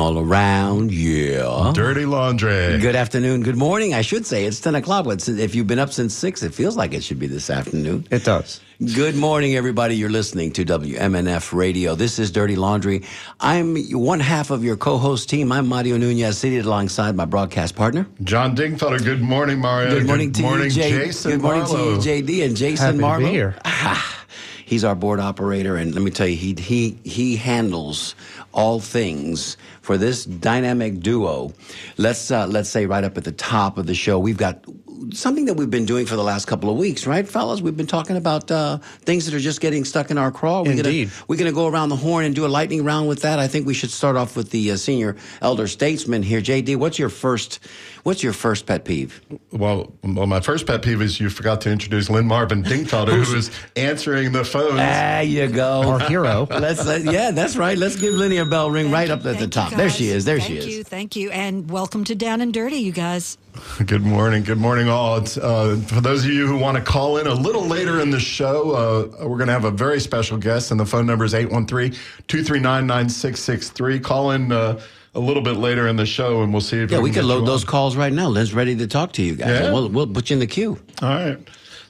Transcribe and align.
All 0.00 0.18
around, 0.18 0.92
yeah. 0.94 1.72
Dirty 1.74 2.06
laundry. 2.06 2.78
Good 2.78 2.96
afternoon, 2.96 3.42
good 3.42 3.58
morning. 3.58 3.92
I 3.92 4.00
should 4.00 4.24
say 4.24 4.46
it's 4.46 4.58
10 4.58 4.74
o'clock, 4.76 5.04
but 5.04 5.28
if 5.28 5.54
you've 5.54 5.66
been 5.66 5.78
up 5.78 5.92
since 5.92 6.14
6, 6.14 6.42
it 6.42 6.54
feels 6.54 6.74
like 6.74 6.94
it 6.94 7.04
should 7.04 7.18
be 7.18 7.26
this 7.26 7.50
afternoon. 7.50 8.06
It 8.10 8.24
does. 8.24 8.62
Good 8.94 9.14
morning, 9.14 9.56
everybody. 9.56 9.96
You're 9.96 10.08
listening 10.08 10.52
to 10.52 10.64
WMNF 10.64 11.52
Radio. 11.52 11.94
This 11.96 12.18
is 12.18 12.30
Dirty 12.30 12.56
Laundry. 12.56 13.02
I'm 13.40 13.76
one 13.92 14.20
half 14.20 14.50
of 14.50 14.64
your 14.64 14.78
co-host 14.78 15.28
team. 15.28 15.52
I'm 15.52 15.66
Mario 15.68 15.98
Nunez, 15.98 16.38
seated 16.38 16.64
alongside 16.64 17.14
my 17.14 17.26
broadcast 17.26 17.76
partner. 17.76 18.06
John 18.24 18.56
Dingfelder. 18.56 19.04
Good 19.04 19.20
morning, 19.20 19.58
Mario. 19.58 19.90
Good 19.90 20.06
morning 20.06 20.32
to 20.32 20.40
morning, 20.42 20.64
you, 20.64 20.70
Jay. 20.70 20.90
Jason. 20.92 21.32
Good 21.32 21.42
morning 21.42 21.64
Marlowe. 21.64 22.00
to 22.00 22.10
you, 22.10 22.22
JD 22.22 22.46
and 22.46 22.56
Jason 22.56 22.86
Happy 22.86 22.92
to 22.92 22.98
be 22.98 23.02
Marlowe. 23.02 23.30
here. 23.30 23.54
Ah, 23.66 24.24
he's 24.64 24.82
our 24.82 24.94
board 24.94 25.20
operator, 25.20 25.76
and 25.76 25.94
let 25.94 26.02
me 26.02 26.10
tell 26.10 26.26
you, 26.26 26.36
he 26.38 26.54
he 26.54 26.96
he 27.04 27.36
handles 27.36 28.14
all 28.52 28.80
things 28.80 29.56
for 29.82 29.96
this 29.96 30.24
dynamic 30.24 31.00
duo. 31.00 31.52
Let's 31.96 32.30
uh, 32.30 32.46
let's 32.46 32.68
say 32.68 32.86
right 32.86 33.04
up 33.04 33.16
at 33.16 33.24
the 33.24 33.32
top 33.32 33.78
of 33.78 33.86
the 33.86 33.94
show, 33.94 34.18
we've 34.18 34.36
got 34.36 34.64
something 35.12 35.46
that 35.46 35.54
we've 35.54 35.70
been 35.70 35.86
doing 35.86 36.06
for 36.06 36.16
the 36.16 36.22
last 36.22 36.46
couple 36.46 36.70
of 36.70 36.76
weeks, 36.76 37.06
right, 37.06 37.26
fellas? 37.26 37.62
We've 37.62 37.76
been 37.76 37.86
talking 37.86 38.16
about 38.16 38.50
uh, 38.50 38.78
things 38.78 39.26
that 39.26 39.34
are 39.34 39.40
just 39.40 39.60
getting 39.60 39.84
stuck 39.84 40.10
in 40.10 40.18
our 40.18 40.30
craw. 40.30 40.62
We're 40.62 40.72
Indeed. 40.72 41.08
Gonna, 41.08 41.24
we're 41.28 41.36
going 41.36 41.50
to 41.50 41.54
go 41.54 41.66
around 41.66 41.88
the 41.88 41.96
horn 41.96 42.24
and 42.24 42.34
do 42.34 42.46
a 42.46 42.48
lightning 42.48 42.84
round 42.84 43.08
with 43.08 43.22
that. 43.22 43.38
I 43.38 43.48
think 43.48 43.66
we 43.66 43.74
should 43.74 43.90
start 43.90 44.16
off 44.16 44.36
with 44.36 44.50
the 44.50 44.72
uh, 44.72 44.76
senior 44.76 45.16
elder 45.40 45.66
statesman 45.66 46.22
here, 46.22 46.40
JD. 46.40 46.76
What's 46.76 46.98
your 46.98 47.08
first? 47.08 47.60
What's 48.02 48.22
your 48.22 48.32
first 48.32 48.66
pet 48.66 48.84
peeve? 48.84 49.20
Well, 49.52 49.92
well, 50.02 50.26
my 50.26 50.40
first 50.40 50.66
pet 50.66 50.82
peeve 50.82 51.02
is 51.02 51.20
you 51.20 51.28
forgot 51.30 51.60
to 51.62 51.70
introduce 51.70 52.08
Lynn 52.08 52.26
Marvin 52.26 52.62
Dingfelder, 52.62 53.24
who 53.24 53.34
was 53.34 53.50
answering 53.76 54.32
the 54.32 54.44
phones. 54.44 54.76
There 54.76 55.22
you 55.22 55.48
go. 55.48 55.82
Our 55.82 56.00
hero. 56.00 56.46
Let's 56.50 56.86
uh, 56.86 57.00
yeah, 57.02 57.30
that's 57.30 57.56
right. 57.56 57.76
Let's 57.76 57.96
give 57.96 58.14
Lenny 58.14 58.38
a 58.40 58.44
bell 58.44 58.70
ring 58.70 58.90
right 58.90 59.08
up 59.10 59.24
at 59.24 59.38
the 59.38 59.46
top. 59.46 59.72
There 59.72 59.88
she 59.90 60.08
is. 60.08 60.24
There 60.24 60.38
thank 60.40 60.50
she 60.50 60.58
is. 60.58 60.66
you, 60.66 60.82
thank 60.84 61.14
you, 61.16 61.30
and 61.30 61.70
welcome 61.70 62.04
to 62.04 62.14
Down 62.14 62.40
and 62.40 62.52
Dirty, 62.52 62.76
you 62.78 62.92
guys. 62.92 63.38
Good 63.86 64.02
morning. 64.02 64.42
Good 64.42 64.58
morning, 64.58 64.88
all. 64.88 65.16
It's, 65.18 65.36
uh, 65.36 65.80
for 65.86 66.00
those 66.00 66.24
of 66.24 66.30
you 66.30 66.46
who 66.46 66.56
want 66.58 66.76
to 66.76 66.82
call 66.82 67.18
in 67.18 67.26
a 67.26 67.34
little 67.34 67.64
later 67.66 68.00
in 68.00 68.10
the 68.10 68.18
show, 68.20 68.72
uh, 69.20 69.26
we're 69.26 69.36
going 69.36 69.46
to 69.48 69.52
have 69.52 69.64
a 69.64 69.70
very 69.70 70.00
special 70.00 70.38
guest, 70.38 70.70
and 70.70 70.80
the 70.80 70.86
phone 70.86 71.06
number 71.06 71.24
is 71.24 71.34
813 71.34 71.92
239 72.26 72.86
9663. 72.86 74.00
Call 74.00 74.30
in 74.32 74.50
uh, 74.52 74.80
a 75.14 75.20
little 75.20 75.42
bit 75.42 75.56
later 75.56 75.86
in 75.88 75.96
the 75.96 76.06
show, 76.06 76.42
and 76.42 76.52
we'll 76.52 76.60
see 76.60 76.78
if 76.78 76.90
Yeah, 76.90 77.00
we 77.00 77.10
can 77.10 77.26
load 77.28 77.46
those 77.46 77.62
on. 77.64 77.68
calls 77.70 77.96
right 77.96 78.12
now. 78.12 78.28
Lynn's 78.28 78.54
ready 78.54 78.76
to 78.76 78.86
talk 78.86 79.12
to 79.14 79.22
you 79.22 79.34
guys. 79.36 79.60
Yeah? 79.62 79.72
We'll, 79.72 79.88
we'll 79.88 80.06
put 80.06 80.30
you 80.30 80.34
in 80.34 80.40
the 80.40 80.46
queue. 80.46 80.78
All 81.02 81.08
right. 81.08 81.38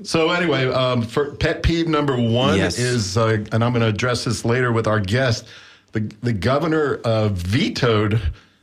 So 0.03 0.31
anyway, 0.31 0.65
um, 0.67 1.03
for 1.03 1.35
pet 1.35 1.63
peeve 1.63 1.87
number 1.87 2.17
one 2.17 2.57
Yes. 2.57 2.79
is, 2.79 3.19
uh, 3.19 3.45
and 3.53 3.63
I'm 3.63 3.73
going 3.73 3.83
to 3.83 3.89
address 3.89 4.25
this 4.25 4.47
later 4.47 4.73
with 4.73 4.87
our 4.87 4.99
guest. 4.99 5.45
The 5.93 6.01
the 6.23 6.33
governor 6.33 7.01
uh, 7.05 7.29
vetoed 7.29 8.21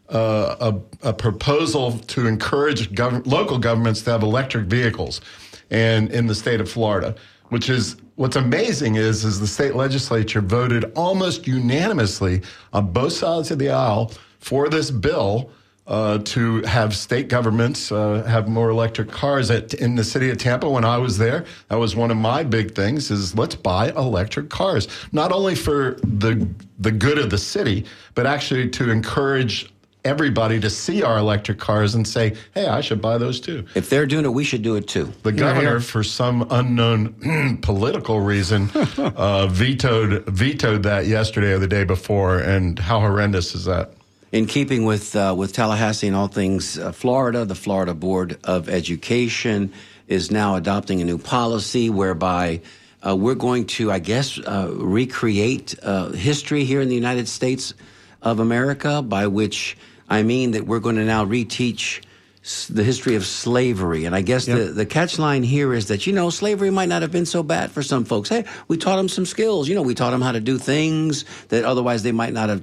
uh, 0.10 0.74
a, 1.04 1.10
a 1.10 1.14
proposal 1.14 2.00
to 2.00 2.28
encourage 2.28 2.92
gov- 2.92 3.26
local 3.28 3.58
governments 3.58 4.02
to 4.04 4.12
have 4.12 4.24
electric 4.24 4.68
vehicles, 4.68 5.22
and 5.70 6.12
in 6.12 6.28
the 6.28 6.36
state 6.36 6.62
of 6.62 6.70
Florida, 6.70 7.16
which 7.50 7.70
is 7.70 7.98
what's 8.16 8.36
amazing 8.36 8.96
is 8.96 9.26
is 9.26 9.40
the 9.40 9.48
state 9.48 9.76
legislature 9.76 10.42
voted 10.42 10.92
almost 10.96 11.48
unanimously 11.48 12.42
on 12.74 12.92
both 12.92 13.14
sides 13.14 13.52
of 13.52 13.60
the 13.60 13.70
aisle 13.70 14.12
for 14.40 14.70
this 14.70 14.92
bill 14.92 15.50
uh, 15.88 16.18
to 16.20 16.62
have 16.64 16.96
state 16.96 17.30
governments 17.30 17.92
uh, 17.92 18.24
have 18.24 18.48
more 18.48 18.70
electric 18.70 19.10
cars. 19.10 19.50
At, 19.50 19.74
in 19.74 19.96
the 19.96 20.04
city 20.04 20.30
of 20.30 20.38
Tampa, 20.38 20.70
when 20.70 20.84
I 20.84 20.98
was 20.98 21.18
there, 21.18 21.46
that 21.70 21.78
was 21.78 21.96
one 21.96 22.12
of 22.12 22.18
my 22.18 22.44
big 22.44 22.76
things: 22.76 23.10
is 23.10 23.36
let's 23.36 23.56
buy 23.56 23.90
electric 23.92 24.50
cars, 24.50 24.88
not 25.12 25.32
only 25.32 25.56
for 25.56 25.98
the 26.04 26.48
the 26.80 26.92
good 26.92 27.18
of 27.18 27.30
the 27.30 27.38
city, 27.38 27.86
but 28.16 28.26
actually 28.26 28.70
to 28.70 28.92
encourage 28.92 29.72
everybody 30.04 30.58
to 30.58 30.70
see 30.70 31.04
our 31.04 31.18
electric 31.18 31.58
cars 31.58 31.96
and 31.96 32.06
say, 32.06 32.36
"Hey, 32.54 32.68
I 32.68 32.82
should 32.82 33.02
buy 33.02 33.18
those 33.18 33.40
too." 33.40 33.64
If 33.74 33.90
they're 33.90 34.06
doing 34.06 34.26
it, 34.26 34.34
we 34.34 34.44
should 34.44 34.64
do 34.64 34.76
it 34.76 34.88
too. 34.88 35.14
The 35.24 35.32
governor, 35.32 35.80
for 35.80 36.04
some 36.04 36.46
unknown 36.50 37.60
political 37.62 38.20
reason, 38.20 38.70
uh, 38.98 39.48
vetoed 39.48 40.26
vetoed 40.26 40.84
that 40.84 41.06
yesterday 41.08 41.54
or 41.54 41.60
the 41.60 41.68
day 41.68 41.86
before. 41.86 42.40
And 42.40 42.78
how 42.78 43.00
horrendous 43.00 43.56
is 43.56 43.64
that? 43.66 43.94
In 44.32 44.46
keeping 44.46 44.84
with 44.84 45.16
uh, 45.16 45.34
with 45.38 45.54
Tallahassee 45.54 46.08
and 46.08 46.16
all 46.16 46.28
things 46.28 46.78
uh, 46.78 46.92
Florida, 46.92 47.46
the 47.46 47.56
Florida 47.56 47.94
Board 47.94 48.38
of 48.44 48.68
Education 48.68 49.72
is 50.10 50.32
now 50.32 50.56
adopting 50.56 51.02
a 51.02 51.06
new 51.06 51.18
policy 51.18 51.90
whereby 51.90 52.60
uh, 53.08 53.16
we're 53.16 53.36
going 53.36 53.66
to, 53.68 53.90
I 53.90 54.00
guess, 54.00 54.38
uh, 54.38 54.70
recreate 54.74 55.76
uh, 55.82 56.10
history 56.10 56.66
here 56.66 56.82
in 56.82 56.90
the 56.90 56.96
United 56.96 57.30
States 57.30 57.74
of 58.22 58.40
America. 58.40 59.02
By 59.02 59.28
which 59.28 59.78
I 60.10 60.24
mean 60.24 60.52
that 60.52 60.68
we're 60.68 60.82
going 60.82 60.98
to 60.98 61.06
now 61.06 61.24
reteach 61.24 62.04
s- 62.44 62.68
the 62.68 62.84
history 62.84 63.16
of 63.16 63.26
slavery. 63.26 64.04
And 64.04 64.14
I 64.14 64.22
guess 64.24 64.46
the, 64.46 64.66
the 64.74 64.86
catch 64.86 65.18
line 65.20 65.44
here 65.44 65.74
is 65.74 65.88
that, 65.88 66.06
you 66.06 66.12
know, 66.12 66.30
slavery 66.32 66.70
might 66.70 66.90
not 66.90 67.02
have 67.02 67.14
been 67.14 67.26
so 67.26 67.44
bad 67.44 67.72
for 67.72 67.82
some 67.82 68.04
folks. 68.04 68.28
Hey, 68.28 68.44
we 68.68 68.76
taught 68.76 68.98
them 68.98 69.08
some 69.08 69.26
skills. 69.26 69.70
You 69.70 69.76
know, 69.76 69.84
we 69.84 69.96
taught 69.96 70.12
them 70.12 70.22
how 70.22 70.34
to 70.34 70.42
do 70.42 70.58
things 70.58 71.24
that 71.48 71.64
otherwise 71.64 72.04
they 72.04 72.12
might 72.12 72.34
not 72.34 72.50
have 72.50 72.62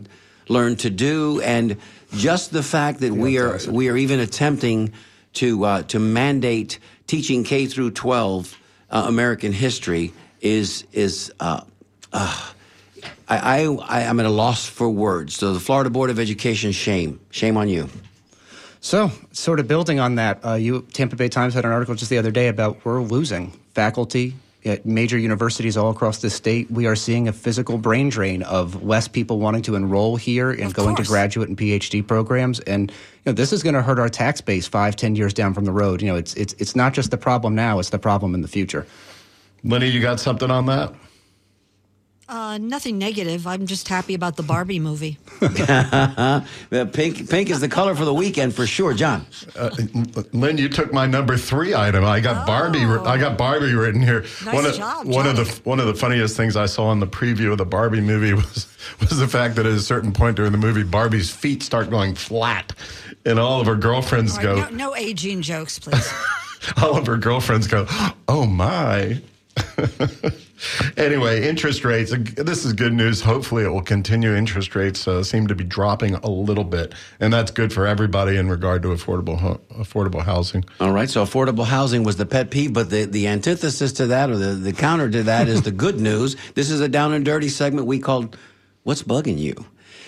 learned 0.49 0.81
to 0.81 0.91
do. 0.91 1.41
And 1.41 1.77
just 2.13 2.51
the 2.51 2.63
fact 2.63 3.01
that 3.01 3.13
we 3.13 3.39
are 3.39 3.59
we 3.69 3.89
are 3.89 3.97
even 3.97 4.21
attempting 4.21 4.93
to 5.35 5.65
uh, 5.65 5.83
to 5.85 5.99
mandate 5.99 6.79
teaching 7.07 7.45
K 7.45 7.67
through 7.67 7.93
12 7.93 8.59
uh, 8.91 9.05
American 9.07 9.53
history 9.53 10.13
is 10.41 10.87
is 10.93 11.33
uh, 11.41 11.63
uh, 12.13 12.51
I, 13.29 13.63
I 13.63 13.65
I 13.65 14.01
am 14.03 14.21
at 14.21 14.27
a 14.27 14.31
loss 14.31 14.67
for 14.67 14.89
words. 14.89 15.35
So 15.35 15.53
the 15.53 15.61
Florida 15.61 15.91
Board 15.91 16.11
of 16.11 16.19
Education, 16.19 16.73
shame, 16.73 17.21
shame 17.31 17.57
on 17.57 17.69
you. 17.69 17.89
So, 18.81 19.11
sort 19.33 19.61
of 19.61 19.67
building 19.67 19.99
on 19.99 20.17
that, 20.17 20.45
uh, 20.45 20.55
you 20.55 20.83
Tampa 20.93 21.17
Bay 21.17 21.31
Times 21.31 21.55
had 21.55 21.65
an 21.65 21.73
article 21.73 21.95
just 21.95 22.11
the 22.11 22.19
other 22.19 22.31
day 22.31 22.49
about 22.49 22.85
we're 22.85 23.01
losing 23.01 23.53
faculty 23.73 24.35
at 24.65 24.87
major 24.87 25.19
universities 25.19 25.77
all 25.77 25.91
across 25.91 26.19
the 26.19 26.31
state. 26.31 26.71
We 26.71 26.87
are 26.87 26.97
seeing 26.97 27.29
a 27.29 27.33
physical 27.33 27.79
brain 27.79 28.09
drain 28.09 28.43
of 28.43 28.83
less 28.83 29.09
people 29.09 29.39
wanting 29.39 29.63
to 29.63 29.75
enroll 29.75 30.17
here 30.17 30.51
and 30.51 30.65
Of 30.65 30.75
going 30.75 30.97
to 30.97 31.03
graduate 31.03 31.49
and 31.49 31.59
PhD 31.59 32.07
programs, 32.07 32.61
and 32.61 32.91
you 32.91 32.97
know 33.27 33.33
this 33.33 33.53
is 33.53 33.63
going 33.63 33.75
to 33.75 33.83
hurt 33.83 33.99
our 33.99 34.09
tax 34.09 34.41
base 34.41 34.67
five, 34.67 34.97
ten 34.97 35.17
years 35.17 35.35
down 35.35 35.55
from 35.55 35.65
the 35.65 35.73
road. 35.73 36.03
You 36.03 36.09
know, 36.09 36.17
it's 36.17 36.35
it's 36.35 36.55
it's 36.55 36.75
not 36.75 36.95
just 36.95 37.11
the 37.11 37.19
problem 37.19 37.55
now; 37.55 37.79
it's 37.79 37.91
the 37.91 37.99
problem 37.99 38.35
in 38.35 38.41
the 38.41 38.49
future. 38.49 38.87
Lenny, 39.63 39.89
you 39.89 40.01
got 40.01 40.21
something 40.21 40.51
on 40.51 40.67
that? 40.67 40.95
Uh, 42.27 42.59
nothing 42.59 42.97
negative. 42.99 43.47
I'm 43.47 43.67
just 43.67 43.87
happy 43.89 44.15
about 44.15 44.37
the 44.37 44.43
Barbie 44.43 44.81
movie. 44.81 45.19
Uh, 46.73 46.85
pink 46.87 47.29
pink 47.31 47.51
is 47.51 47.61
the 47.61 47.69
color 47.69 47.95
for 47.95 48.05
the 48.05 48.15
weekend 48.15 48.55
for 48.55 48.67
sure, 48.67 48.95
John. 48.95 49.27
Uh, 49.57 49.71
Lynn, 50.33 50.59
you 50.59 50.69
took 50.69 50.93
my 50.93 51.07
number 51.07 51.37
three 51.37 51.75
item. 51.75 52.05
I 52.05 52.21
got 52.21 52.47
Barbie. 52.47 52.81
I 52.81 53.17
got 53.19 53.39
Barbie 53.39 53.75
written 53.75 54.03
here. 54.03 54.25
Oh. 54.25 54.45
Nice 54.47 54.55
one 54.55 54.67
of, 54.67 54.75
job, 54.75 55.07
one 55.07 55.27
of 55.27 55.37
the 55.37 55.61
one 55.65 55.81
of 55.81 55.87
the 55.87 55.95
funniest 55.95 56.37
things 56.37 56.57
I 56.57 56.67
saw 56.67 56.91
in 56.93 57.01
the 57.01 57.07
preview 57.07 57.53
of 57.53 57.59
the 57.59 57.65
Barbie 57.65 58.01
movie 58.01 58.33
was 58.35 58.67
was 59.01 59.19
the 59.19 59.29
fact 59.29 59.57
that 59.57 59.67
at 59.67 59.73
a 59.73 59.81
certain 59.81 60.13
point 60.13 60.37
during 60.37 60.53
the 60.53 60.59
movie, 60.59 60.83
Barbie's 60.83 61.31
feet 61.31 61.63
start 61.63 61.91
going 61.91 62.15
flat, 62.15 62.73
and 63.25 63.39
all 63.39 63.61
of 63.61 63.67
her 63.67 63.77
girlfriends 63.77 64.37
All 64.37 64.43
go. 64.43 64.57
no, 64.57 64.69
no 64.71 64.97
aging 64.97 65.43
jokes, 65.43 65.79
please. 65.79 66.13
all 66.83 66.97
of 66.97 67.07
her 67.07 67.17
girlfriends 67.17 67.67
go, 67.67 67.87
"Oh 68.29 68.47
my." 68.47 69.21
Anyway, 70.97 71.47
interest 71.47 71.85
rates. 71.85 72.13
This 72.37 72.65
is 72.65 72.73
good 72.73 72.93
news. 72.93 73.21
Hopefully, 73.21 73.65
it 73.65 73.69
will 73.69 73.83
continue. 73.83 74.35
Interest 74.35 74.75
rates 74.75 75.07
uh, 75.07 75.23
seem 75.23 75.47
to 75.47 75.55
be 75.55 75.65
dropping 75.65 76.15
a 76.17 76.29
little 76.29 76.65
bit, 76.65 76.95
and 77.21 77.33
that's 77.33 77.51
good 77.51 77.73
for 77.73 77.87
everybody 77.87 78.37
in 78.37 78.49
regard 78.49 78.83
to 78.83 78.89
affordable 78.89 79.39
ho- 79.39 79.61
affordable 79.79 80.23
housing. 80.23 80.65
All 80.81 80.93
right, 80.93 81.09
so 81.09 81.25
affordable 81.25 81.65
housing 81.65 82.05
was 82.05 82.17
the 82.17 82.27
pet 82.27 82.51
peeve, 82.51 82.73
but 82.73 82.91
the, 82.91 83.05
the 83.05 83.27
antithesis 83.27 83.93
to 83.95 84.07
that 84.07 84.31
or 84.31 84.37
the, 84.37 84.55
the 84.55 84.73
counter 84.73 85.11
to 85.11 85.23
that 85.25 85.49
is 85.49 85.63
the 85.63 85.71
good 85.85 86.01
news. 86.01 86.37
This 86.55 86.71
is 86.71 86.81
a 86.81 86.89
down 86.89 87.13
and 87.13 87.25
dirty 87.25 87.49
segment 87.49 87.87
we 87.87 87.99
called 87.99 88.37
What's 88.85 89.03
Bugging 89.03 89.39
You? 89.39 89.67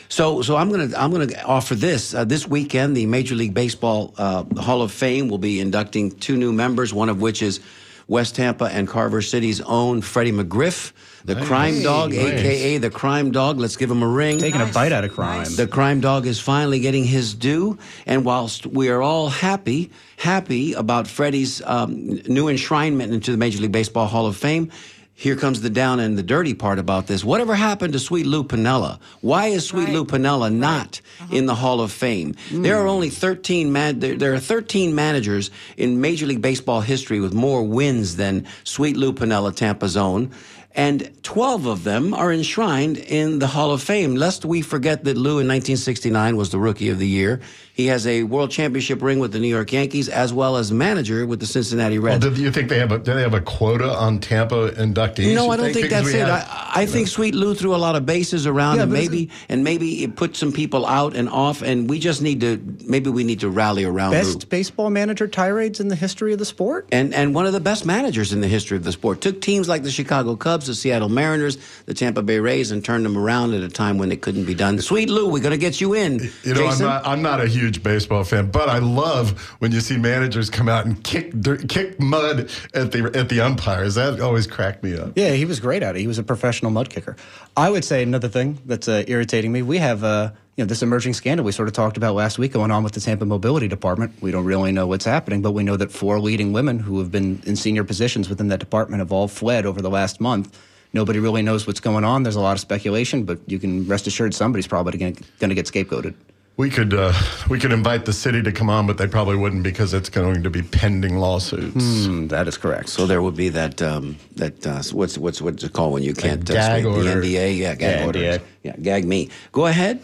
So, 0.09 0.43
so 0.43 0.57
I'm 0.57 0.71
gonna 0.71 0.97
I'm 0.97 1.11
gonna 1.11 1.33
offer 1.45 1.75
this 1.75 2.15
uh, 2.15 2.25
this 2.25 2.47
weekend. 2.47 2.97
The 2.97 3.07
Major 3.07 3.35
League 3.35 3.55
Baseball 3.55 4.15
uh, 4.17 4.45
Hall 4.61 4.83
of 4.83 4.93
Fame 4.93 5.29
will 5.29 5.39
be 5.39 5.61
inducting 5.61 6.13
two 6.13 6.37
new 6.37 6.53
members. 6.53 6.95
One 6.95 7.09
of 7.09 7.21
which 7.21 7.43
is 7.43 7.61
West 8.09 8.37
Tampa 8.37 8.67
and 8.67 8.87
Carver 8.87 9.21
City's 9.21 9.61
own 9.63 10.01
Freddie 10.01 10.33
McGriff, 10.33 10.93
the 11.25 11.35
crime 11.35 11.83
dog, 11.83 12.11
nice. 12.13 12.41
aka 12.41 12.79
the 12.79 12.91
crime 12.91 13.33
dog. 13.33 13.59
Let's 13.59 13.77
give 13.77 13.91
him 13.91 14.03
a 14.03 14.09
ring. 14.09 14.39
Taking 14.39 14.61
a 14.61 14.67
bite 14.67 14.93
out 14.93 15.03
of 15.03 15.13
crime. 15.13 15.39
Nice. 15.39 15.57
The 15.57 15.67
crime 15.67 16.01
dog 16.01 16.27
is 16.27 16.39
finally 16.39 16.79
getting 16.79 17.05
his 17.05 17.35
due, 17.35 17.79
and 18.07 18.25
whilst 18.25 18.65
we 18.67 18.91
are 18.91 19.03
all 19.03 19.29
happy, 19.29 19.91
happy 20.19 20.73
about 20.75 21.09
Freddie's 21.09 21.63
um, 21.67 22.07
new 22.27 22.47
enshrinement 22.47 23.13
into 23.13 23.33
the 23.33 23.37
Major 23.37 23.61
League 23.61 23.73
Baseball 23.73 24.07
Hall 24.07 24.27
of 24.27 24.37
Fame, 24.37 24.71
here 25.19 25.35
comes 25.35 25.63
the 25.63 25.71
down 25.71 25.99
and 25.99 26.19
the 26.19 26.23
dirty 26.23 26.53
part 26.53 26.79
about 26.79 27.07
this. 27.07 27.25
Whatever 27.25 27.55
happened 27.55 27.95
to 27.95 27.99
Sweet 27.99 28.27
Lou 28.27 28.45
Piniella? 28.45 28.99
Why 29.23 29.47
is 29.47 29.67
Sweet 29.67 29.85
Right. 29.85 29.95
Lou 29.95 30.05
Piniella 30.05 30.53
not 30.53 31.01
uh-huh. 31.21 31.35
in 31.35 31.47
the 31.47 31.55
Hall 31.55 31.81
of 31.81 31.91
Fame? 31.91 32.35
There 32.53 32.77
are 32.77 32.87
only 32.87 33.09
13 33.09 33.73
man- 33.73 33.99
there, 33.99 34.15
there 34.15 34.35
are 34.35 34.39
13 34.39 34.95
managers 34.95 35.51
in 35.79 36.03
Major 36.03 36.27
League 36.27 36.43
Baseball 36.43 36.83
history 36.83 37.19
with 37.19 37.33
more 37.33 37.63
wins 37.63 38.17
than 38.17 38.47
Sweet 38.65 38.99
Lou 38.99 39.15
Piniella, 39.15 39.57
Tampa's 39.57 39.97
own. 39.97 40.31
And 40.77 41.11
12 41.23 41.67
of 41.67 41.83
them 41.85 42.15
are 42.15 42.33
enshrined 42.33 42.99
in 42.99 43.39
the 43.41 43.47
Hall 43.49 43.73
of 43.73 43.83
Fame. 43.83 44.15
Lest 44.15 44.45
we 44.45 44.63
forget 44.63 45.05
that 45.05 45.17
Lou 45.17 45.41
in 45.41 45.49
1969 45.49 46.37
was 46.37 46.51
the 46.51 46.59
Rookie 46.59 46.91
of 46.91 46.99
the 46.99 47.09
Year. 47.09 47.41
He 47.73 47.87
has 47.89 48.07
a 48.07 48.23
World 48.23 48.51
Championship 48.51 49.03
ring 49.03 49.19
with 49.19 49.33
the 49.33 49.39
New 49.39 49.49
York 49.49 49.71
Yankees, 49.71 50.09
as 50.09 50.33
well 50.33 50.57
as 50.57 50.73
manager 50.73 51.27
with 51.27 51.41
the 51.41 51.47
Cincinnati 51.47 51.99
Reds. 51.99 52.25
Well, 52.25 52.35
do 52.35 52.41
you 52.43 52.51
think 52.51 52.71
they 52.71 52.79
have 52.79 52.91
a 52.93 52.99
do 52.99 53.13
they 53.13 53.21
have 53.21 53.35
a 53.35 53.41
quota 53.41 53.95
on 53.95 54.19
Tampa 54.19 54.71
inductees? 54.73 55.35
No, 55.35 55.51
I 55.51 55.57
don't 55.59 55.73
think 55.75 55.87
Because 55.87 56.05
that's 56.05 56.15
it. 56.15 56.27
have- 56.27 56.49
I, 56.49 56.83
I 56.83 56.87
think 56.87 57.09
Sweet 57.09 57.35
Lou 57.35 57.55
threw 57.55 57.75
a 57.75 57.77
lot 57.77 57.95
of 57.97 58.07
bases 58.07 58.47
around, 58.47 58.77
Yeah, 58.77 58.85
and 58.85 58.93
maybe 58.93 59.31
and 59.51 59.63
maybe 59.63 60.03
it 60.05 60.17
put 60.17 60.37
some 60.37 60.53
people 60.53 60.87
out 60.87 61.15
and 61.17 61.29
off, 61.29 61.61
and 61.63 61.89
we 61.91 61.99
just 61.99 62.23
need 62.23 62.41
to 62.41 62.59
maybe 62.87 63.11
we 63.11 63.25
need 63.25 63.41
to 63.41 63.51
rally 63.51 63.85
around 63.85 64.13
Lou. 64.13 64.19
Best 64.19 64.49
baseball 64.49 64.89
manager 64.89 65.27
tirades 65.29 65.79
in 65.81 65.89
the 65.89 65.97
history 65.97 66.33
of 66.33 66.39
the 66.39 66.45
sport. 66.47 66.89
and 66.93 67.13
and 67.13 67.35
one 67.35 67.45
of 67.47 67.53
the 67.53 67.61
best 67.61 67.85
managers 67.85 68.33
in 68.33 68.41
the 68.41 68.49
history 68.49 68.77
of 68.79 68.85
the 68.85 68.93
sport. 68.93 69.21
Took 69.21 69.43
teams 69.43 69.69
like 69.69 69.83
the 69.83 69.91
Chicago 69.91 70.35
Cubs, 70.35 70.66
the 70.67 70.75
Seattle 70.75 71.09
Mariners, 71.09 71.59
the 71.87 71.95
Tampa 71.95 72.23
Bay 72.23 72.39
Rays, 72.39 72.71
and 72.71 72.85
turned 72.85 73.05
them 73.05 73.17
around 73.17 73.55
at 73.55 73.63
a 73.63 73.69
time 73.69 73.99
when 73.99 74.13
it 74.13 74.23
couldn't 74.23 74.45
be 74.45 74.55
done. 74.55 74.79
Sweet 74.81 75.09
Lou, 75.09 75.29
we're 75.29 75.43
going 75.43 75.53
to 75.53 75.59
get 75.59 75.81
you 75.81 75.95
in. 75.95 76.31
You 76.43 76.55
know, 76.55 76.67
I'm 76.67 76.79
not, 76.79 77.07
I'm 77.07 77.23
not 77.23 77.41
a 77.41 77.47
huge 77.47 77.83
baseball 77.83 78.25
fan, 78.25 78.51
but 78.51 78.69
I 78.69 78.79
love 78.79 79.39
when 79.59 79.73
you 79.73 79.81
see 79.81 79.97
managers 79.97 80.51
come 80.51 80.69
out 80.69 80.87
and 80.87 81.03
kick 81.05 81.33
dirt, 81.41 81.69
kick 81.69 81.99
mud 82.01 82.51
at 82.75 82.93
the 82.93 83.11
at 83.15 83.29
the 83.29 83.41
umpires. 83.41 83.95
That 83.95 84.21
always 84.21 84.47
cracked 84.47 84.83
me 84.83 84.97
up. 84.97 85.13
Yeah, 85.17 85.33
he 85.33 85.45
was 85.45 85.61
great 85.61 85.83
at 85.83 85.97
it. 85.97 86.01
He 86.01 86.07
was 86.07 86.19
a 86.19 86.23
professional 86.23 86.71
mud 86.71 86.91
kicker. 86.91 87.17
I 87.57 87.71
would 87.71 87.85
say 87.85 88.03
another 88.03 88.29
thing 88.29 88.59
that's 88.67 88.89
uh, 88.89 89.05
irritating 89.07 89.53
me. 89.53 89.63
We 89.63 89.79
have 89.79 90.05
uh, 90.05 90.33
you 90.57 90.65
know 90.65 90.67
this 90.67 90.83
emerging 90.83 91.13
scandal 91.13 91.45
we 91.45 91.53
sort 91.53 91.69
of 91.69 91.75
talked 91.75 91.97
about 91.99 92.15
last 92.15 92.39
week 92.39 92.53
going 92.53 92.71
on 92.71 92.83
with 92.83 92.95
the 92.95 93.01
Tampa 93.01 93.27
Mobility 93.27 93.69
Department. 93.69 94.13
We 94.23 94.31
don't 94.31 94.45
really 94.47 94.73
know 94.73 94.87
what's 94.87 95.05
happening, 95.05 95.43
but 95.43 95.53
we 95.53 95.63
know 95.63 95.77
that 95.77 95.93
four 95.93 96.19
leading 96.19 96.53
women 96.53 96.79
who 96.79 96.99
have 96.99 97.11
been 97.11 97.43
in 97.45 97.57
senior 97.57 97.85
positions 97.85 98.29
within 98.31 98.49
that 98.49 98.61
department 98.61 99.01
have 99.01 99.13
all 99.13 99.29
fled 99.29 99.67
over 99.67 99.83
the 99.83 99.91
last 99.91 100.19
month. 100.21 100.59
Nobody 100.95 101.19
really 101.19 101.43
knows 101.43 101.67
what's 101.67 101.81
going 101.81 102.05
on. 102.05 102.23
There's 102.23 102.37
a 102.37 102.41
lot 102.41 102.53
of 102.53 102.61
speculation, 102.61 103.25
but 103.25 103.39
you 103.47 103.59
can 103.59 103.87
rest 103.87 104.07
assured 104.07 104.33
somebody's 104.33 104.67
probably 104.67 104.97
going 104.97 105.15
to 105.15 105.55
get 105.55 105.67
scapegoated. 105.67 106.15
We 106.57 106.71
could 106.71 106.95
uh, 106.95 107.13
we 107.51 107.59
could 107.59 107.71
invite 107.73 108.07
the 108.07 108.15
city 108.15 108.41
to 108.43 108.51
come 108.51 108.71
on, 108.71 108.87
but 108.87 108.97
they 108.97 109.07
probably 109.07 109.37
wouldn't 109.37 109.63
because 109.63 109.93
it's 109.93 110.09
going 110.09 110.43
to 110.43 110.49
be 110.49 110.63
pending 110.63 111.19
lawsuits. 111.19 112.07
Mm, 112.07 112.31
that 112.31 112.49
is 112.49 112.57
correct. 112.57 112.89
So 112.89 113.05
there 113.05 113.21
would 113.21 113.37
be 113.37 113.51
that 113.51 113.83
um, 113.83 114.17
that 114.37 114.67
uh, 114.67 114.83
what's 114.93 115.19
what's 115.19 115.43
what's 115.43 115.63
it 115.65 115.75
called 115.75 115.93
when 115.93 116.03
you 116.03 116.15
can't 116.15 116.49
uh, 116.49 116.55
gag 116.55 116.85
speak? 116.85 116.95
order. 116.95 117.21
the 117.21 117.35
NDA, 117.35 117.59
yeah, 117.59 117.75
gag 117.75 118.01
Yeah, 118.01 118.07
order, 118.07 118.19
NDA. 118.21 118.43
yeah, 118.63 118.77
gag 118.81 119.05
me. 119.05 119.29
Go 119.53 119.67
ahead, 119.67 120.01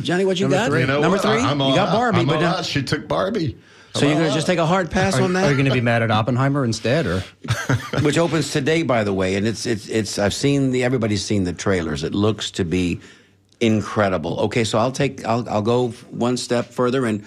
Johnny. 0.00 0.24
What 0.24 0.38
you 0.38 0.44
Number 0.48 0.56
got? 0.56 0.68
three. 0.68 0.80
You 0.80 0.86
know 0.86 1.00
Number 1.00 1.16
what? 1.16 1.22
three. 1.22 1.32
I- 1.40 1.50
I'm 1.50 1.58
you 1.58 1.64
all 1.66 1.74
got 1.74 1.88
out. 1.88 1.94
Barbie, 1.94 2.18
I'm 2.20 2.26
but 2.26 2.36
all 2.36 2.40
now- 2.42 2.56
out. 2.58 2.64
she 2.66 2.82
took 2.82 3.06
Barbie. 3.08 3.56
so 3.94 4.00
you're 4.02 4.10
I'm 4.10 4.16
going 4.18 4.24
all 4.26 4.30
to 4.32 4.34
just 4.36 4.46
take 4.46 4.58
a 4.58 4.66
hard 4.66 4.90
pass 4.90 5.16
Are, 5.18 5.22
on 5.22 5.30
are 5.36 5.40
that? 5.42 5.48
you 5.50 5.54
going 5.54 5.64
to 5.66 5.72
be 5.72 5.80
mad 5.80 6.02
at 6.02 6.10
Oppenheimer 6.10 6.64
instead, 6.64 7.06
or 7.06 7.20
which 8.02 8.18
opens 8.18 8.50
today, 8.52 8.82
by 8.82 9.04
the 9.04 9.12
way, 9.14 9.36
and 9.36 9.46
it's 9.46 9.64
it's 9.66 9.88
it's. 9.88 10.18
I've 10.18 10.34
seen 10.34 10.70
the 10.70 10.84
everybody's 10.84 11.24
seen 11.24 11.44
the 11.44 11.52
trailers. 11.52 12.02
It 12.04 12.14
looks 12.14 12.50
to 12.52 12.64
be 12.64 13.00
incredible. 13.60 14.38
Okay, 14.40 14.64
so 14.64 14.78
I'll 14.78 14.92
take 14.92 15.24
I'll 15.24 15.48
I'll 15.48 15.62
go 15.62 15.88
one 16.10 16.36
step 16.36 16.66
further, 16.66 17.06
and 17.06 17.24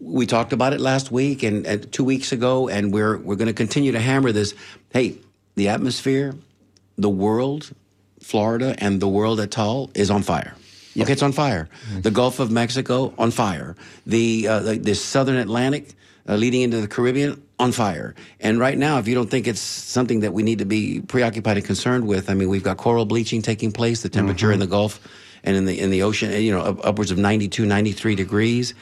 we 0.00 0.24
talked 0.24 0.52
about 0.52 0.72
it 0.72 0.80
last 0.80 1.10
week 1.12 1.42
and, 1.42 1.66
and 1.66 1.90
two 1.92 2.04
weeks 2.04 2.32
ago, 2.32 2.68
and 2.68 2.92
we're 2.92 3.18
we're 3.18 3.36
going 3.36 3.48
to 3.48 3.52
continue 3.54 3.92
to 3.92 4.00
hammer 4.00 4.32
this. 4.32 4.54
Hey, 4.90 5.18
the 5.56 5.68
atmosphere, 5.68 6.34
the 6.96 7.10
world, 7.10 7.72
Florida, 8.22 8.74
and 8.78 9.00
the 9.00 9.08
world 9.08 9.38
at 9.40 9.58
all 9.58 9.90
is 9.94 10.10
on 10.10 10.22
fire. 10.22 10.54
Okay, 11.02 11.12
it's 11.12 11.22
on 11.22 11.32
fire. 11.32 11.68
The 12.00 12.10
Gulf 12.10 12.40
of 12.40 12.50
Mexico 12.50 13.14
on 13.18 13.30
fire. 13.30 13.76
The 14.06 14.48
uh, 14.48 14.60
the, 14.60 14.78
the 14.78 14.94
Southern 14.94 15.36
Atlantic 15.36 15.94
uh, 16.28 16.36
leading 16.36 16.62
into 16.62 16.80
the 16.80 16.88
Caribbean 16.88 17.42
on 17.58 17.72
fire. 17.72 18.14
And 18.40 18.58
right 18.58 18.78
now, 18.78 18.98
if 18.98 19.08
you 19.08 19.14
don't 19.14 19.30
think 19.30 19.46
it's 19.46 19.60
something 19.60 20.20
that 20.20 20.32
we 20.32 20.42
need 20.42 20.58
to 20.58 20.64
be 20.64 21.00
preoccupied 21.00 21.56
and 21.58 21.66
concerned 21.66 22.06
with, 22.06 22.30
I 22.30 22.34
mean, 22.34 22.48
we've 22.48 22.62
got 22.62 22.76
coral 22.76 23.04
bleaching 23.04 23.42
taking 23.42 23.72
place. 23.72 24.02
The 24.02 24.08
temperature 24.08 24.52
in 24.52 24.60
the 24.60 24.66
Gulf 24.66 25.00
and 25.44 25.56
in 25.56 25.64
the 25.64 25.78
in 25.78 25.90
the 25.90 26.02
ocean, 26.02 26.32
you 26.42 26.52
know, 26.52 26.60
up, 26.60 26.86
upwards 26.86 27.10
of 27.10 27.18
92, 27.18 27.66
93 27.66 28.14
degrees, 28.14 28.74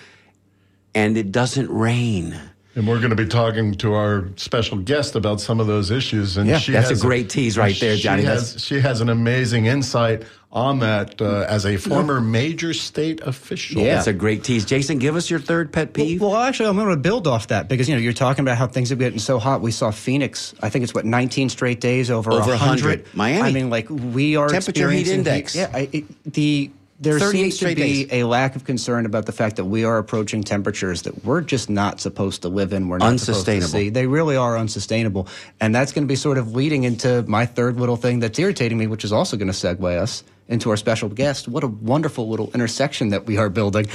and 0.94 1.16
it 1.16 1.32
doesn't 1.32 1.70
rain. 1.70 2.38
And 2.74 2.86
we're 2.86 2.98
going 2.98 3.10
to 3.10 3.16
be 3.16 3.26
talking 3.26 3.74
to 3.74 3.94
our 3.94 4.28
special 4.36 4.78
guest 4.78 5.16
about 5.16 5.40
some 5.40 5.58
of 5.58 5.66
those 5.66 5.90
issues. 5.90 6.36
And 6.36 6.48
Yeah, 6.48 6.58
she 6.58 6.70
that's 6.70 6.90
a 6.90 6.96
great 6.96 7.28
tease 7.28 7.58
right 7.58 7.74
there, 7.80 7.96
she 7.96 8.02
Johnny. 8.02 8.22
Has, 8.22 8.64
she 8.64 8.80
has 8.80 9.00
an 9.00 9.08
amazing 9.08 9.66
insight 9.66 10.22
on 10.50 10.78
that 10.78 11.20
uh, 11.20 11.44
as 11.48 11.66
a 11.66 11.76
former 11.76 12.20
major 12.20 12.72
state 12.72 13.20
official. 13.20 13.82
Yeah, 13.82 13.96
That's 13.96 14.06
a 14.06 14.12
great 14.14 14.44
tease. 14.44 14.64
Jason, 14.64 14.98
give 14.98 15.14
us 15.14 15.28
your 15.28 15.40
third 15.40 15.72
pet 15.72 15.92
peeve. 15.92 16.22
Well, 16.22 16.34
actually, 16.36 16.70
I'm 16.70 16.76
going 16.76 16.88
to 16.88 16.96
build 16.96 17.26
off 17.26 17.48
that 17.48 17.68
because 17.68 17.88
you 17.88 17.94
know 17.94 18.00
you're 18.00 18.14
talking 18.14 18.42
about 18.44 18.56
how 18.56 18.66
things 18.66 18.90
are 18.90 18.96
getting 18.96 19.18
so 19.18 19.38
hot. 19.38 19.60
We 19.60 19.72
saw 19.72 19.90
Phoenix. 19.90 20.54
I 20.62 20.70
think 20.70 20.84
it's 20.84 20.94
what 20.94 21.04
19 21.04 21.50
straight 21.50 21.80
days 21.80 22.10
over, 22.10 22.32
Over 22.32 22.50
100. 22.50 22.58
100. 23.04 23.14
Miami. 23.14 23.42
I 23.42 23.52
mean, 23.52 23.68
like 23.68 23.90
we 23.90 24.36
are 24.36 24.48
Temperature 24.48 24.90
heat 24.90 25.00
experiencing 25.00 25.18
index. 25.18 25.54
yeah, 25.54 25.70
I, 25.72 25.88
it, 25.92 26.32
the 26.32 26.70
there 27.00 27.20
seems 27.20 27.58
to 27.58 27.66
be 27.66 27.74
days. 27.74 28.08
a 28.10 28.24
lack 28.24 28.56
of 28.56 28.64
concern 28.64 29.06
about 29.06 29.26
the 29.26 29.32
fact 29.32 29.56
that 29.56 29.66
we 29.66 29.84
are 29.84 29.98
approaching 29.98 30.42
temperatures 30.42 31.02
that 31.02 31.24
we're 31.24 31.42
just 31.42 31.70
not 31.70 32.00
supposed 32.00 32.42
to 32.42 32.48
live 32.48 32.72
in. 32.72 32.88
We're 32.88 32.98
not 32.98 33.20
supposed 33.20 33.44
to 33.44 33.52
Unsustainable. 33.52 33.68
see. 33.68 33.90
They 33.90 34.06
really 34.08 34.34
are 34.36 34.56
unsustainable, 34.58 35.28
and 35.60 35.72
that's 35.74 35.92
going 35.92 36.04
to 36.04 36.08
be 36.08 36.16
sort 36.16 36.38
of 36.38 36.54
leading 36.54 36.82
into 36.84 37.22
my 37.28 37.44
third 37.46 37.76
little 37.78 37.96
thing 37.96 38.18
that's 38.18 38.38
irritating 38.38 38.78
me, 38.78 38.86
which 38.88 39.04
is 39.04 39.12
also 39.12 39.36
going 39.36 39.46
to 39.46 39.52
segue 39.52 39.96
us 39.96 40.24
into 40.48 40.70
our 40.70 40.76
special 40.76 41.08
guest. 41.08 41.48
What 41.48 41.64
a 41.64 41.68
wonderful 41.68 42.28
little 42.28 42.50
intersection 42.52 43.10
that 43.10 43.26
we 43.26 43.36
are 43.36 43.48
building. 43.48 43.86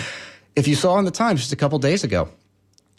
If 0.55 0.67
you 0.67 0.75
saw 0.75 0.99
in 0.99 1.05
the 1.05 1.11
Times 1.11 1.39
just 1.41 1.53
a 1.53 1.55
couple 1.55 1.79
days 1.79 2.03
ago, 2.03 2.29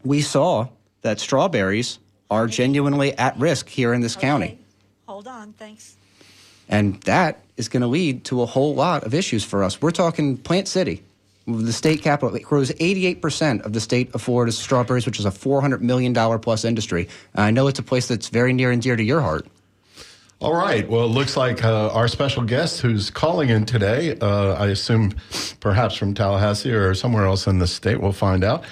we 0.05 0.21
saw 0.21 0.69
that 1.03 1.21
strawberries 1.21 1.99
are 2.31 2.47
genuinely 2.47 3.17
at 3.17 3.39
risk 3.39 3.69
here 3.69 3.93
in 3.93 4.01
this 4.01 4.17
county. 4.17 4.59
Hold 5.07 5.29
on, 5.29 5.53
thanks. 5.53 5.97
And 6.69 7.01
that 7.03 7.45
is 7.57 7.69
going 7.69 7.83
to 7.83 7.87
lead 7.87 8.25
to 8.25 8.43
a 8.43 8.47
whole 8.47 8.75
lot 8.75 9.05
of 9.05 9.15
issues 9.15 9.45
for 9.45 9.63
us. 9.63 9.81
We're 9.81 9.91
talking 9.91 10.37
Plant 10.39 10.67
City, 10.67 11.03
the 11.47 11.73
state 11.73 12.03
capital. 12.03 12.35
It 12.35 12.43
grows 12.43 12.71
88% 12.71 13.65
of 13.65 13.73
the 13.73 13.81
state 13.81 14.15
of 14.15 14.23
Florida's 14.23 14.59
strawberries, 14.59 15.07
which 15.07 15.19
is 15.19 15.27
a 15.27 15.31
$400 15.31 15.81
million 15.81 16.15
plus 16.41 16.65
industry. 16.65 17.09
I 17.35 17.51
know 17.51 17.69
it's 17.69 17.79
a 17.79 17.83
place 17.83 18.09
that's 18.09 18.31
very 18.31 18.53
near 18.53 18.71
and 18.71 18.81
dear 18.83 18.97
to 18.97 19.03
your 19.03 19.21
heart. 19.21 19.47
All 20.41 20.55
right. 20.55 20.87
Well, 20.89 21.05
it 21.05 21.09
looks 21.09 21.37
like 21.37 21.65
uh, 21.65 21.91
our 21.93 22.09
special 22.09 22.43
guest 22.43 22.81
who's 22.81 23.09
calling 23.09 23.49
in 23.49 23.65
today, 23.65 24.17
uh, 24.21 24.55
I 24.55 24.67
assume 24.67 25.13
perhaps 25.61 25.95
from 25.95 26.13
Tallahassee 26.13 26.73
or 26.73 26.95
somewhere 26.95 27.25
else 27.25 27.47
in 27.47 27.59
the 27.59 27.67
state, 27.67 28.01
we'll 28.01 28.13
find 28.13 28.45
out. 28.45 28.65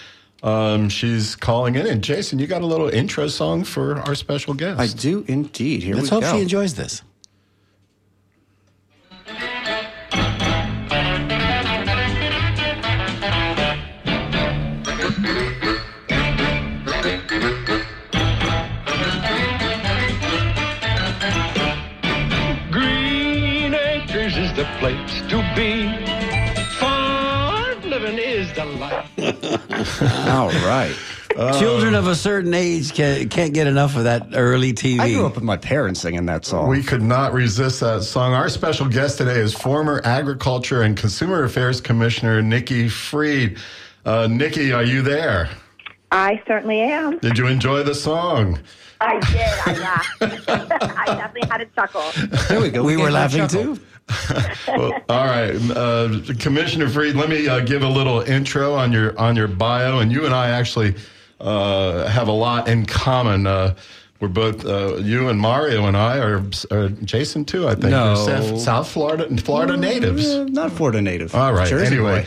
Um, 0.43 0.89
she's 0.89 1.37
calling 1.37 1.77
in. 1.77 1.87
And 1.87 2.03
Jason, 2.03 2.39
you 2.39 2.47
got 2.47 2.63
a 2.63 2.67
little 2.67 2.89
intro 2.89 3.29
song 3.29 3.65
for 3.65 3.99
our 4.01 4.15
special 4.15 4.55
guest. 4.55 4.81
I 4.81 4.89
do 4.89 5.25
indeed. 5.29 5.83
Here 5.83 5.95
Let's 5.95 6.11
we 6.11 6.17
hope 6.17 6.23
go. 6.25 6.33
she 6.37 6.43
enjoys 6.43 6.75
this. 6.75 7.03
Living 28.57 28.83
is 28.83 29.99
the. 29.99 30.29
All 30.31 30.49
right. 30.49 30.95
Children 31.59 31.95
of 31.95 32.07
a 32.09 32.15
certain 32.15 32.53
age 32.53 32.93
can, 32.93 33.29
can't 33.31 33.55
get 33.55 33.67
enough 33.67 33.97
of 33.97 34.05
that 34.05 34.29
early 34.35 34.75
TV. 34.75 35.01
I 35.01 35.13
grew 35.13 35.25
up 35.25 35.35
with 35.37 35.45
my 35.45 35.57
parents 35.57 36.01
singing 36.01 36.27
that 36.27 36.45
song. 36.45 36.69
We 36.69 36.83
could 36.83 37.01
not 37.03 37.33
resist 37.33 37.81
that 37.81 38.03
song. 38.03 38.35
Our 38.35 38.51
special 38.51 38.87
guest 38.87 39.17
today 39.19 39.39
is 39.39 39.55
former 39.55 40.03
Agriculture 40.05 40.83
and 40.83 40.95
Consumer 40.95 41.45
Affairs 41.45 41.81
Commissioner 41.81 42.43
Nikki 42.43 42.89
Fried. 42.89 43.57
Uh, 44.05 44.27
Nikki, 44.31 44.73
are 44.73 44.85
you 44.85 45.01
there? 45.01 45.49
I 46.11 46.43
certainly 46.47 46.81
am. 46.81 47.19
Did 47.21 47.39
you 47.39 47.47
enjoy 47.47 47.83
the 47.83 47.95
song? 47.95 48.59
I 49.01 49.19
did. 49.21 49.41
I 49.41 49.79
laughed. 49.81 50.23
I 50.99 51.05
definitely 51.07 51.49
had 51.49 51.61
a 51.63 51.67
chuckle. 51.67 52.05
there 52.49 52.61
we 52.61 52.69
go. 52.71 52.85
we 52.85 52.99
were 52.99 53.11
laughing 53.11 53.49
too. 53.49 53.81
Well, 54.69 54.93
all 55.09 55.27
right, 55.27 55.55
uh, 55.71 56.21
Commissioner 56.39 56.89
Fried. 56.89 57.15
Let 57.15 57.29
me 57.29 57.47
uh, 57.47 57.61
give 57.61 57.83
a 57.83 57.89
little 57.89 58.21
intro 58.21 58.75
on 58.75 58.93
your 58.93 59.19
on 59.19 59.37
your 59.37 59.49
bio, 59.49 59.99
and 59.99 60.11
you 60.11 60.25
and 60.25 60.35
I 60.35 60.49
actually 60.51 60.95
uh, 61.41 62.07
have 62.07 62.29
a 62.29 62.33
lot 62.33 62.69
in 62.69 62.87
common. 62.87 63.47
We're 64.23 64.29
both 64.29 64.65
uh, 64.65 64.99
you 64.99 65.31
and 65.31 65.41
Mario 65.41 65.87
and 65.87 65.97
I 65.97 66.19
are 66.19 66.45
uh, 66.71 66.91
Jason 67.03 67.45
too. 67.45 67.67
I 67.67 67.73
think 67.73 67.91
No. 67.91 68.13
Are 68.13 68.17
South, 68.17 68.61
South 68.61 68.89
Florida 68.89 69.37
Florida 69.39 69.77
natives. 69.77 70.25
Uh, 70.25 70.45
not 70.45 70.71
Florida 70.71 71.03
native. 71.03 71.35
All 71.35 71.53
right. 71.53 71.67
Jersey 71.67 71.97
anyway. 71.97 72.25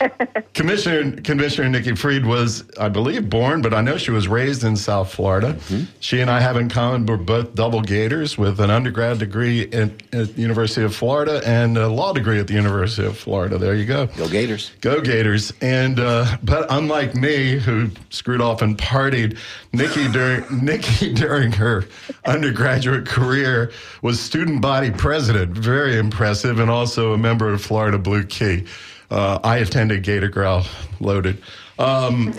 Commissioner 0.54 1.20
Commissioner 1.20 1.68
Nikki 1.68 1.94
Fried 1.96 2.24
was, 2.24 2.64
I 2.80 2.88
believe, 2.88 3.28
born, 3.28 3.60
but 3.60 3.74
I 3.74 3.82
know 3.82 3.98
she 3.98 4.10
was 4.10 4.26
raised 4.26 4.64
in 4.64 4.74
South 4.74 5.12
Florida. 5.12 5.52
Mm-hmm. 5.52 5.84
She 6.00 6.20
and 6.20 6.30
I 6.30 6.40
have 6.40 6.56
in 6.56 6.70
common 6.70 7.04
we're 7.04 7.18
both 7.18 7.54
double 7.54 7.82
Gators 7.82 8.38
with 8.38 8.58
an 8.58 8.70
undergrad 8.70 9.18
degree 9.18 9.64
at, 9.64 9.90
at 10.14 10.36
the 10.36 10.40
University 10.40 10.82
of 10.82 10.96
Florida 10.96 11.42
and 11.44 11.76
a 11.76 11.88
law 11.88 12.14
degree 12.14 12.38
at 12.40 12.46
the 12.46 12.54
University 12.54 13.06
of 13.06 13.18
Florida. 13.18 13.58
There 13.58 13.74
you 13.74 13.84
go. 13.84 14.06
Go 14.06 14.30
Gators. 14.30 14.70
Go 14.80 15.02
Gators! 15.02 15.52
And 15.60 16.00
uh, 16.00 16.38
but 16.42 16.68
unlike 16.70 17.14
me, 17.14 17.58
who 17.58 17.90
screwed 18.08 18.40
off 18.40 18.62
and 18.62 18.78
partied, 18.78 19.36
Nikki 19.74 20.08
during 20.08 20.44
Nikki 20.64 21.12
during 21.12 21.33
during 21.34 21.50
her 21.50 21.84
undergraduate 22.26 23.06
career 23.06 23.72
was 24.02 24.20
student 24.20 24.60
body 24.60 24.92
president. 24.92 25.50
Very 25.50 25.98
impressive, 25.98 26.60
and 26.60 26.70
also 26.70 27.12
a 27.12 27.18
member 27.18 27.52
of 27.52 27.60
Florida 27.60 27.98
Blue 27.98 28.22
Key. 28.22 28.64
Uh, 29.10 29.40
I 29.42 29.56
attended 29.56 30.04
Gator 30.04 30.28
Growl 30.28 30.64
loaded. 31.00 31.42
Um, 31.76 32.32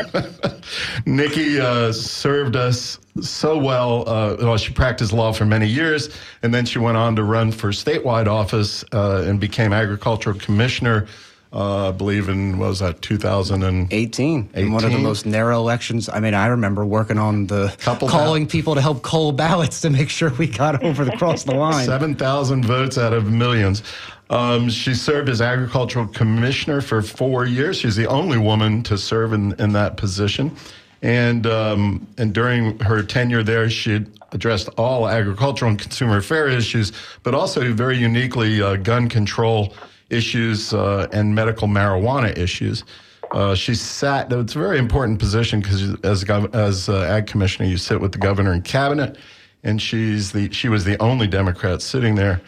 Nikki 1.06 1.58
uh, 1.58 1.92
served 1.92 2.56
us 2.56 2.98
so 3.22 3.56
well. 3.56 4.06
Uh, 4.06 4.36
well, 4.38 4.58
she 4.58 4.74
practiced 4.74 5.14
law 5.14 5.32
for 5.32 5.46
many 5.46 5.66
years, 5.66 6.14
and 6.42 6.52
then 6.52 6.66
she 6.66 6.78
went 6.78 6.98
on 6.98 7.16
to 7.16 7.22
run 7.22 7.50
for 7.52 7.70
statewide 7.70 8.26
office 8.26 8.84
uh, 8.92 9.24
and 9.26 9.40
became 9.40 9.72
agricultural 9.72 10.38
commissioner. 10.38 11.06
Uh, 11.50 11.88
I 11.88 11.92
believe 11.92 12.28
in 12.28 12.58
what 12.58 12.68
was 12.68 12.80
that 12.80 13.00
2018 13.00 13.88
18 13.90 14.50
in 14.54 14.72
one 14.72 14.84
of 14.84 14.92
the 14.92 14.98
most 14.98 15.24
narrow 15.24 15.58
elections. 15.58 16.08
I 16.10 16.20
mean, 16.20 16.34
I 16.34 16.48
remember 16.48 16.84
working 16.84 17.16
on 17.16 17.46
the 17.46 17.74
Couple 17.78 18.06
calling 18.06 18.46
people 18.46 18.74
to 18.74 18.82
help 18.82 19.02
coal 19.02 19.32
ballots 19.32 19.80
to 19.80 19.90
make 19.90 20.10
sure 20.10 20.30
we 20.34 20.46
got 20.46 20.82
over 20.84 21.06
the 21.06 21.12
cross 21.12 21.44
the 21.44 21.54
line. 21.54 21.86
7,000 21.86 22.66
votes 22.66 22.98
out 22.98 23.14
of 23.14 23.32
millions. 23.32 23.82
Um, 24.28 24.68
she 24.68 24.94
served 24.94 25.30
as 25.30 25.40
agricultural 25.40 26.06
commissioner 26.08 26.82
for 26.82 27.00
four 27.00 27.46
years. 27.46 27.78
She's 27.78 27.96
the 27.96 28.06
only 28.08 28.36
woman 28.36 28.82
to 28.82 28.98
serve 28.98 29.32
in, 29.32 29.58
in 29.58 29.72
that 29.72 29.96
position. 29.96 30.54
And, 31.00 31.46
um, 31.46 32.06
and 32.18 32.34
during 32.34 32.78
her 32.80 33.02
tenure 33.02 33.42
there, 33.42 33.70
she 33.70 34.04
addressed 34.32 34.68
all 34.76 35.08
agricultural 35.08 35.70
and 35.70 35.80
consumer 35.80 36.18
affair 36.18 36.48
issues, 36.48 36.92
but 37.22 37.34
also 37.34 37.72
very 37.72 37.96
uniquely 37.96 38.60
uh, 38.60 38.76
gun 38.76 39.08
control 39.08 39.72
issues 40.10 40.72
uh, 40.72 41.06
and 41.12 41.34
medical 41.34 41.68
marijuana 41.68 42.36
issues. 42.36 42.84
Uh, 43.32 43.54
she 43.54 43.74
sat. 43.74 44.32
It's 44.32 44.54
a 44.54 44.58
very 44.58 44.78
important 44.78 45.18
position 45.18 45.60
because 45.60 45.94
as 46.02 46.24
gov- 46.24 46.54
as 46.54 46.88
uh, 46.88 47.02
ag 47.02 47.26
commissioner, 47.26 47.68
you 47.68 47.76
sit 47.76 48.00
with 48.00 48.12
the 48.12 48.18
governor 48.18 48.52
and 48.52 48.64
cabinet, 48.64 49.18
and 49.64 49.80
she's 49.80 50.32
the 50.32 50.50
she 50.52 50.68
was 50.68 50.84
the 50.84 51.00
only 51.02 51.26
Democrat 51.26 51.82
sitting 51.82 52.14
there. 52.14 52.40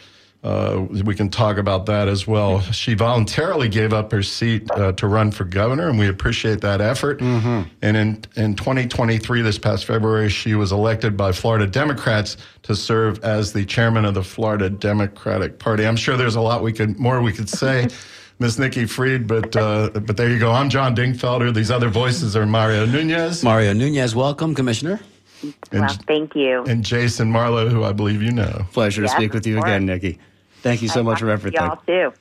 Uh, 0.43 0.87
we 1.05 1.13
can 1.13 1.29
talk 1.29 1.57
about 1.57 1.85
that 1.85 2.07
as 2.07 2.25
well. 2.25 2.61
She 2.61 2.95
voluntarily 2.95 3.69
gave 3.69 3.93
up 3.93 4.11
her 4.11 4.23
seat 4.23 4.69
uh, 4.71 4.91
to 4.93 5.05
run 5.07 5.29
for 5.31 5.43
governor, 5.43 5.87
and 5.87 5.99
we 5.99 6.07
appreciate 6.07 6.61
that 6.61 6.81
effort. 6.81 7.21
And 7.21 7.67
in 7.83 8.23
in 8.35 8.55
2023, 8.55 9.43
this 9.43 9.59
past 9.59 9.85
February, 9.85 10.29
she 10.29 10.55
was 10.55 10.71
elected 10.71 11.15
by 11.15 11.31
Florida 11.31 11.67
Democrats 11.67 12.37
to 12.63 12.75
serve 12.75 13.23
as 13.23 13.53
the 13.53 13.65
chairman 13.65 14.03
of 14.03 14.15
the 14.15 14.23
Florida 14.23 14.67
Democratic 14.69 15.59
Party. 15.59 15.85
I'm 15.85 15.95
sure 15.95 16.17
there's 16.17 16.35
a 16.35 16.41
lot 16.41 16.63
we 16.63 16.73
could 16.73 16.97
more 16.99 17.21
we 17.21 17.33
could 17.33 17.49
say. 17.49 17.87
Miss 18.39 18.57
Nikki 18.57 18.85
Fried, 18.87 19.27
but 19.27 19.55
uh, 19.55 19.89
but 19.93 20.17
there 20.17 20.27
you 20.27 20.39
go. 20.39 20.51
I'm 20.51 20.71
John 20.71 20.95
Dingfelder. 20.95 21.53
These 21.53 21.69
other 21.69 21.89
voices 21.89 22.35
are 22.35 22.47
Mario 22.47 22.87
Nunez 22.87 23.43
Mario 23.43 23.73
Nunez, 23.73 24.15
welcome, 24.15 24.55
Commissioner. 24.55 24.99
and, 25.43 25.55
Well, 25.81 25.97
thank 26.07 26.33
you. 26.35 26.63
and 26.63 26.83
Jason 26.83 27.31
Marlowe, 27.31 27.69
who 27.69 27.83
I 27.83 27.93
believe 27.93 28.23
you 28.23 28.31
know. 28.31 28.65
Pleasure 28.73 29.03
to 29.03 29.07
speak 29.07 29.33
with 29.35 29.45
you 29.45 29.59
again. 29.59 29.85
Nikki. 29.85 30.17
Thank 30.61 30.81
you 30.81 30.87
so 30.87 31.01
I 31.01 31.03
much 31.03 31.19
for 31.19 31.27
talked 31.27 31.85
to 31.87 31.93
everything. 31.93 31.97
Y'all 31.97 32.11
too. 32.11 32.17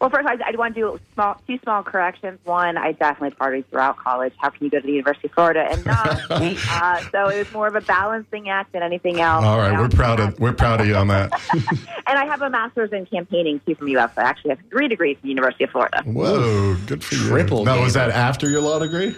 Well, 0.00 0.10
first, 0.10 0.28
I, 0.28 0.36
I 0.46 0.56
want 0.56 0.76
to 0.76 0.80
do 0.80 1.00
small, 1.14 1.40
two 1.46 1.58
small 1.64 1.82
corrections. 1.82 2.38
One, 2.44 2.76
I 2.76 2.92
definitely 2.92 3.36
partied 3.36 3.66
throughout 3.66 3.96
college. 3.96 4.32
How 4.36 4.50
can 4.50 4.64
you 4.64 4.70
go 4.70 4.78
to 4.78 4.86
the 4.86 4.92
University 4.92 5.26
of 5.26 5.34
Florida 5.34 5.66
and 5.68 5.84
not? 5.84 6.20
uh, 6.30 7.00
so 7.10 7.28
it 7.28 7.38
was 7.38 7.52
more 7.52 7.66
of 7.66 7.74
a 7.74 7.80
balancing 7.80 8.48
act 8.48 8.72
than 8.72 8.84
anything 8.84 9.20
else. 9.20 9.44
All 9.44 9.58
right, 9.58 9.76
we're 9.76 9.88
proud 9.88 10.20
of 10.20 10.38
we're 10.38 10.52
proud 10.52 10.80
of 10.80 10.86
you 10.86 10.94
on 10.94 11.08
that. 11.08 11.32
And 12.08 12.18
I 12.18 12.24
have 12.24 12.40
a 12.40 12.48
master's 12.48 12.90
in 12.90 13.04
campaigning 13.04 13.60
too 13.66 13.74
from 13.74 13.94
UF. 13.94 14.16
I 14.16 14.22
actually 14.22 14.50
have 14.50 14.60
three 14.70 14.88
degrees 14.88 15.18
from 15.18 15.26
the 15.26 15.28
University 15.28 15.64
of 15.64 15.70
Florida. 15.70 16.02
Whoa, 16.06 16.74
good 16.86 17.04
for 17.04 17.16
you. 17.16 17.28
Triple 17.28 17.66
Now, 17.66 17.82
was 17.82 17.92
that 17.94 18.08
after 18.08 18.48
your 18.48 18.62
law 18.62 18.78
degree? 18.78 19.14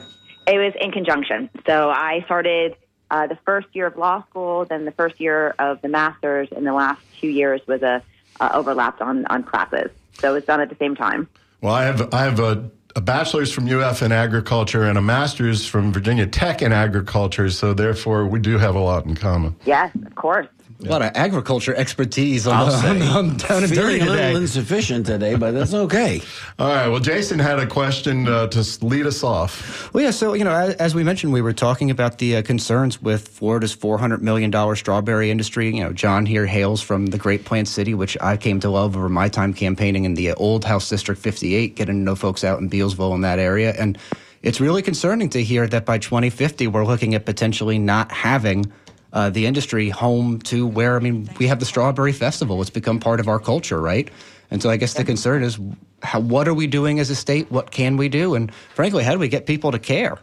It 0.48 0.58
was 0.58 0.72
in 0.80 0.90
conjunction. 0.90 1.50
So 1.66 1.88
I 1.88 2.22
started 2.24 2.74
uh, 3.12 3.28
the 3.28 3.38
first 3.46 3.68
year 3.74 3.86
of 3.86 3.96
law 3.96 4.24
school, 4.28 4.64
then 4.64 4.86
the 4.86 4.90
first 4.90 5.20
year 5.20 5.54
of 5.60 5.80
the 5.82 5.88
master's, 5.88 6.48
and 6.50 6.66
the 6.66 6.72
last 6.72 7.00
two 7.20 7.28
years 7.28 7.60
was 7.68 7.80
a 7.82 8.02
uh, 8.40 8.50
overlapped 8.52 9.00
on 9.00 9.26
on 9.26 9.44
classes. 9.44 9.90
So 10.14 10.34
it's 10.34 10.46
done 10.46 10.60
at 10.60 10.68
the 10.68 10.76
same 10.76 10.96
time. 10.96 11.28
Well, 11.60 11.74
I 11.74 11.84
have 11.84 12.12
I 12.12 12.24
have 12.24 12.40
a, 12.40 12.70
a 12.96 13.00
bachelor's 13.00 13.52
from 13.52 13.68
UF 13.68 14.02
in 14.02 14.12
agriculture 14.12 14.84
and 14.84 14.98
a 14.98 15.02
master's 15.02 15.66
from 15.66 15.92
Virginia 15.92 16.26
Tech 16.26 16.62
in 16.62 16.72
agriculture. 16.72 17.50
So 17.50 17.74
therefore, 17.74 18.26
we 18.26 18.40
do 18.40 18.58
have 18.58 18.74
a 18.74 18.80
lot 18.80 19.04
in 19.06 19.14
common. 19.14 19.56
Yes, 19.64 19.94
of 20.06 20.14
course. 20.14 20.48
A 20.82 20.88
lot 20.88 21.02
of 21.02 21.10
agriculture 21.14 21.74
expertise 21.74 22.46
on, 22.46 22.54
I'll 22.56 22.66
the, 22.66 22.78
say. 22.78 22.88
on, 22.88 23.02
on 23.02 23.36
down 23.36 23.64
and 23.64 23.72
dirty 23.72 23.98
Feeling 23.98 24.02
a 24.02 24.04
today. 24.06 24.26
little 24.28 24.40
insufficient 24.42 25.04
today, 25.04 25.34
but 25.34 25.50
that's 25.52 25.74
okay. 25.74 26.22
All 26.58 26.68
right. 26.68 26.88
Well, 26.88 27.00
Jason 27.00 27.38
had 27.38 27.58
a 27.58 27.66
question 27.66 28.26
uh, 28.26 28.46
to 28.46 28.84
lead 28.86 29.04
us 29.06 29.22
off. 29.22 29.92
Well, 29.92 30.02
yeah. 30.02 30.10
So 30.10 30.32
you 30.32 30.42
know, 30.44 30.52
as, 30.54 30.74
as 30.76 30.94
we 30.94 31.04
mentioned, 31.04 31.34
we 31.34 31.42
were 31.42 31.52
talking 31.52 31.90
about 31.90 32.16
the 32.18 32.36
uh, 32.36 32.42
concerns 32.42 33.02
with 33.02 33.28
Florida's 33.28 33.72
four 33.74 33.98
hundred 33.98 34.22
million 34.22 34.50
dollar 34.50 34.74
strawberry 34.74 35.30
industry. 35.30 35.66
You 35.74 35.84
know, 35.84 35.92
John 35.92 36.24
here 36.24 36.46
hails 36.46 36.80
from 36.80 37.06
the 37.06 37.18
Great 37.18 37.44
Plant 37.44 37.68
City, 37.68 37.92
which 37.92 38.16
I 38.22 38.38
came 38.38 38.58
to 38.60 38.70
love 38.70 38.96
over 38.96 39.10
my 39.10 39.28
time 39.28 39.52
campaigning 39.52 40.04
in 40.04 40.14
the 40.14 40.30
uh, 40.30 40.34
Old 40.38 40.64
House 40.64 40.88
District 40.88 41.20
fifty 41.20 41.54
eight, 41.54 41.76
getting 41.76 41.96
to 41.96 42.00
know 42.00 42.14
folks 42.16 42.42
out 42.42 42.58
in 42.58 42.70
Bealsville 42.70 43.14
in 43.14 43.20
that 43.20 43.38
area, 43.38 43.74
and 43.78 43.98
it's 44.42 44.60
really 44.60 44.80
concerning 44.80 45.28
to 45.30 45.42
hear 45.42 45.66
that 45.66 45.84
by 45.84 45.98
twenty 45.98 46.30
fifty 46.30 46.66
we're 46.66 46.86
looking 46.86 47.14
at 47.14 47.26
potentially 47.26 47.78
not 47.78 48.10
having. 48.10 48.72
Uh, 49.12 49.28
the 49.28 49.46
industry 49.46 49.88
home 49.88 50.38
to 50.38 50.66
where 50.66 50.94
I 50.96 51.00
mean 51.00 51.28
we 51.38 51.48
have 51.48 51.58
the 51.58 51.66
strawberry 51.66 52.12
festival. 52.12 52.60
It's 52.60 52.70
become 52.70 53.00
part 53.00 53.18
of 53.18 53.26
our 53.26 53.40
culture, 53.40 53.80
right? 53.80 54.08
And 54.50 54.62
so 54.62 54.70
I 54.70 54.76
guess 54.76 54.94
the 54.94 55.04
concern 55.04 55.42
is, 55.42 55.58
how, 56.02 56.20
what 56.20 56.48
are 56.48 56.54
we 56.54 56.66
doing 56.66 56.98
as 57.00 57.10
a 57.10 57.14
state? 57.14 57.50
What 57.50 57.70
can 57.70 57.96
we 57.96 58.08
do? 58.08 58.34
And 58.34 58.52
frankly, 58.74 59.04
how 59.04 59.12
do 59.12 59.18
we 59.18 59.28
get 59.28 59.46
people 59.46 59.72
to 59.72 59.78
care? 59.78 60.18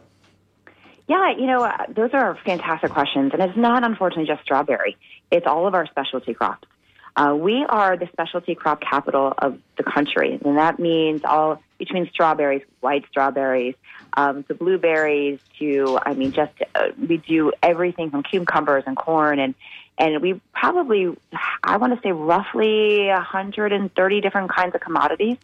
Yeah, 1.07 1.31
you 1.37 1.45
know, 1.45 1.63
uh, 1.63 1.85
those 1.89 2.11
are 2.13 2.37
fantastic 2.45 2.91
questions. 2.91 3.31
And 3.33 3.41
it's 3.41 3.57
not, 3.57 3.85
unfortunately, 3.85 4.27
just 4.27 4.43
strawberry, 4.43 4.97
it's 5.31 5.47
all 5.47 5.67
of 5.67 5.73
our 5.73 5.87
specialty 5.87 6.33
crops. 6.33 6.67
Uh, 7.15 7.33
we 7.35 7.65
are 7.67 7.97
the 7.97 8.07
specialty 8.11 8.53
crop 8.53 8.79
capital 8.79 9.33
of 9.37 9.59
the 9.77 9.83
country, 9.83 10.39
and 10.45 10.57
that 10.57 10.77
means 10.77 11.21
all 11.23 11.61
between 11.79 12.07
strawberries, 12.11 12.61
white 12.81 13.05
strawberries, 13.09 13.75
um, 14.17 14.43
to 14.45 14.55
blueberries, 14.55 15.39
to 15.59 15.99
I 16.03 16.15
mean, 16.15 16.33
just 16.33 16.51
uh, 16.75 16.87
we 17.07 17.17
do 17.17 17.53
everything 17.61 18.09
from 18.09 18.23
cucumbers 18.23 18.83
and 18.87 18.97
corn, 18.97 19.39
and 19.39 19.53
and 19.97 20.21
we 20.21 20.41
probably 20.53 21.15
I 21.63 21.77
want 21.77 21.95
to 21.95 22.01
say 22.01 22.11
roughly 22.11 23.07
130 23.07 24.21
different 24.21 24.49
kinds 24.51 24.73
of 24.75 24.81
commodities 24.81 25.37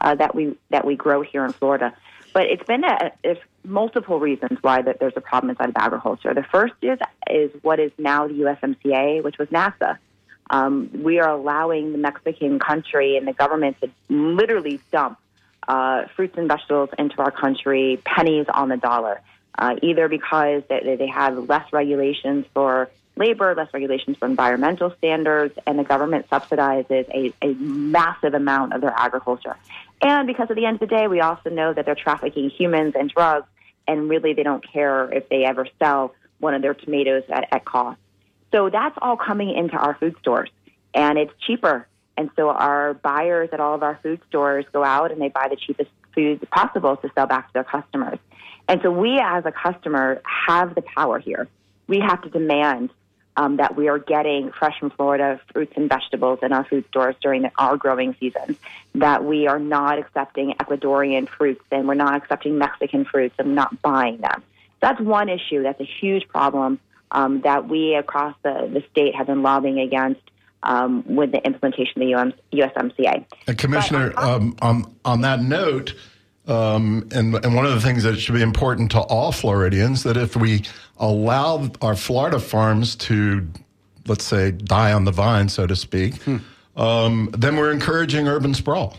uh, 0.00 0.14
that 0.14 0.34
we 0.34 0.56
that 0.70 0.86
we 0.86 0.94
grow 0.94 1.22
here 1.22 1.44
in 1.44 1.52
Florida. 1.52 1.92
But 2.32 2.44
it's 2.44 2.62
been 2.62 2.84
a, 2.84 3.10
it's 3.24 3.40
multiple 3.64 4.20
reasons 4.20 4.58
why 4.62 4.80
that 4.82 5.00
there's 5.00 5.16
a 5.16 5.20
problem 5.20 5.50
inside 5.50 5.70
of 5.70 5.76
agriculture. 5.76 6.32
The 6.32 6.44
first 6.44 6.74
is 6.82 7.00
is 7.28 7.50
what 7.62 7.80
is 7.80 7.90
now 7.98 8.28
the 8.28 8.34
USMCA, 8.34 9.24
which 9.24 9.38
was 9.38 9.48
NAFTA. 9.48 9.98
Um, 10.50 10.90
we 10.92 11.18
are 11.18 11.30
allowing 11.30 11.92
the 11.92 11.98
Mexican 11.98 12.60
country 12.60 13.16
and 13.16 13.26
the 13.26 13.32
government 13.32 13.76
to 13.80 13.90
literally 14.08 14.80
dump 14.92 15.18
uh, 15.68 16.06
fruits 16.16 16.36
and 16.36 16.48
vegetables 16.48 16.90
into 16.98 17.18
our 17.18 17.30
country, 17.30 18.00
pennies 18.04 18.46
on 18.52 18.68
the 18.68 18.76
dollar, 18.76 19.20
uh, 19.58 19.76
either 19.82 20.08
because 20.08 20.62
they, 20.68 20.96
they 20.98 21.06
have 21.08 21.48
less 21.48 21.72
regulations 21.72 22.46
for 22.54 22.90
labor, 23.16 23.54
less 23.54 23.72
regulations 23.74 24.16
for 24.16 24.26
environmental 24.26 24.94
standards, 24.96 25.56
and 25.66 25.78
the 25.78 25.84
government 25.84 26.28
subsidizes 26.30 27.08
a, 27.10 27.32
a 27.42 27.54
massive 27.54 28.34
amount 28.34 28.72
of 28.72 28.80
their 28.80 28.94
agriculture. 28.96 29.56
And 30.00 30.26
because 30.26 30.50
at 30.50 30.56
the 30.56 30.64
end 30.64 30.80
of 30.80 30.88
the 30.88 30.94
day, 30.94 31.06
we 31.06 31.20
also 31.20 31.50
know 31.50 31.72
that 31.72 31.84
they're 31.84 31.94
trafficking 31.94 32.48
humans 32.48 32.94
and 32.98 33.10
drugs, 33.10 33.46
and 33.86 34.08
really 34.08 34.32
they 34.32 34.42
don't 34.42 34.66
care 34.66 35.12
if 35.12 35.28
they 35.28 35.44
ever 35.44 35.66
sell 35.78 36.14
one 36.38 36.54
of 36.54 36.62
their 36.62 36.74
tomatoes 36.74 37.24
at, 37.28 37.48
at 37.52 37.64
cost. 37.64 38.00
So 38.52 38.70
that's 38.70 38.96
all 39.02 39.16
coming 39.16 39.50
into 39.50 39.76
our 39.76 39.94
food 39.94 40.16
stores, 40.20 40.50
and 40.94 41.18
it's 41.18 41.32
cheaper. 41.46 41.86
And 42.20 42.28
so 42.36 42.50
our 42.50 42.92
buyers 42.92 43.48
at 43.50 43.60
all 43.60 43.74
of 43.74 43.82
our 43.82 43.98
food 44.02 44.20
stores 44.28 44.66
go 44.74 44.84
out 44.84 45.10
and 45.10 45.18
they 45.18 45.30
buy 45.30 45.48
the 45.48 45.56
cheapest 45.56 45.88
food 46.14 46.46
possible 46.50 46.98
to 46.98 47.10
sell 47.14 47.26
back 47.26 47.46
to 47.46 47.52
their 47.54 47.64
customers. 47.64 48.18
And 48.68 48.78
so 48.82 48.90
we, 48.90 49.18
as 49.18 49.46
a 49.46 49.52
customer, 49.52 50.20
have 50.24 50.74
the 50.74 50.82
power 50.82 51.18
here. 51.18 51.48
We 51.86 51.98
have 52.00 52.20
to 52.20 52.28
demand 52.28 52.90
um, 53.38 53.56
that 53.56 53.74
we 53.74 53.88
are 53.88 53.98
getting 53.98 54.52
fresh 54.52 54.78
from 54.78 54.90
Florida 54.90 55.40
fruits 55.50 55.72
and 55.76 55.88
vegetables 55.88 56.40
in 56.42 56.52
our 56.52 56.62
food 56.62 56.84
stores 56.88 57.16
during 57.22 57.40
the, 57.40 57.52
our 57.56 57.78
growing 57.78 58.14
seasons. 58.20 58.58
That 58.96 59.24
we 59.24 59.46
are 59.46 59.58
not 59.58 59.98
accepting 59.98 60.52
Ecuadorian 60.60 61.26
fruits 61.26 61.64
and 61.70 61.88
we're 61.88 61.94
not 61.94 62.16
accepting 62.16 62.58
Mexican 62.58 63.06
fruits 63.06 63.36
and 63.38 63.54
not 63.54 63.80
buying 63.80 64.18
them. 64.18 64.42
That's 64.80 65.00
one 65.00 65.30
issue. 65.30 65.62
That's 65.62 65.80
a 65.80 65.88
huge 66.00 66.28
problem 66.28 66.80
um, 67.10 67.40
that 67.42 67.66
we 67.66 67.94
across 67.94 68.34
the, 68.42 68.68
the 68.70 68.84
state 68.90 69.14
have 69.14 69.26
been 69.26 69.40
lobbying 69.40 69.80
against 69.80 70.20
um, 70.62 71.04
with 71.06 71.32
the 71.32 71.44
implementation 71.44 72.02
of 72.02 72.08
the 72.08 72.14
UM, 72.14 72.32
USMCA. 72.52 73.24
And 73.46 73.58
Commissioner, 73.58 74.12
um, 74.16 74.56
on 74.62 74.94
on 75.04 75.20
that 75.22 75.40
note, 75.42 75.94
um, 76.46 77.08
and 77.12 77.34
and 77.34 77.54
one 77.54 77.66
of 77.66 77.72
the 77.72 77.80
things 77.80 78.02
that 78.02 78.16
should 78.18 78.34
be 78.34 78.42
important 78.42 78.90
to 78.92 79.00
all 79.00 79.32
Floridians 79.32 80.02
that 80.02 80.16
if 80.16 80.36
we 80.36 80.64
allow 80.98 81.70
our 81.80 81.96
Florida 81.96 82.38
farms 82.38 82.94
to, 82.96 83.46
let's 84.06 84.24
say, 84.24 84.50
die 84.50 84.92
on 84.92 85.04
the 85.04 85.12
vine, 85.12 85.48
so 85.48 85.66
to 85.66 85.76
speak, 85.76 86.14
um, 86.76 87.30
then 87.36 87.56
we're 87.56 87.72
encouraging 87.72 88.28
urban 88.28 88.54
sprawl. 88.54 88.96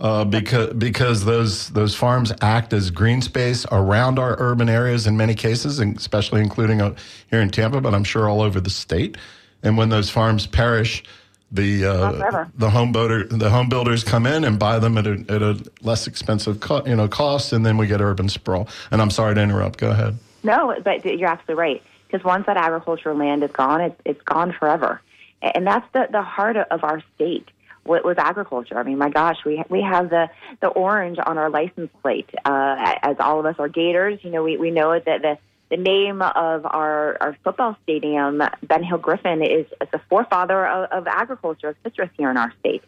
uh, 0.00 0.24
because 0.24 0.72
because 0.74 1.24
those 1.24 1.68
those 1.70 1.94
farms 1.94 2.32
act 2.40 2.72
as 2.72 2.90
green 2.90 3.22
space 3.22 3.64
around 3.70 4.18
our 4.18 4.36
urban 4.38 4.68
areas 4.68 5.06
in 5.06 5.16
many 5.16 5.34
cases, 5.34 5.78
and 5.78 5.96
especially 5.96 6.40
including 6.40 6.80
uh, 6.80 6.94
here 7.30 7.40
in 7.40 7.48
Tampa, 7.48 7.80
but 7.80 7.94
I'm 7.94 8.04
sure 8.04 8.28
all 8.28 8.42
over 8.42 8.60
the 8.60 8.70
state. 8.70 9.16
And 9.64 9.76
when 9.76 9.88
those 9.88 10.10
farms 10.10 10.46
perish, 10.46 11.02
the 11.50 11.84
uh, 11.84 12.46
the 12.56 12.70
home 12.70 12.92
builder 12.92 13.24
the 13.24 13.50
home 13.50 13.68
builders 13.68 14.04
come 14.04 14.26
in 14.26 14.44
and 14.44 14.58
buy 14.58 14.78
them 14.78 14.98
at 14.98 15.06
a, 15.06 15.24
at 15.28 15.42
a 15.42 15.64
less 15.82 16.06
expensive 16.06 16.60
co- 16.60 16.84
you 16.84 16.96
know 16.96 17.08
cost, 17.08 17.52
and 17.52 17.64
then 17.64 17.76
we 17.76 17.86
get 17.86 18.00
urban 18.00 18.28
sprawl. 18.28 18.68
And 18.90 19.00
I'm 19.00 19.10
sorry 19.10 19.34
to 19.34 19.40
interrupt. 19.40 19.78
Go 19.78 19.90
ahead. 19.90 20.18
No, 20.44 20.76
but 20.84 21.04
you're 21.04 21.28
absolutely 21.28 21.54
right. 21.54 21.82
Because 22.06 22.24
once 22.24 22.46
that 22.46 22.56
agricultural 22.56 23.16
land 23.16 23.42
is 23.42 23.50
gone, 23.50 23.80
it's, 23.80 24.00
it's 24.04 24.22
gone 24.22 24.52
forever. 24.52 25.00
And 25.42 25.66
that's 25.66 25.86
the, 25.92 26.06
the 26.12 26.22
heart 26.22 26.56
of 26.56 26.84
our 26.84 27.02
state 27.16 27.48
with, 27.84 28.04
with 28.04 28.18
agriculture. 28.18 28.78
I 28.78 28.82
mean, 28.82 28.98
my 28.98 29.10
gosh, 29.10 29.38
we, 29.44 29.64
we 29.68 29.82
have 29.82 30.10
the, 30.10 30.30
the 30.60 30.68
orange 30.68 31.18
on 31.24 31.38
our 31.38 31.50
license 31.50 31.90
plate. 32.02 32.30
Uh, 32.44 32.94
as 33.02 33.16
all 33.18 33.40
of 33.40 33.46
us 33.46 33.56
are 33.58 33.68
Gators, 33.68 34.20
you 34.22 34.30
know, 34.30 34.44
we, 34.44 34.56
we 34.56 34.70
know 34.70 34.98
that 34.98 35.22
the, 35.22 35.38
the 35.70 35.76
name 35.76 36.22
of 36.22 36.66
our, 36.66 37.16
our 37.20 37.36
football 37.42 37.76
stadium, 37.82 38.42
Ben 38.62 38.82
Hill 38.82 38.98
Griffin, 38.98 39.42
is, 39.42 39.66
is 39.80 39.88
the 39.92 40.00
forefather 40.08 40.66
of, 40.66 40.90
of 40.90 41.06
agriculture, 41.06 41.70
of 41.70 41.76
citrus 41.82 42.10
here 42.16 42.30
in 42.30 42.36
our 42.36 42.52
state. 42.60 42.82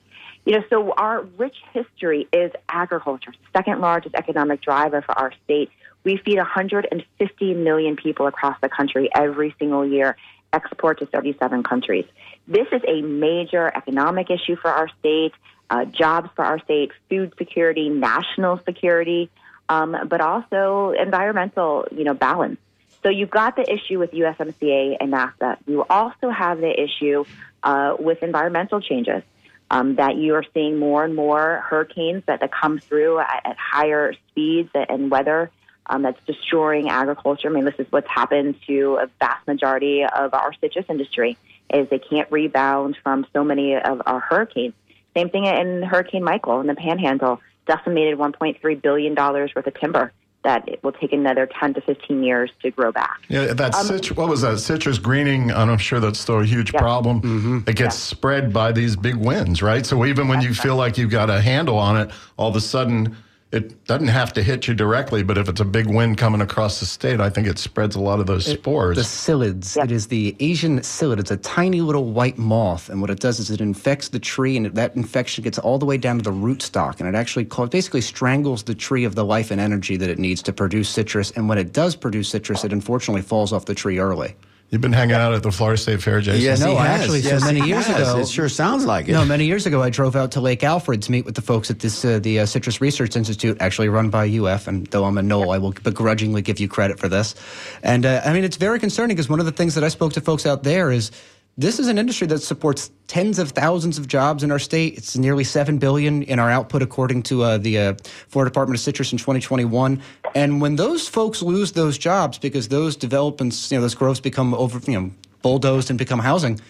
You 0.45 0.54
know, 0.54 0.64
so 0.71 0.92
our 0.92 1.23
rich 1.38 1.56
history 1.73 2.28
is 2.33 2.52
agriculture, 2.68 3.33
second 3.52 3.80
largest 3.80 4.14
economic 4.14 4.61
driver 4.62 5.02
for 5.02 5.18
our 5.18 5.33
state. 5.45 5.71
We 6.04 6.18
feed 6.18 6.37
150 6.37 7.54
million 7.54 7.97
people 7.97 8.28
across 8.28 8.56
the 8.62 8.68
country 8.68 9.11
every 9.12 9.54
single 9.59 9.85
year, 9.85 10.16
export 10.52 11.00
to 11.00 11.06
37 11.06 11.64
countries. 11.64 12.04
This 12.47 12.68
is 12.71 12.80
a 12.87 13.02
major 13.02 13.66
economic 13.76 14.30
issue 14.30 14.54
for 14.54 14.71
our 14.71 14.88
state, 15.00 15.33
uh, 15.68 15.85
jobs 15.87 16.30
for 16.37 16.45
our 16.45 16.61
state, 16.61 16.92
food 17.11 17.35
security, 17.38 17.88
national 17.88 18.61
security, 18.64 19.30
um, 19.68 19.97
but 20.09 20.21
also 20.21 20.92
environmental, 20.97 21.87
you 21.90 22.04
know, 22.04 22.14
balance. 22.14 22.59
So 23.03 23.09
you've 23.09 23.31
got 23.31 23.57
the 23.57 23.71
issue 23.71 23.99
with 23.99 24.12
USMCA 24.12 24.97
and 25.00 25.12
NAFTA. 25.12 25.59
You 25.67 25.85
also 25.88 26.31
have 26.31 26.59
the 26.59 26.81
issue 26.81 27.25
uh, 27.62 27.97
with 27.99 28.23
environmental 28.23 28.81
changes. 28.81 29.23
Um, 29.69 29.97
that 29.97 30.15
you 30.15 30.37
are 30.37 30.45
seeing 30.55 30.79
more 30.79 31.05
and 31.05 31.17
more 31.17 31.65
hurricanes 31.69 32.23
that, 32.26 32.38
that 32.38 32.53
come 32.53 32.79
through 32.79 33.19
at, 33.19 33.43
at 33.45 33.57
higher 33.59 34.15
speeds 34.31 34.71
and 34.75 35.11
weather 35.11 35.50
um, 35.88 36.03
that's 36.03 36.21
destroying 36.26 36.88
agriculture. 36.88 37.49
I 37.49 37.53
mean, 37.53 37.65
this 37.65 37.75
is 37.79 37.87
what's 37.91 38.09
happened 38.09 38.57
to 38.67 38.99
a 39.03 39.11
vast 39.19 39.47
majority 39.47 40.05
of 40.05 40.35
our 40.35 40.53
citrus 40.61 40.87
industry 40.88 41.37
is 41.73 41.88
they 41.88 41.99
can't 41.99 42.31
rebound 42.31 42.97
from 43.03 43.26
so 43.33 43.43
many 43.45 43.75
of 43.75 44.03
our 44.07 44.21
hurricanes. 44.21 44.75
Same 45.17 45.31
thing 45.31 45.47
in 45.47 45.83
Hurricane 45.83 46.23
Michael 46.23 46.61
in 46.61 46.67
the 46.67 46.75
Panhandle, 46.75 47.41
decimated 47.67 48.19
1.3 48.19 48.83
billion 48.83 49.15
dollars 49.15 49.53
worth 49.55 49.67
of 49.67 49.75
timber 49.75 50.12
that 50.47 50.67
it 50.69 50.79
will 50.85 50.93
take 50.93 51.12
another 51.12 51.49
10 51.59 51.75
to 51.75 51.81
15 51.81 52.23
years 52.23 52.50
to 52.62 52.71
grow 52.71 52.93
back. 52.93 53.19
Yeah, 53.29 53.53
that 53.53 53.75
Um, 53.75 53.85
citru- 53.88 54.17
what 54.17 54.29
was 54.29 54.43
that 54.43 54.59
citrus 54.61 54.97
greening? 54.99 55.50
And 55.50 55.69
I'm 55.73 55.76
sure 55.79 55.99
that's 55.99 56.21
still 56.21 56.38
a 56.41 56.45
huge 56.45 56.73
Yeah. 56.73 56.79
problem. 56.81 57.65
It 57.67 57.75
gets 57.75 57.97
spread 57.97 58.53
by 58.53 58.71
these 58.71 58.95
big 58.95 59.17
winds, 59.17 59.61
right? 59.61 59.85
So 59.85 60.05
even 60.07 60.29
when 60.29 60.41
you 60.43 60.55
feel 60.55 60.76
like 60.76 60.97
you've 60.99 61.11
got 61.11 61.31
a 61.31 61.41
handle 61.41 61.76
on 61.76 61.97
it, 61.97 62.11
all 62.37 62.49
of 62.49 62.55
a 62.55 62.61
sudden 62.61 63.17
it 63.53 63.85
doesn't 63.85 64.09
have 64.09 64.33
to 64.35 64.43
hit 64.43 64.67
you 64.67 64.75
directly. 64.75 65.23
But 65.23 65.38
if 65.38 65.49
it's 65.49 65.61
a 65.61 65.65
big 65.65 65.87
wind 65.87 66.19
coming 66.19 66.41
across 66.41 66.81
the 66.81 66.87
state, 66.87 67.21
I 67.21 67.31
think 67.31 67.47
it 67.47 67.59
spreads 67.59 67.95
a 67.95 68.00
lot 68.00 68.19
of 68.19 68.26
those 68.26 68.45
spores. 68.45 68.97
The 68.97 69.03
psyllids. 69.03 69.83
It 69.83 69.93
is 69.93 70.09
the 70.09 70.37
Asian 70.41 70.81
psyllid. 70.81 71.21
It's 71.21 71.31
a 71.31 71.37
tiny 71.37 71.81
little 71.81 72.12
white 72.12 72.38
moth, 72.38 72.91
and 72.91 73.00
what 73.00 73.11
it 73.11 73.21
does 73.21 73.38
is 73.38 73.50
it 73.50 73.61
infects 73.61 74.09
the 74.09 74.19
tree, 74.19 74.56
and 74.56 74.67
that 74.67 74.97
infection 74.97 75.45
gets 75.45 75.59
all 75.59 75.78
the 75.78 75.87
way 75.87 75.97
down 75.97 76.19
to 76.19 76.23
the 76.23 76.32
rootstock, 76.32 76.99
and 76.99 77.09
it 77.09 77.15
actually 77.15 77.45
ca- 77.45 77.67
basically 77.67 78.00
strangles 78.00 78.65
the 78.65 78.75
tree 78.75 79.04
of 79.04 79.15
the 79.15 79.25
life 79.25 79.50
and 79.50 79.61
energy 79.61 79.97
that 79.97 80.11
it 80.11 80.19
needs 80.19 80.43
to 80.43 80.52
produce 80.52 80.89
citrus. 80.89 81.30
And 81.32 81.49
when 81.49 81.59
it 81.59 81.73
does 81.73 81.95
produce 81.95 82.28
citrus, 82.28 82.65
it 82.65 82.73
unfortunately 82.73 83.23
falls 83.23 83.52
off 83.52 83.65
the 83.65 83.75
tree 83.75 83.99
early. 83.99 84.35
You've 84.69 84.81
been 84.81 84.93
hanging 84.93 85.15
out 85.15 85.33
at 85.33 85.45
the 85.45 85.52
Florida 85.52 85.81
State 85.81 86.02
Fair, 86.02 86.21
Jason. 86.21 86.41
Yes, 86.43 86.59
No, 86.61 86.73
he 86.73 86.76
I 86.76 86.87
has. 86.87 87.00
actually- 87.02 87.23
so 87.23 87.29
Yes, 87.29 87.45
many 87.45 87.61
he 87.61 87.69
years 87.69 87.87
has. 87.87 88.09
ago- 88.09 88.19
It 88.21 88.29
sure 88.29 88.49
sounds 88.49 88.85
like 88.85 89.09
it. 89.09 89.13
No, 89.13 89.25
many 89.25 89.45
years 89.47 89.65
ago, 89.65 89.81
I 89.81 89.91
drove 89.91 90.17
out 90.17 90.33
to 90.33 90.41
Lake 90.41 90.65
Alfred 90.65 91.02
to 91.02 91.13
meet 91.13 91.25
with 91.25 91.37
the 91.37 91.41
folks 91.41 91.71
at 91.71 91.79
this 91.79 92.05
uh, 92.05 92.19
the 92.19 92.41
uh, 92.41 92.47
Citrus 92.47 92.81
Research 92.81 93.15
Institute, 93.15 93.57
actually 93.61 93.89
run 93.89 94.11
by 94.11 94.26
UF. 94.29 94.67
And 94.67 94.89
though 94.89 95.05
I'm 95.05 95.19
a 95.19 95.23
Nole, 95.23 95.52
I 95.52 95.59
will 95.59 95.71
begrudgingly 95.71 96.43
give 96.43 96.59
you 96.59 96.67
credit 96.67 96.99
for 96.99 97.09
this. 97.09 97.37
And 97.85 98.05
uh, 98.05 98.23
I 98.25 98.33
mean, 98.33 98.43
it's 98.43 98.57
very 98.57 98.81
concerning 98.81 99.15
because 99.15 99.29
one 99.29 99.39
of 99.39 99.47
the 99.47 99.52
things 99.52 99.76
that 99.76 99.85
I 99.85 99.89
spoke 99.89 100.15
to 100.15 100.21
folks 100.21 100.45
out 100.47 100.65
there 100.65 100.91
is 100.91 101.13
this 101.58 101.78
is 101.78 101.88
an 101.88 101.97
industry 101.99 102.26
that 102.26 102.40
supports 102.40 102.90
tens 103.06 103.38
of 103.38 103.50
thousands 103.50 103.99
of 103.99 104.06
jobs 104.06 104.42
in 104.42 104.50
our 104.50 104.58
state. 104.58 104.99
It's 104.99 105.16
nearly 105.16 105.45
seven 105.45 105.78
billion 105.78 106.23
in 106.23 106.38
our 106.38 106.50
output, 106.50 106.82
according 106.82 107.23
to 107.25 107.42
uh, 107.42 107.58
the 107.58 107.78
uh, 107.78 107.95
Florida 108.28 108.50
Department 108.50 108.78
of 108.78 108.82
Citrus 108.82 109.12
in 109.12 109.19
2021. 109.19 110.02
And 110.34 110.60
when 110.60 110.76
those 110.76 111.08
folks 111.08 111.40
lose 111.40 111.73
those 111.73 111.97
jobs 111.97 112.38
because 112.38 112.69
those 112.69 112.95
developments, 112.95 113.71
you 113.71 113.78
know, 113.78 113.82
those 113.82 113.95
groves 113.95 114.21
become 114.21 114.52
over, 114.54 114.78
you 114.90 115.00
know, 115.00 115.10
bulldozed 115.40 115.88
and 115.88 115.99
become 115.99 116.19
housing 116.19 116.60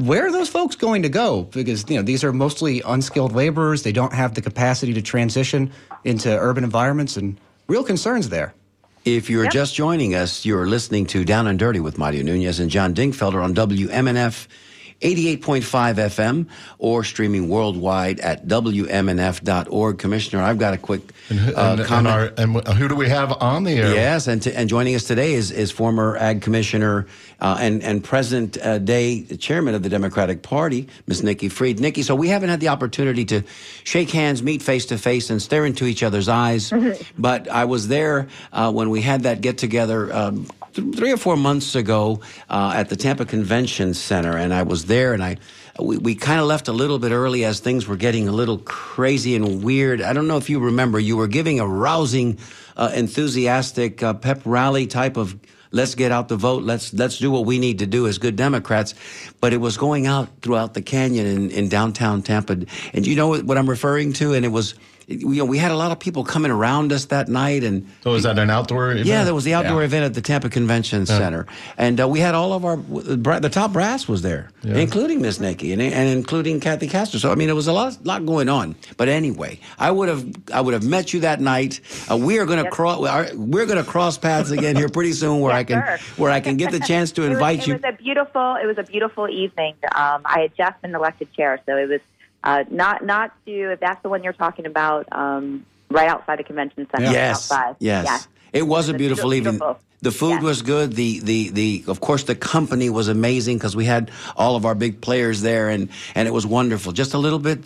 where 0.00 0.26
are 0.26 0.32
those 0.32 0.48
folks 0.48 0.76
going 0.76 1.02
to 1.02 1.08
go? 1.08 1.42
Because 1.44 1.88
you 1.88 1.96
know 1.96 2.02
these 2.02 2.24
are 2.24 2.32
mostly 2.32 2.82
unskilled 2.84 3.32
laborers. 3.32 3.82
They 3.82 3.92
don't 3.92 4.12
have 4.12 4.34
the 4.34 4.42
capacity 4.42 4.92
to 4.94 5.02
transition 5.02 5.72
into 6.04 6.36
urban 6.36 6.64
environments, 6.64 7.16
and 7.16 7.40
real 7.68 7.84
concerns 7.84 8.28
there. 8.28 8.54
If 9.04 9.30
you're 9.30 9.48
just 9.48 9.74
joining 9.74 10.14
us, 10.14 10.44
you're 10.44 10.66
listening 10.66 11.06
to 11.06 11.24
Down 11.24 11.46
and 11.46 11.58
Dirty 11.58 11.80
with 11.80 11.98
Mario 11.98 12.22
Nunez 12.22 12.60
and 12.60 12.70
John 12.70 12.94
Dingfelder 12.94 13.42
on 13.42 13.54
WMNF 13.54 14.48
88.5 15.00 15.62
FM 15.94 16.48
or 16.78 17.04
streaming 17.04 17.48
worldwide 17.48 18.18
at 18.20 18.46
WMNF.org. 18.48 19.98
Commissioner, 19.98 20.42
I've 20.42 20.58
got 20.58 20.74
a 20.74 20.78
quick 20.78 21.00
uh, 21.30 21.34
And, 21.34 21.48
and, 21.80 21.84
comment. 21.84 22.14
our, 22.14 22.32
and 22.36 22.68
who 22.76 22.88
do 22.88 22.96
we 22.96 23.08
have 23.08 23.32
on 23.40 23.62
the 23.62 23.72
air? 23.72 23.94
Yes, 23.94 24.26
and, 24.26 24.42
to, 24.42 24.58
and 24.58 24.68
joining 24.68 24.96
us 24.96 25.04
today 25.04 25.34
is, 25.34 25.52
is 25.52 25.70
former 25.70 26.16
Ag 26.16 26.42
Commissioner 26.42 27.06
uh, 27.40 27.56
and, 27.60 27.82
and 27.82 28.02
present 28.02 28.58
uh, 28.58 28.78
day 28.78 29.20
the 29.20 29.36
Chairman 29.36 29.74
of 29.74 29.82
the 29.82 29.88
Democratic 29.88 30.42
Party, 30.42 30.88
Ms. 31.06 31.22
Nikki 31.22 31.48
Fried. 31.48 31.80
Nikki, 31.80 32.02
so 32.02 32.14
we 32.14 32.28
haven't 32.28 32.48
had 32.48 32.60
the 32.60 32.68
opportunity 32.68 33.24
to 33.26 33.42
shake 33.84 34.10
hands, 34.10 34.42
meet 34.42 34.62
face 34.62 34.86
to 34.86 34.98
face, 34.98 35.30
and 35.30 35.40
stare 35.40 35.64
into 35.64 35.86
each 35.86 36.02
other's 36.02 36.28
eyes. 36.28 36.72
but 37.18 37.48
I 37.48 37.64
was 37.64 37.88
there 37.88 38.28
uh, 38.52 38.72
when 38.72 38.90
we 38.90 39.00
had 39.00 39.22
that 39.22 39.40
get 39.40 39.58
together. 39.58 40.12
Um, 40.12 40.46
th- 40.74 40.96
Three 40.96 41.12
or 41.12 41.16
four 41.16 41.36
months 41.36 41.74
ago 41.74 42.20
uh, 42.48 42.72
at 42.74 42.88
the 42.88 42.96
Tampa 42.96 43.24
Convention 43.24 43.94
Center, 43.94 44.36
and 44.36 44.52
I 44.52 44.62
was 44.62 44.86
there, 44.86 45.12
and 45.12 45.22
I 45.22 45.36
we, 45.80 45.96
we 45.98 46.14
kind 46.14 46.40
of 46.40 46.46
left 46.46 46.68
a 46.68 46.72
little 46.72 46.98
bit 46.98 47.12
early 47.12 47.44
as 47.44 47.60
things 47.60 47.86
were 47.86 47.96
getting 47.96 48.28
a 48.28 48.32
little 48.32 48.58
crazy 48.58 49.36
and 49.36 49.62
weird. 49.62 50.02
I 50.02 50.12
don't 50.12 50.26
know 50.26 50.36
if 50.36 50.50
you 50.50 50.58
remember, 50.58 50.98
you 50.98 51.16
were 51.16 51.28
giving 51.28 51.60
a 51.60 51.66
rousing, 51.66 52.38
uh, 52.76 52.90
enthusiastic 52.94 54.02
uh, 54.02 54.14
pep 54.14 54.42
rally 54.44 54.86
type 54.86 55.16
of 55.16 55.38
let's 55.70 55.94
get 55.94 56.12
out 56.12 56.28
the 56.28 56.36
vote, 56.36 56.62
let's 56.62 56.92
let's 56.92 57.18
do 57.18 57.30
what 57.30 57.44
we 57.46 57.58
need 57.58 57.78
to 57.80 57.86
do 57.86 58.06
as 58.06 58.18
good 58.18 58.36
Democrats. 58.36 58.94
But 59.40 59.52
it 59.52 59.58
was 59.58 59.76
going 59.76 60.06
out 60.06 60.28
throughout 60.42 60.74
the 60.74 60.82
canyon 60.82 61.26
in, 61.26 61.50
in 61.50 61.68
downtown 61.68 62.22
Tampa, 62.22 62.64
and 62.92 63.06
you 63.06 63.16
know 63.16 63.28
what, 63.28 63.44
what 63.44 63.58
I'm 63.58 63.68
referring 63.68 64.12
to, 64.14 64.34
and 64.34 64.44
it 64.44 64.48
was. 64.48 64.74
You 65.10 65.36
know, 65.36 65.46
we 65.46 65.56
had 65.56 65.70
a 65.70 65.74
lot 65.76 65.90
of 65.90 65.98
people 65.98 66.22
coming 66.22 66.50
around 66.50 66.92
us 66.92 67.06
that 67.06 67.28
night, 67.30 67.64
and 67.64 67.86
So 68.02 68.12
is 68.12 68.24
that 68.24 68.38
an 68.38 68.50
outdoor 68.50 68.90
event? 68.90 69.06
yeah, 69.06 69.24
there 69.24 69.32
was 69.34 69.44
the 69.44 69.54
outdoor 69.54 69.80
Yeah. 69.80 69.86
event 69.86 70.04
at 70.04 70.12
the 70.12 70.20
Tampa 70.20 70.50
Convention 70.50 71.06
Center, 71.06 71.46
and 71.78 71.98
uh, 71.98 72.06
we 72.06 72.20
had 72.20 72.34
all 72.34 72.52
of 72.52 72.62
our 72.62 72.76
the 72.76 73.48
top 73.48 73.72
brass 73.72 74.06
was 74.06 74.20
there, 74.20 74.50
including 74.62 75.22
Miss 75.22 75.40
Nikki 75.40 75.72
and, 75.72 75.80
and 75.80 76.10
including 76.10 76.60
Kathy 76.60 76.88
Castor. 76.88 77.18
So 77.18 77.32
I 77.32 77.36
mean, 77.36 77.48
it 77.48 77.54
was 77.54 77.68
a 77.68 77.72
lot 77.72 78.04
lot 78.04 78.26
going 78.26 78.50
on. 78.50 78.76
But 78.98 79.08
anyway, 79.08 79.60
I 79.78 79.90
would 79.90 80.10
have 80.10 80.26
I 80.52 80.60
would 80.60 80.74
have 80.74 80.84
met 80.84 81.14
you 81.14 81.20
that 81.20 81.40
night. 81.40 81.80
Uh, 82.10 82.18
we 82.18 82.38
are 82.38 82.44
going 82.44 82.62
to 82.62 82.70
cross 82.70 82.98
we're 83.34 83.64
going 83.64 83.82
to 83.82 83.90
cross 83.90 84.18
paths 84.18 84.50
again 84.50 84.76
here 84.76 84.90
pretty 84.90 85.14
soon, 85.14 85.40
where 85.40 85.52
Yes, 85.52 85.60
I 85.60 85.64
can 85.64 85.82
sir. 85.86 85.98
where 86.18 86.30
I 86.30 86.40
can 86.40 86.58
get 86.58 86.70
the 86.70 86.80
chance 86.80 87.12
to 87.12 87.22
It 87.24 87.28
was- 87.30 87.36
invite 87.38 87.66
it 87.66 87.72
was 87.72 87.82
a 87.84 87.92
beautiful. 87.96 88.56
It 88.62 88.66
was 88.66 88.76
a 88.76 88.82
beautiful 88.82 89.26
evening. 89.26 89.74
Um, 89.94 90.20
I 90.26 90.40
had 90.40 90.54
just 90.54 90.82
been 90.82 90.94
elected 90.94 91.32
chair, 91.32 91.58
so 91.64 91.78
it 91.78 91.88
was 91.88 92.00
uh, 92.44 92.64
not 92.70 93.04
not 93.04 93.32
to 93.46 93.72
if 93.72 93.80
that's 93.80 94.02
the 94.02 94.08
one 94.08 94.22
you're 94.22 94.32
talking 94.32 94.66
about. 94.66 95.06
Um, 95.12 95.64
right 95.90 96.08
outside 96.08 96.38
the 96.38 96.44
convention 96.44 96.86
center. 96.90 97.10
Yes, 97.10 97.50
outside. 97.50 97.76
yes, 97.78 98.04
Yes. 98.04 98.28
It 98.52 98.62
was 98.66 98.88
a 98.90 98.92
was 98.92 98.98
beautiful 98.98 99.32
evening. 99.32 99.54
beautiful. 99.54 99.80
The 100.02 100.10
food 100.12 100.34
Yes. 100.34 100.42
was 100.42 100.62
good. 100.62 100.92
The 100.92 101.20
the 101.20 101.48
the 101.50 101.84
of 101.88 102.00
course 102.00 102.24
the 102.24 102.34
company 102.34 102.90
was 102.90 103.08
amazing 103.08 103.56
because 103.56 103.74
we 103.74 103.86
had 103.86 104.10
all 104.36 104.54
of 104.54 104.66
our 104.66 104.74
big 104.74 105.00
players 105.00 105.40
there 105.40 105.70
and 105.70 105.88
and 106.14 106.28
it 106.28 106.30
was 106.32 106.46
wonderful. 106.46 106.92
Just 106.92 107.14
a 107.14 107.18
little 107.18 107.38
bit 107.38 107.60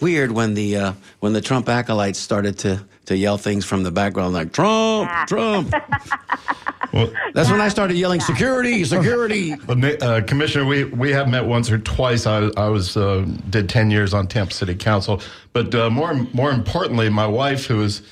weird 0.00 0.30
when 0.30 0.54
the 0.54 0.76
uh, 0.76 0.92
when 1.20 1.32
the 1.32 1.40
Trump 1.40 1.68
acolytes 1.68 2.18
started 2.20 2.58
to 2.60 2.84
to 3.06 3.16
yell 3.16 3.38
things 3.38 3.64
from 3.64 3.82
the 3.82 3.90
background 3.90 4.34
like 4.34 4.52
Trump, 4.52 5.10
Yeah. 5.10 5.24
Trump. 5.26 5.74
Well, 6.98 7.12
That's 7.32 7.50
when 7.50 7.60
I 7.60 7.68
started 7.68 7.96
yelling 7.96 8.20
security, 8.20 8.84
security. 8.96 9.54
Well, 9.66 9.78
uh, 10.02 10.22
Commissioner, 10.22 10.64
we, 10.64 10.84
we 10.84 11.12
have 11.12 11.28
met 11.28 11.46
once 11.46 11.70
or 11.70 11.78
twice. 11.78 12.26
I, 12.26 12.50
I 12.56 12.68
was 12.68 12.96
uh, 12.96 13.24
did 13.50 13.68
ten 13.68 13.90
years 13.90 14.12
on 14.12 14.26
Tampa 14.26 14.52
City 14.52 14.74
Council, 14.74 15.22
but 15.52 15.74
uh, 15.74 15.90
more 15.90 16.14
more 16.32 16.50
importantly, 16.50 17.08
my 17.08 17.26
wife, 17.26 17.66
who 17.66 17.82
is 17.82 18.02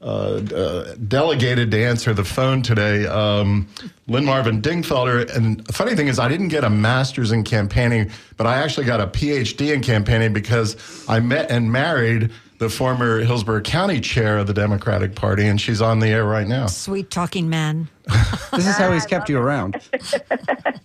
uh, 0.00 0.40
uh, 0.54 0.94
delegated 1.08 1.72
to 1.72 1.84
answer 1.84 2.14
the 2.14 2.22
phone 2.22 2.62
today, 2.62 3.04
um, 3.06 3.66
Lynn 4.06 4.24
Marvin 4.24 4.62
Dingfelder. 4.62 5.34
And 5.34 5.58
the 5.64 5.72
funny 5.72 5.96
thing 5.96 6.06
is, 6.06 6.20
I 6.20 6.28
didn't 6.28 6.48
get 6.48 6.62
a 6.62 6.70
master's 6.70 7.32
in 7.32 7.42
campaigning, 7.42 8.12
but 8.36 8.46
I 8.46 8.58
actually 8.58 8.86
got 8.86 9.00
a 9.00 9.08
PhD 9.08 9.74
in 9.74 9.80
campaigning 9.80 10.32
because 10.32 10.76
I 11.08 11.18
met 11.18 11.50
and 11.50 11.72
married 11.72 12.30
the 12.58 12.68
former 12.68 13.20
Hillsborough 13.20 13.60
County 13.62 14.00
chair 14.00 14.38
of 14.38 14.46
the 14.46 14.54
Democratic 14.54 15.14
Party, 15.14 15.46
and 15.46 15.60
she's 15.60 15.80
on 15.80 16.00
the 16.00 16.08
air 16.08 16.24
right 16.24 16.46
now. 16.48 16.66
Sweet 16.66 17.10
talking 17.10 17.48
man. 17.48 17.88
This 18.52 18.66
is 18.66 18.76
how 18.76 18.90
he's 18.92 19.04
kept 19.06 19.28
you 19.28 19.38
around. 19.38 19.80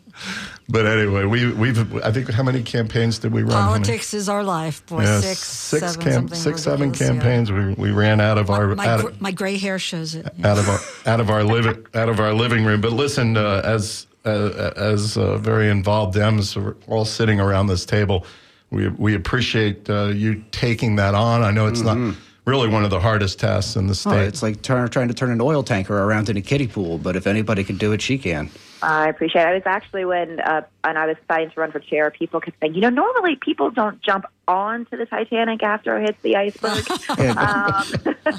But 0.69 0.86
anyway, 0.86 1.25
we 1.25 1.51
we've 1.51 1.95
I 2.03 2.12
think 2.12 2.29
how 2.29 2.43
many 2.43 2.62
campaigns 2.63 3.19
did 3.19 3.33
we 3.33 3.41
run? 3.43 3.51
honey? 3.51 3.65
Politics 3.83 4.13
is 4.13 4.29
our 4.29 4.43
life. 4.43 4.86
Boy, 4.86 5.01
Yeah, 5.01 5.19
six, 5.19 5.39
six, 5.39 5.81
seven, 5.93 6.01
cam- 6.01 6.27
six, 6.29 6.62
seven 6.63 6.89
ridiculous, 6.91 6.99
yeah. 7.15 7.21
campaigns. 7.21 7.51
We, 7.51 7.73
we 7.73 7.91
ran 7.91 8.21
out 8.21 8.38
of 8.38 8.49
our 8.49 8.73
My, 8.75 8.88
out, 8.88 9.01
gr- 9.01 9.07
of, 9.09 9.21
my 9.21 9.31
gray 9.31 9.57
hair 9.57 9.79
shows 9.79 10.15
it. 10.15 10.27
yeah. 10.38 10.47
out 10.51 10.57
of 10.59 10.69
our 10.69 10.79
out 11.12 11.19
of 11.19 11.29
our 11.29 11.43
living 11.43 11.86
out 11.95 12.07
of 12.09 12.19
our 12.19 12.31
living 12.33 12.63
room. 12.63 12.79
But 12.79 12.93
listen, 12.93 13.36
uh, 13.36 13.62
as 13.65 14.07
uh, 14.23 14.71
as 14.77 15.17
uh, 15.17 15.38
very 15.38 15.69
involved 15.69 16.15
Dems 16.15 16.55
are 16.55 16.77
all 16.88 17.05
sitting 17.05 17.39
around 17.41 17.67
this 17.67 17.86
table, 17.86 18.25
we 18.73 18.88
we 18.89 19.15
appreciate 19.15 19.89
uh, 19.89 20.05
you 20.05 20.43
taking 20.51 20.95
that 20.97 21.13
on. 21.15 21.43
I 21.43 21.51
know 21.51 21.67
it's 21.67 21.81
not 21.81 22.15
really 22.45 22.67
one 22.67 22.84
of 22.84 22.89
the 22.89 22.99
hardest 22.99 23.39
tasks 23.39 23.75
in 23.75 23.88
the 23.88 23.91
Oh, 23.91 23.93
state. 23.93 24.27
it's 24.27 24.43
like 24.43 24.62
turn, 24.62 24.89
trying 24.89 25.08
to 25.08 25.13
turn 25.13 25.32
an 25.32 25.39
oil 25.41 25.63
tanker 25.63 25.97
around 26.03 26.29
in 26.29 26.38
a 26.38 26.41
kiddie 26.41 26.67
pool, 26.67 26.97
but 26.97 27.15
if 27.15 27.25
anybody 27.27 27.63
can 27.63 27.77
do 27.77 27.91
it, 27.93 28.01
she 28.01 28.17
can. 28.17 28.49
I 28.82 29.08
appreciate 29.08 29.43
it. 29.43 29.47
I 29.47 29.53
was 29.53 29.63
actually 29.65 30.03
when 30.03 30.41
uh, 30.41 30.62
and 30.84 30.97
I 30.97 31.06
was 31.08 31.15
deciding 31.21 31.51
to 31.51 31.60
run 31.62 31.71
for 31.71 31.79
chair, 31.79 32.12
people 32.12 32.41
kept 32.41 32.60
saying, 32.60 32.73
you 32.75 32.82
know, 32.82 32.89
normally 32.89 33.38
people 33.38 33.71
don't 33.71 34.01
jump 34.01 34.25
onto 34.45 34.97
the 34.97 35.06
Titanic 35.06 35.63
after 35.63 35.97
it 35.97 36.01
hits 36.08 36.21
the 36.21 36.36
iceberg. 36.36 36.84
um, 37.38 38.25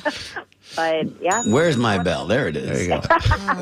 but 0.76 1.22
yeah, 1.22 1.42
Where's 1.46 1.78
my 1.78 1.96
bell? 1.98 2.26
There 2.26 2.46
it 2.48 2.56
is. 2.56 2.68
There 2.68 2.82
you 2.82 2.88
go. 2.88 3.00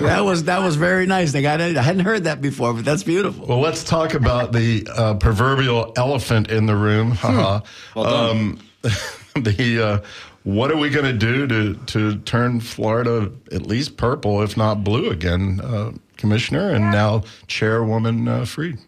that 0.06 0.24
was 0.24 0.42
that 0.44 0.58
was 0.58 0.74
very 0.74 1.06
nice. 1.06 1.30
They 1.30 1.42
got 1.42 1.60
it. 1.60 1.76
I 1.76 1.82
hadn't 1.82 2.04
heard 2.04 2.24
that 2.24 2.40
before, 2.40 2.72
but 2.74 2.84
that's 2.84 3.04
beautiful. 3.04 3.46
Well, 3.46 3.60
let's 3.60 3.84
talk 3.84 4.14
about 4.14 4.50
the 4.52 4.84
uh, 4.92 5.14
proverbial 5.14 5.92
elephant 5.96 6.50
in 6.50 6.66
the 6.66 6.74
room. 6.74 7.12
Haha. 7.12 7.60
Well 7.94 8.04
done. 8.04 8.58
um, 8.82 8.92
the 9.42 9.82
uh, 9.82 9.98
what 10.44 10.70
are 10.70 10.76
we 10.76 10.90
going 10.90 11.04
to 11.04 11.12
do 11.12 11.46
to 11.46 11.74
to 11.86 12.18
turn 12.20 12.60
Florida 12.60 13.32
at 13.52 13.66
least 13.66 13.96
purple, 13.96 14.42
if 14.42 14.56
not 14.56 14.82
blue 14.82 15.10
again, 15.10 15.60
uh, 15.62 15.92
Commissioner, 16.16 16.70
and 16.70 16.90
now 16.90 17.22
Chairwoman 17.46 18.26
uh, 18.28 18.44
Fried? 18.44 18.78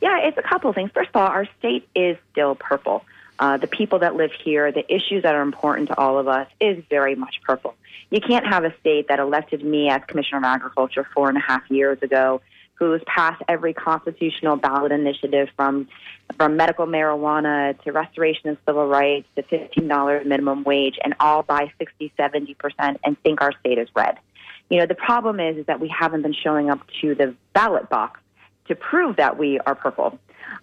Yeah, 0.00 0.18
it's 0.18 0.36
a 0.36 0.42
couple 0.42 0.70
of 0.70 0.76
things. 0.76 0.90
First 0.92 1.10
of 1.10 1.16
all, 1.16 1.28
our 1.28 1.48
state 1.58 1.88
is 1.94 2.16
still 2.32 2.54
purple. 2.54 3.04
Uh, 3.38 3.56
the 3.56 3.66
people 3.66 3.98
that 4.00 4.14
live 4.14 4.32
here, 4.32 4.70
the 4.70 4.84
issues 4.92 5.22
that 5.22 5.34
are 5.34 5.42
important 5.42 5.88
to 5.88 5.98
all 5.98 6.18
of 6.18 6.28
us, 6.28 6.48
is 6.60 6.82
very 6.90 7.14
much 7.14 7.40
purple. 7.44 7.74
You 8.10 8.20
can't 8.20 8.46
have 8.46 8.64
a 8.64 8.74
state 8.80 9.08
that 9.08 9.18
elected 9.18 9.64
me 9.64 9.88
as 9.88 10.02
Commissioner 10.06 10.38
of 10.38 10.44
Agriculture 10.44 11.06
four 11.14 11.28
and 11.28 11.38
a 11.38 11.40
half 11.40 11.62
years 11.68 12.00
ago, 12.02 12.42
who's 12.74 13.02
passed 13.06 13.42
every 13.48 13.72
constitutional 13.72 14.56
ballot 14.56 14.92
initiative 14.92 15.48
from 15.56 15.88
from 16.36 16.56
medical 16.56 16.86
marijuana 16.86 17.80
to 17.82 17.92
restoration 17.92 18.50
of 18.50 18.58
civil 18.66 18.86
rights 18.86 19.28
to 19.36 19.42
$15 19.42 20.26
minimum 20.26 20.64
wage, 20.64 20.98
and 21.04 21.14
all 21.20 21.42
by 21.42 21.72
60, 21.78 22.12
70 22.16 22.54
percent, 22.54 23.00
and 23.04 23.18
think 23.22 23.40
our 23.40 23.52
state 23.60 23.78
is 23.78 23.88
red. 23.94 24.18
You 24.70 24.78
know, 24.78 24.86
the 24.86 24.94
problem 24.94 25.40
is, 25.40 25.58
is 25.58 25.66
that 25.66 25.80
we 25.80 25.88
haven't 25.88 26.22
been 26.22 26.34
showing 26.34 26.70
up 26.70 26.80
to 27.00 27.14
the 27.14 27.34
ballot 27.52 27.88
box 27.88 28.20
to 28.68 28.74
prove 28.74 29.16
that 29.16 29.38
we 29.38 29.58
are 29.60 29.74
purple. 29.74 30.18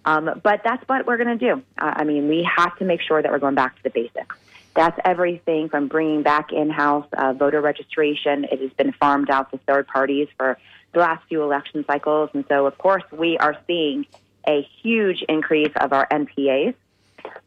Um, 0.06 0.42
but 0.44 0.62
that's 0.64 0.88
what 0.88 1.06
we're 1.06 1.18
going 1.18 1.38
to 1.38 1.46
do. 1.54 1.64
Uh, 1.78 1.94
I 1.98 2.04
mean, 2.04 2.28
we 2.28 2.48
have 2.58 2.76
to 2.80 2.86
make 2.86 3.02
sure 3.02 3.22
that 3.22 3.32
we're 3.32 3.40
going 3.40 3.56
back 3.56 3.76
to 3.78 3.84
the 3.84 3.90
basics. 3.90 4.36
That's 4.76 4.98
everything 5.04 5.70
from 5.70 5.88
bringing 5.88 6.24
back 6.24 6.52
in-house 6.52 7.06
uh, 7.14 7.34
voter 7.34 7.62
registration. 7.62 8.46
It 8.46 8.62
has 8.62 8.72
been 8.72 8.94
farmed 8.94 9.30
out 9.30 9.52
to 9.52 9.60
third 9.68 9.88
parties 9.88 10.30
for 10.38 10.58
the 10.94 11.00
last 11.00 11.28
few 11.28 11.44
election 11.44 11.84
cycles, 11.86 12.30
and 12.34 12.46
so 12.48 12.66
of 12.66 12.78
course 12.78 13.04
we 13.12 13.38
are 13.38 13.58
seeing 13.68 14.06
a 14.48 14.68
huge 14.82 15.24
increase 15.28 15.72
of 15.76 15.94
our 15.94 16.08
NPAs. 16.08 16.76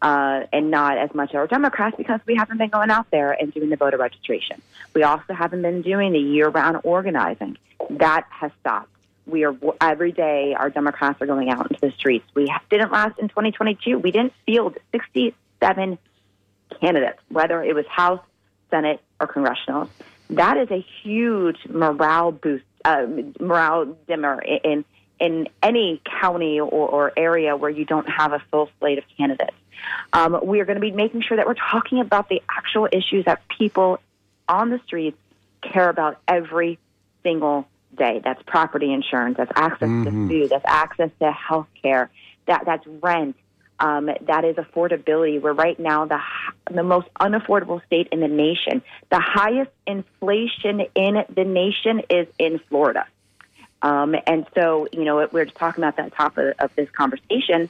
Uh, 0.00 0.46
and 0.52 0.70
not 0.70 0.98
as 0.98 1.12
much 1.14 1.34
our 1.34 1.48
Democrats 1.48 1.96
because 1.96 2.20
we 2.26 2.36
haven't 2.36 2.58
been 2.58 2.68
going 2.68 2.90
out 2.90 3.10
there 3.10 3.32
and 3.32 3.52
doing 3.52 3.70
the 3.70 3.76
voter 3.76 3.96
registration. 3.96 4.62
We 4.94 5.02
also 5.02 5.32
haven't 5.34 5.62
been 5.62 5.82
doing 5.82 6.12
the 6.12 6.20
year-round 6.20 6.82
organizing. 6.84 7.56
That 7.90 8.24
has 8.30 8.52
stopped. 8.60 8.90
We 9.26 9.44
are 9.44 9.56
every 9.80 10.12
day. 10.12 10.54
Our 10.56 10.70
Democrats 10.70 11.20
are 11.22 11.26
going 11.26 11.50
out 11.50 11.70
into 11.70 11.80
the 11.80 11.90
streets. 11.92 12.24
We 12.34 12.52
didn't 12.70 12.92
last 12.92 13.18
in 13.18 13.28
2022. 13.28 13.98
We 13.98 14.12
didn't 14.12 14.32
field 14.46 14.76
67 14.92 15.98
candidates, 16.80 17.18
whether 17.30 17.62
it 17.62 17.74
was 17.74 17.86
House, 17.86 18.20
Senate, 18.70 19.00
or 19.20 19.26
congressional. 19.26 19.88
That 20.30 20.56
is 20.56 20.70
a 20.70 20.84
huge 21.02 21.58
morale 21.68 22.32
boost, 22.32 22.64
uh, 22.84 23.06
morale 23.40 23.96
dimmer 24.06 24.40
in 24.40 24.84
in 25.20 25.48
any 25.62 26.00
county 26.20 26.60
or, 26.60 26.68
or 26.68 27.12
area 27.16 27.56
where 27.56 27.70
you 27.70 27.84
don't 27.84 28.08
have 28.08 28.32
a 28.32 28.42
full 28.50 28.68
slate 28.78 28.98
of 28.98 29.04
candidates. 29.16 29.56
Um, 30.12 30.38
we 30.42 30.60
are 30.60 30.64
going 30.64 30.76
to 30.76 30.80
be 30.80 30.90
making 30.90 31.22
sure 31.22 31.36
that 31.36 31.46
we're 31.46 31.54
talking 31.54 32.00
about 32.00 32.28
the 32.28 32.42
actual 32.48 32.88
issues 32.90 33.24
that 33.26 33.42
people 33.48 34.00
on 34.48 34.70
the 34.70 34.80
streets 34.86 35.18
care 35.62 35.88
about 35.88 36.18
every 36.28 36.78
single 37.22 37.66
day. 37.96 38.20
That's 38.22 38.42
property 38.42 38.92
insurance. 38.92 39.36
That's 39.36 39.52
access 39.54 39.88
to 39.88 40.10
food. 40.10 40.50
That's 40.50 40.64
access 40.66 41.10
to 41.20 41.32
health 41.32 41.68
care. 41.82 42.10
That 42.46 42.64
that's 42.66 42.86
rent. 42.86 43.36
Um, 43.80 44.06
that 44.06 44.44
is 44.44 44.56
affordability. 44.56 45.40
We're 45.40 45.52
right 45.52 45.78
now 45.78 46.04
the 46.04 46.20
the 46.70 46.82
most 46.82 47.08
unaffordable 47.20 47.84
state 47.86 48.08
in 48.12 48.20
the 48.20 48.28
nation. 48.28 48.82
The 49.10 49.20
highest 49.20 49.70
inflation 49.86 50.82
in 50.94 51.24
the 51.34 51.44
nation 51.44 52.02
is 52.08 52.28
in 52.38 52.60
Florida. 52.68 53.06
Um, 53.82 54.14
and 54.26 54.46
so, 54.54 54.88
you 54.92 55.04
know, 55.04 55.28
we're 55.30 55.44
just 55.44 55.56
talking 55.56 55.84
about 55.84 55.96
that 55.96 56.14
top 56.14 56.38
of, 56.38 56.54
of 56.58 56.74
this 56.74 56.88
conversation 56.90 57.68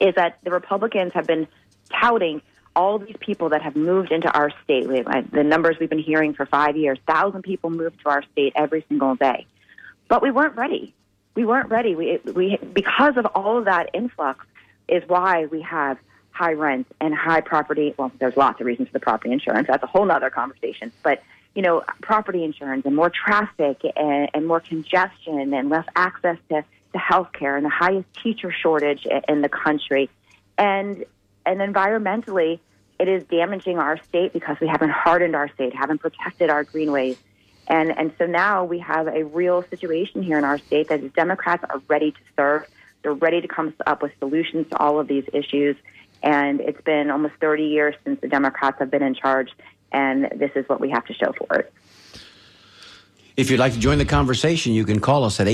is 0.00 0.14
that 0.14 0.38
the 0.42 0.50
Republicans 0.50 1.12
have 1.12 1.26
been 1.26 1.46
touting 1.90 2.40
all 2.76 2.98
these 2.98 3.16
people 3.18 3.48
that 3.50 3.60
have 3.62 3.74
moved 3.76 4.12
into 4.12 4.30
our 4.30 4.50
state. 4.64 4.88
We- 4.88 5.02
The 5.02 5.44
numbers 5.44 5.76
we've 5.80 5.90
been 5.90 5.98
hearing 5.98 6.32
for 6.34 6.46
five 6.46 6.76
years, 6.76 6.98
thousand 7.06 7.42
people 7.42 7.70
moved 7.70 8.00
to 8.02 8.08
our 8.10 8.22
state 8.32 8.52
every 8.54 8.84
single 8.88 9.16
day, 9.16 9.46
but 10.08 10.22
we 10.22 10.30
weren't 10.30 10.56
ready. 10.56 10.94
We 11.34 11.44
weren't 11.44 11.68
ready. 11.70 11.94
We, 11.94 12.18
we 12.34 12.56
because 12.72 13.16
of 13.16 13.26
all 13.26 13.58
of 13.58 13.64
that 13.66 13.90
influx 13.94 14.44
is 14.88 15.02
why 15.06 15.46
we 15.46 15.62
have 15.62 15.98
high 16.30 16.52
rents 16.52 16.90
and 17.00 17.14
high 17.14 17.40
property. 17.40 17.94
Well, 17.96 18.12
there's 18.18 18.36
lots 18.36 18.60
of 18.60 18.66
reasons 18.66 18.88
for 18.88 18.92
the 18.94 19.00
property 19.00 19.32
insurance. 19.32 19.66
That's 19.68 19.82
a 19.82 19.86
whole 19.86 20.04
nother 20.04 20.30
conversation. 20.30 20.92
But 21.02 21.22
you 21.58 21.62
know, 21.62 21.82
property 22.02 22.44
insurance 22.44 22.86
and 22.86 22.94
more 22.94 23.10
traffic 23.10 23.80
and, 23.96 24.30
and 24.32 24.46
more 24.46 24.60
congestion 24.60 25.52
and 25.52 25.68
less 25.68 25.84
access 25.96 26.36
to, 26.48 26.62
to 26.92 26.98
health 26.98 27.32
care 27.32 27.56
and 27.56 27.66
the 27.66 27.68
highest 27.68 28.06
teacher 28.22 28.52
shortage 28.52 29.04
in 29.28 29.42
the 29.42 29.48
country. 29.48 30.08
And 30.56 31.04
and 31.44 31.58
environmentally, 31.58 32.60
it 33.00 33.08
is 33.08 33.24
damaging 33.24 33.76
our 33.80 34.00
state 34.04 34.32
because 34.32 34.56
we 34.60 34.68
haven't 34.68 34.90
hardened 34.90 35.34
our 35.34 35.48
state, 35.48 35.74
haven't 35.74 35.98
protected 35.98 36.48
our 36.48 36.62
greenways. 36.62 37.16
And 37.66 37.90
and 37.90 38.12
so 38.18 38.26
now 38.26 38.62
we 38.62 38.78
have 38.78 39.08
a 39.08 39.24
real 39.24 39.64
situation 39.64 40.22
here 40.22 40.38
in 40.38 40.44
our 40.44 40.58
state 40.58 40.90
that 40.90 41.00
the 41.00 41.08
Democrats 41.08 41.64
are 41.68 41.82
ready 41.88 42.12
to 42.12 42.20
serve. 42.36 42.68
They're 43.02 43.14
ready 43.14 43.40
to 43.40 43.48
come 43.48 43.74
up 43.84 44.00
with 44.00 44.12
solutions 44.20 44.68
to 44.70 44.78
all 44.78 45.00
of 45.00 45.08
these 45.08 45.24
issues. 45.32 45.74
And 46.22 46.60
it's 46.60 46.80
been 46.82 47.10
almost 47.10 47.34
30 47.40 47.64
years 47.64 47.96
since 48.04 48.20
the 48.20 48.28
Democrats 48.28 48.78
have 48.78 48.92
been 48.92 49.02
in 49.02 49.14
charge, 49.14 49.50
and 49.92 50.28
this 50.36 50.50
is 50.54 50.68
what 50.68 50.80
we 50.80 50.90
have 50.90 51.04
to 51.06 51.14
show 51.14 51.32
for 51.32 51.56
it. 51.56 51.72
If 53.36 53.50
you'd 53.50 53.60
like 53.60 53.72
to 53.74 53.78
join 53.78 53.98
the 53.98 54.04
conversation, 54.04 54.72
you 54.72 54.84
can 54.84 55.00
call 55.00 55.24
us 55.24 55.38
at 55.38 55.46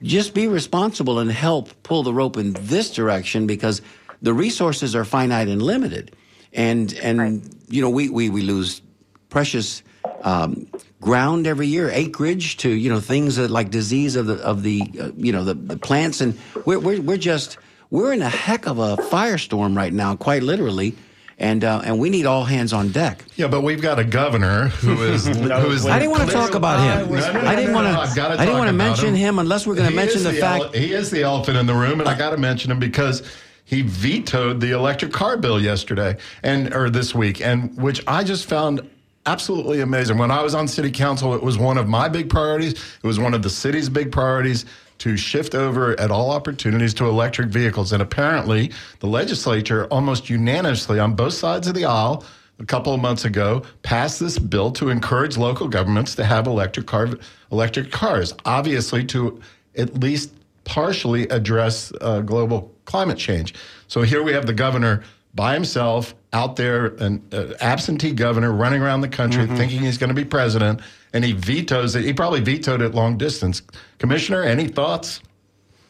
just 0.01 0.33
be 0.33 0.47
responsible 0.47 1.19
and 1.19 1.31
help 1.31 1.69
pull 1.83 2.03
the 2.03 2.13
rope 2.13 2.37
in 2.37 2.53
this 2.61 2.93
direction 2.93 3.47
because 3.47 3.81
the 4.21 4.33
resources 4.33 4.95
are 4.95 5.03
finite 5.03 5.47
and 5.47 5.61
limited. 5.61 6.15
And, 6.53 6.93
and 7.01 7.55
you 7.67 7.81
know, 7.81 7.89
we, 7.89 8.09
we, 8.09 8.29
we 8.29 8.41
lose 8.41 8.81
precious 9.29 9.83
um, 10.21 10.67
ground 11.01 11.45
every 11.47 11.67
year, 11.67 11.89
acreage 11.89 12.57
to, 12.57 12.69
you 12.69 12.89
know, 12.89 12.99
things 12.99 13.35
that 13.35 13.51
like 13.51 13.69
disease 13.69 14.15
of 14.15 14.27
the, 14.27 14.35
of 14.35 14.63
the 14.63 14.81
uh, 14.99 15.11
you 15.17 15.31
know, 15.31 15.43
the, 15.43 15.53
the 15.53 15.77
plants. 15.77 16.21
And 16.21 16.37
we're, 16.65 16.79
we're, 16.79 17.01
we're 17.01 17.17
just, 17.17 17.57
we're 17.89 18.13
in 18.13 18.21
a 18.21 18.29
heck 18.29 18.67
of 18.67 18.79
a 18.79 18.97
firestorm 18.97 19.75
right 19.75 19.93
now, 19.93 20.15
quite 20.15 20.43
literally. 20.43 20.95
and 21.39 21.63
uh, 21.63 21.81
and 21.85 21.99
we 21.99 22.09
need 22.09 22.25
all 22.25 22.43
hands 22.43 22.73
on 22.73 22.91
deck. 22.91 23.23
Yeah, 23.35 23.47
but 23.47 23.61
we've 23.61 23.81
got 23.81 23.99
a 23.99 24.03
governor 24.03 24.69
who 24.69 25.01
is 25.03 25.27
who 25.27 25.69
is. 25.71 25.85
I 25.85 25.99
didn't 25.99 26.11
want 26.11 26.27
to 26.27 26.33
talk 26.35 26.55
about 26.55 26.79
him. 26.79 27.09
No, 27.11 27.15
no, 27.19 27.31
no, 27.31 27.47
I 27.47 27.55
didn't 27.55 27.71
no, 27.71 27.75
want 27.75 27.93
no, 27.93 27.99
I've 27.99 28.13
to. 28.15 28.21
I 28.23 28.37
didn't 28.45 28.57
want 28.57 28.69
to 28.69 28.73
mention 28.73 29.15
him 29.15 29.39
unless 29.39 29.67
we're 29.67 29.75
going 29.75 29.89
to 29.89 29.95
mention 29.95 30.17
is 30.17 30.23
the 30.23 30.33
fact. 30.33 30.63
ele- 30.63 30.71
he 30.71 30.93
is 30.93 31.11
the 31.11 31.21
elephant 31.23 31.57
in 31.57 31.67
the 31.67 31.75
room, 31.75 31.99
and 31.99 32.09
I 32.09 32.17
got 32.17 32.31
to 32.31 32.37
mention 32.37 32.71
him 32.71 32.79
because 32.79 33.21
he 33.65 33.83
vetoed 33.83 34.61
the 34.61 34.71
electric 34.71 35.11
car 35.11 35.37
bill 35.37 35.61
yesterday 35.61 36.17
and 36.41 36.73
or 36.73 36.89
this 36.89 37.13
week, 37.13 37.39
and 37.41 37.75
which 37.77 38.01
I 38.07 38.23
just 38.23 38.45
found 38.49 38.89
absolutely 39.27 39.81
amazing. 39.81 40.17
When 40.17 40.31
I 40.31 40.41
was 40.41 40.55
on 40.55 40.67
city 40.67 40.89
council, 40.89 41.35
it 41.35 41.43
was 41.43 41.57
one 41.57 41.77
of 41.77 41.87
my 41.87 42.09
big 42.09 42.29
priorities. 42.29 42.73
It 42.73 43.05
was 43.05 43.19
one 43.19 43.33
of 43.33 43.43
the 43.43 43.49
city's 43.49 43.89
big 43.89 44.11
priorities 44.11 44.65
to 44.99 45.17
shift 45.17 45.55
over 45.55 45.99
at 45.99 46.11
all 46.11 46.31
opportunities 46.31 46.93
to 46.95 47.05
electric 47.05 47.49
vehicles, 47.49 47.91
and 47.93 48.01
apparently 48.01 48.71
the 48.99 49.07
legislature 49.07 49.85
almost 49.87 50.29
unanimously 50.29 50.99
on 50.99 51.13
both 51.13 51.33
sides 51.33 51.67
of 51.67 51.73
the 51.75 51.85
aisle 51.85 52.23
a 52.59 52.65
couple 52.65 52.93
of 52.93 52.99
months 52.99 53.23
ago 53.25 53.61
passed 53.83 54.19
this 54.19 54.39
bill 54.39 54.71
to 54.71 54.89
encourage 54.89 55.37
local 55.37 55.67
governments 55.67 56.15
to 56.15 56.25
have 56.25 56.47
electric 56.47 56.87
car 56.87 57.09
electric 57.51 57.91
cars 57.91 58.33
obviously 58.45 59.05
to 59.05 59.39
at 59.77 59.93
least 59.99 60.31
partially 60.63 61.23
address 61.29 61.93
uh, 62.01 62.19
global 62.21 62.73
climate 62.85 63.17
change. 63.17 63.53
So 63.87 64.01
here 64.01 64.21
we 64.21 64.33
have 64.33 64.45
the 64.45 64.53
governor 64.53 65.03
by 65.37 65.53
himself 65.53 66.13
out 66.33 66.57
there 66.57 66.87
an 66.97 67.25
uh, 67.31 67.53
absentee 67.61 68.11
governor 68.11 68.51
running 68.51 68.81
around 68.81 68.99
the 68.99 69.07
country 69.07 69.47
thinking 69.47 69.79
he's 69.79 69.97
going 69.97 70.09
to 70.09 70.13
be 70.13 70.25
president 70.25 70.81
and 71.13 71.23
he 71.23 71.31
vetoes 71.31 71.95
it 71.95 72.03
he 72.03 72.11
probably 72.11 72.41
vetoed 72.41 72.81
it 72.81 72.93
long 72.93 73.17
distance 73.17 73.61
commissioner 73.99 74.43
any 74.43 74.67
thoughts 74.67 75.21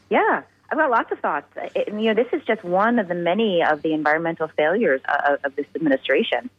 Yeah, 0.10 0.43
I've 0.69 0.77
got 0.77 0.89
lots 0.89 1.12
of 1.12 1.19
thoughts. 1.19 1.47
It, 1.75 1.88
you 1.88 2.13
know, 2.13 2.13
this 2.13 2.27
is 2.33 2.43
just 2.45 2.63
one 2.63 2.99
of 2.99 3.07
the 3.07 3.15
many 3.15 3.63
of 3.63 3.81
the 3.81 3.93
environmental 3.93 4.47
failures 4.49 5.01
of, 5.27 5.39
of 5.43 5.55
this 5.55 5.65
administration. 5.75 6.49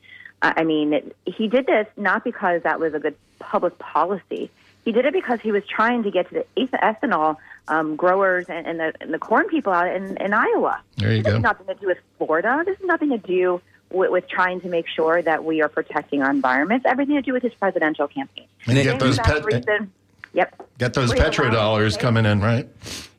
Uh, 0.42 0.52
I 0.56 0.64
mean, 0.64 0.92
it, 0.92 1.16
he 1.26 1.48
did 1.48 1.66
this 1.66 1.86
not 1.96 2.24
because 2.24 2.62
that 2.62 2.80
was 2.80 2.94
a 2.94 2.98
good 2.98 3.16
public 3.38 3.78
policy. 3.78 4.50
He 4.84 4.92
did 4.92 5.04
it 5.04 5.12
because 5.12 5.40
he 5.40 5.52
was 5.52 5.62
trying 5.66 6.02
to 6.04 6.10
get 6.10 6.28
to 6.28 6.34
the 6.34 6.46
eth- 6.62 6.70
ethanol 6.70 7.36
um, 7.68 7.96
growers 7.96 8.46
and, 8.48 8.66
and, 8.66 8.80
the, 8.80 8.92
and 9.00 9.12
the 9.14 9.18
corn 9.18 9.46
people 9.48 9.72
out 9.72 9.94
in, 9.94 10.16
in 10.18 10.32
Iowa. 10.34 10.80
There 10.96 11.12
you 11.12 11.22
this 11.22 11.30
go. 11.30 11.32
has 11.34 11.42
nothing 11.42 11.66
to 11.66 11.74
do 11.74 11.86
with 11.86 11.98
Florida. 12.18 12.62
This 12.66 12.78
has 12.78 12.86
nothing 12.86 13.10
to 13.10 13.18
do 13.18 13.60
with, 13.90 14.10
with 14.10 14.28
trying 14.28 14.60
to 14.62 14.68
make 14.68 14.86
sure 14.88 15.22
that 15.22 15.44
we 15.44 15.62
are 15.62 15.68
protecting 15.68 16.22
our 16.22 16.30
environments. 16.30 16.86
Everything 16.86 17.16
to 17.16 17.22
do 17.22 17.32
with 17.32 17.42
his 17.42 17.54
presidential 17.54 18.08
campaign. 18.08 18.46
And 18.66 18.76
you 18.76 18.84
get 18.84 18.98
those 19.00 19.18
pet- 19.18 19.44
reason- 19.44 19.92
Yep. 20.34 20.68
get 20.78 20.92
those 20.94 21.08
We're 21.10 21.16
petrodollars 21.16 21.94
to- 21.94 21.98
coming 22.00 22.26
in 22.26 22.40
right 22.40 22.68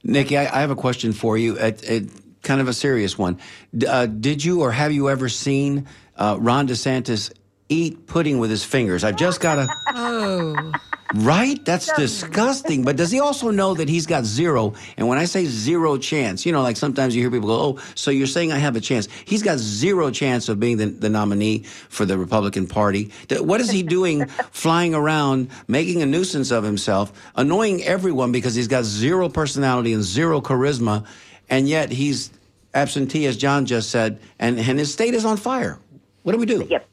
Nikki, 0.04 0.38
I, 0.38 0.44
I 0.44 0.62
have 0.62 0.70
a 0.72 0.76
question 0.76 1.12
for 1.12 1.38
you. 1.38 1.58
It, 1.58 1.84
it, 1.84 2.10
kind 2.44 2.62
of 2.62 2.68
a 2.70 2.74
serious 2.74 3.18
one. 3.18 3.38
Uh, 3.86 4.06
did 4.06 4.46
you 4.46 4.62
or 4.62 4.72
have 4.72 4.92
you 4.94 5.10
ever 5.10 5.28
seen 5.28 5.88
uh, 6.16 6.38
Ron 6.40 6.68
DeSantis 6.70 7.32
eat 7.68 8.08
pudding 8.08 8.40
with 8.40 8.50
his 8.50 8.64
fingers? 8.64 9.04
I've 9.04 9.18
just 9.18 9.42
got 9.42 9.56
to. 9.56 9.68
Oh, 9.96 10.72
Right? 11.16 11.64
That's 11.66 11.92
disgusting. 11.94 12.84
But 12.84 12.96
does 12.96 13.10
he 13.12 13.20
also 13.20 13.50
know 13.50 13.74
that 13.74 13.90
he's 13.90 14.06
got 14.06 14.26
zero? 14.26 14.74
And 14.98 15.08
when 15.08 15.18
I 15.18 15.26
say 15.26 15.46
zero 15.46 15.98
chance, 15.98 16.46
you 16.46 16.52
know, 16.52 16.62
like 16.62 16.78
sometimes 16.78 17.16
you 17.16 17.22
hear 17.22 17.32
people 17.32 17.48
go, 17.48 17.56
oh, 17.56 17.80
so 17.96 18.12
you're 18.12 18.28
saying 18.28 18.52
I 18.52 18.58
have 18.58 18.76
a 18.76 18.80
chance. 18.80 19.08
He's 19.26 19.42
got 19.42 19.58
zero 19.58 20.12
chance 20.12 20.50
of 20.50 20.60
being 20.60 20.78
the, 20.78 20.86
the 20.86 21.10
nominee 21.10 21.60
for 21.64 22.06
the 22.06 22.18
Republican 22.18 22.68
Party. 22.68 23.12
What 23.32 23.60
is 23.60 23.72
he 23.72 23.82
doing 23.82 24.28
flying 24.52 24.94
around, 24.94 25.50
making 25.68 26.02
a 26.02 26.06
nuisance 26.06 26.52
of 26.52 26.64
himself, 26.64 27.12
annoying 27.36 27.84
everyone 27.84 28.32
because 28.32 28.54
he's 28.54 28.68
got 28.68 28.84
zero 28.84 29.30
personality 29.30 29.94
and 29.94 30.04
zero 30.04 30.42
charisma, 30.42 31.06
and 31.50 31.68
yet 31.68 31.92
he's 31.92 32.32
absentee, 32.74 33.26
as 33.26 33.36
John 33.36 33.66
just 33.66 33.90
said, 33.90 34.20
and, 34.38 34.60
and 34.60 34.78
his 34.78 34.94
state 34.94 35.14
is 35.14 35.26
on 35.26 35.38
fire? 35.38 35.80
What 36.24 36.34
do 36.34 36.38
we 36.38 36.46
do? 36.46 36.68
Yep. 36.70 36.88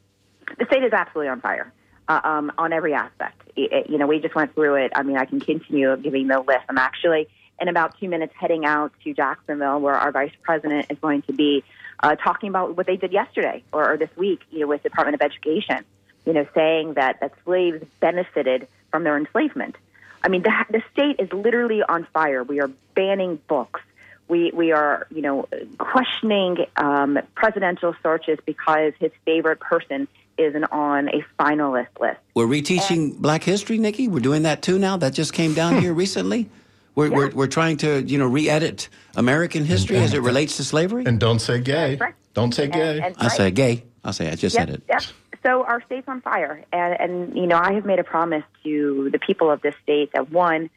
The 0.57 0.65
state 0.65 0.83
is 0.83 0.93
absolutely 0.93 1.29
on 1.29 1.41
fire 1.41 1.71
uh, 2.07 2.21
um, 2.23 2.51
on 2.57 2.73
every 2.73 2.93
aspect. 2.93 3.43
It- 3.57 3.89
you 3.89 3.97
know, 3.97 4.07
we 4.07 4.19
just 4.19 4.35
went 4.35 4.53
through 4.53 4.75
it. 4.75 4.91
I 4.95 5.03
mean, 5.03 5.17
I 5.17 5.25
can 5.25 5.39
continue 5.39 5.95
giving 5.97 6.27
the 6.27 6.39
list. 6.39 6.65
I'm 6.69 6.77
actually 6.77 7.27
in 7.59 7.67
about 7.67 7.99
two 7.99 8.07
minutes 8.07 8.33
heading 8.39 8.65
out 8.65 8.91
to 9.03 9.13
Jacksonville, 9.13 9.79
where 9.79 9.95
our 9.95 10.11
vice 10.11 10.31
president 10.43 10.85
is 10.89 10.99
going 10.99 11.23
to 11.23 11.33
be 11.33 11.63
uh, 12.01 12.15
talking 12.15 12.49
about 12.49 12.77
what 12.77 12.85
they 12.85 12.97
did 12.97 13.11
yesterday 13.11 13.63
or, 13.71 13.93
or 13.93 13.97
this 13.97 14.09
week, 14.15 14.41
you 14.51 14.59
know, 14.59 14.67
with 14.67 14.83
the 14.83 14.89
Department 14.89 15.15
of 15.15 15.21
Education. 15.21 15.83
You 16.25 16.33
know, 16.33 16.45
saying 16.53 16.95
that 16.95 17.21
that 17.21 17.31
slaves 17.45 17.83
benefited 18.01 18.67
from 18.91 19.05
their 19.05 19.17
enslavement. 19.17 19.77
I 20.21 20.27
mean, 20.27 20.43
the, 20.43 20.51
the 20.69 20.83
state 20.91 21.15
is 21.19 21.31
literally 21.31 21.81
on 21.81 22.05
fire. 22.13 22.43
We 22.43 22.59
are 22.59 22.69
banning 22.95 23.39
books. 23.47 23.79
We 24.27 24.51
we 24.53 24.73
are 24.73 25.07
you 25.09 25.21
know 25.21 25.47
questioning 25.77 26.65
um, 26.75 27.17
presidential 27.33 27.95
searches 28.03 28.39
because 28.45 28.91
his 28.99 29.11
favorite 29.23 29.61
person 29.61 30.09
isn't 30.37 30.65
on 30.65 31.09
a 31.09 31.23
finalist 31.39 31.87
list. 31.99 32.19
We're 32.35 32.47
reteaching 32.47 33.17
Black 33.17 33.43
history, 33.43 33.77
Nikki. 33.77 34.07
We're 34.07 34.19
doing 34.19 34.43
that 34.43 34.61
too 34.61 34.79
now. 34.79 34.97
That 34.97 35.13
just 35.13 35.33
came 35.33 35.53
down 35.53 35.75
hmm. 35.75 35.79
here 35.79 35.93
recently. 35.93 36.49
We're, 36.95 37.11
we're, 37.11 37.29
we're 37.29 37.47
trying 37.47 37.77
to, 37.77 38.01
you 38.01 38.17
know, 38.17 38.25
re-edit 38.25 38.89
American 39.15 39.65
history 39.65 39.97
as 39.97 40.13
it 40.15 40.21
relates 40.21 40.57
to 40.57 40.63
slavery. 40.63 41.03
and 41.05 41.19
don't 41.19 41.39
say 41.39 41.59
gay 41.59 41.95
right. 41.97 42.15
don't 42.33 42.55
say 42.55 42.67
gay 42.67 42.97
And, 42.97 43.05
and 43.05 43.15
I 43.19 43.27
right. 43.27 43.31
say 43.31 43.51
gay. 43.51 43.83
I 44.03 44.11
say 44.11 44.31
I 44.31 44.35
just 44.35 44.55
Yep, 44.55 44.67
said 44.67 44.75
it. 44.75 44.83
yep. 44.89 45.01
So 45.43 45.63
our 45.63 45.81
state's 45.83 46.07
on 46.07 46.21
fire, 46.21 46.65
and 46.73 46.99
and 46.99 47.37
you 47.37 47.45
know 47.45 47.57
I 47.57 47.73
have 47.73 47.85
made 47.85 47.99
a 47.99 48.03
promise 48.03 48.43
to 48.63 49.09
the 49.11 49.19
people 49.19 49.51
of 49.51 49.61
this 49.61 49.75
state 49.83 50.11
that 50.13 50.31
one, 50.31 50.69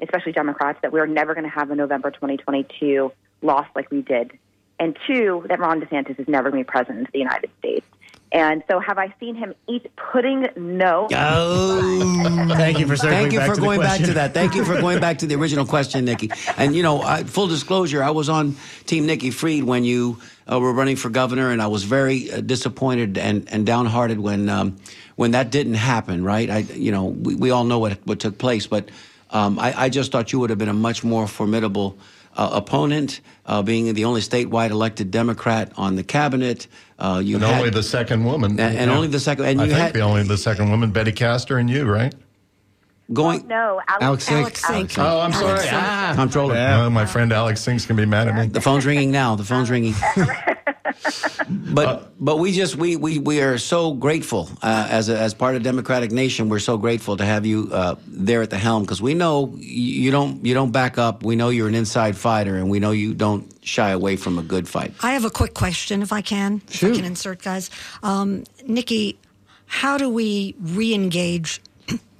especially 0.00 0.32
Democrats, 0.32 0.78
that 0.82 0.92
we're 0.92 1.06
never 1.06 1.34
going 1.34 1.44
to 1.44 1.50
have 1.50 1.70
a 1.70 1.74
November 1.74 2.10
2022 2.10 3.12
loss 3.42 3.66
like 3.76 3.90
we 3.90 4.02
did, 4.02 4.32
and 4.80 4.96
two, 5.06 5.44
that 5.48 5.58
Ron 5.58 5.80
DeSantis 5.80 6.18
is 6.18 6.26
never 6.26 6.50
going 6.50 6.64
to 6.64 6.66
be 6.66 6.70
president 6.70 7.06
of 7.06 7.12
the 7.12 7.18
United 7.18 7.50
States. 7.58 7.86
And 8.32 8.62
so, 8.68 8.80
have 8.80 8.98
I 8.98 9.14
seen 9.20 9.36
him 9.36 9.54
eat 9.68 9.90
pudding? 9.96 10.48
No. 10.56 11.06
Oh, 11.12 12.46
Thank 12.56 12.78
you 12.80 12.86
for 12.86 12.96
thank 12.96 13.32
you 13.32 13.38
back 13.38 13.48
for 13.48 13.54
to 13.54 13.60
going 13.60 13.80
back 13.80 14.00
to 14.00 14.14
that. 14.14 14.34
Thank 14.34 14.54
you 14.54 14.64
for 14.64 14.80
going 14.80 15.00
back 15.00 15.18
to 15.18 15.26
the 15.26 15.36
original 15.36 15.64
question, 15.74 16.04
Nikki. 16.04 16.30
And 16.56 16.74
you 16.74 16.82
know, 16.82 17.02
I, 17.02 17.22
full 17.22 17.46
disclosure, 17.46 18.02
I 18.02 18.10
was 18.10 18.28
on 18.28 18.56
Team 18.86 19.06
Nikki 19.06 19.30
Fried 19.30 19.62
when 19.62 19.84
you 19.84 20.20
uh, 20.50 20.58
were 20.58 20.72
running 20.72 20.96
for 20.96 21.08
governor, 21.08 21.50
and 21.50 21.62
I 21.62 21.68
was 21.68 21.84
very 21.84 22.30
uh, 22.32 22.40
disappointed 22.40 23.16
and, 23.16 23.48
and 23.52 23.64
downhearted 23.64 24.18
when 24.18 24.48
um, 24.48 24.76
when 25.14 25.30
that 25.30 25.50
didn't 25.50 25.74
happen. 25.74 26.24
Right? 26.24 26.50
I, 26.50 26.58
you 26.58 26.90
know, 26.90 27.04
we, 27.04 27.36
we 27.36 27.50
all 27.50 27.64
know 27.64 27.78
what 27.78 27.98
what 28.06 28.18
took 28.18 28.38
place, 28.38 28.66
but 28.66 28.90
um, 29.30 29.58
I, 29.58 29.84
I 29.84 29.88
just 29.88 30.12
thought 30.12 30.32
you 30.32 30.40
would 30.40 30.50
have 30.50 30.58
been 30.58 30.68
a 30.68 30.74
much 30.74 31.04
more 31.04 31.26
formidable. 31.26 31.96
Uh, 32.36 32.50
opponent, 32.52 33.22
uh, 33.46 33.62
being 33.62 33.94
the 33.94 34.04
only 34.04 34.20
statewide 34.20 34.70
elected 34.70 35.10
Democrat 35.10 35.72
on 35.78 35.96
the 35.96 36.04
cabinet, 36.04 36.66
uh, 36.98 37.18
you 37.24 37.36
and 37.36 37.44
had, 37.44 37.58
only 37.58 37.70
the 37.70 37.82
second 37.82 38.24
woman 38.24 38.60
and, 38.60 38.76
and 38.76 38.90
only 38.90 39.08
the 39.08 39.18
second, 39.18 39.46
and 39.46 39.60
I 39.60 39.64
you 39.64 39.70
think 39.70 39.80
had 39.80 39.94
the 39.94 40.00
only 40.00 40.22
the 40.22 40.36
second 40.36 40.70
woman 40.70 40.90
Betty 40.90 41.12
Castor 41.12 41.56
and 41.56 41.70
you 41.70 41.86
right 41.86 42.14
going. 43.12 43.46
No, 43.46 43.80
Alex, 43.88 44.02
Alex 44.02 44.24
Sink. 44.24 44.38
Alex 44.38 44.66
Sink. 44.66 44.98
oh 44.98 45.20
I'm 45.20 45.32
sorry 45.32 45.60
Alex 45.60 45.68
ah. 45.72 46.12
Comptroller. 46.16 46.56
Oh, 46.56 46.90
my 46.90 47.06
friend 47.06 47.32
Alex 47.32 47.60
Sinks 47.60 47.86
can 47.86 47.96
be 47.96 48.06
mad 48.06 48.28
at 48.28 48.34
me 48.34 48.46
The 48.46 48.60
phone's 48.60 48.86
ringing 48.86 49.10
now. 49.10 49.36
The 49.36 49.44
phone's 49.44 49.70
ringing. 49.70 49.94
but 51.48 52.12
but 52.18 52.38
we 52.38 52.52
just 52.52 52.76
we 52.76 52.96
we, 52.96 53.18
we 53.18 53.42
are 53.42 53.58
so 53.58 53.92
grateful 53.94 54.48
uh, 54.62 54.88
as 54.90 55.08
a, 55.08 55.18
as 55.18 55.34
part 55.34 55.56
of 55.56 55.62
Democratic 55.62 56.10
Nation. 56.10 56.48
We're 56.48 56.58
so 56.58 56.76
grateful 56.78 57.16
to 57.16 57.24
have 57.24 57.46
you 57.46 57.68
uh, 57.72 57.96
there 58.06 58.42
at 58.42 58.50
the 58.50 58.58
helm 58.58 58.82
because 58.82 59.00
we 59.02 59.14
know 59.14 59.54
you 59.58 60.10
don't 60.10 60.44
you 60.44 60.54
don't 60.54 60.72
back 60.72 60.98
up. 60.98 61.22
We 61.22 61.36
know 61.36 61.50
you're 61.50 61.68
an 61.68 61.74
inside 61.74 62.16
fighter, 62.16 62.56
and 62.56 62.70
we 62.70 62.80
know 62.80 62.90
you 62.90 63.14
don't 63.14 63.52
shy 63.64 63.90
away 63.90 64.16
from 64.16 64.38
a 64.38 64.42
good 64.42 64.68
fight. 64.68 64.94
I 65.02 65.12
have 65.12 65.24
a 65.24 65.30
quick 65.30 65.54
question, 65.54 66.02
if 66.02 66.12
I 66.12 66.20
can. 66.20 66.62
If 66.68 66.84
I 66.84 66.94
can 66.94 67.04
insert, 67.04 67.42
guys. 67.42 67.70
Um, 68.02 68.44
Nikki, 68.66 69.18
how 69.66 69.98
do 69.98 70.08
we 70.08 70.54
re-engage 70.60 71.60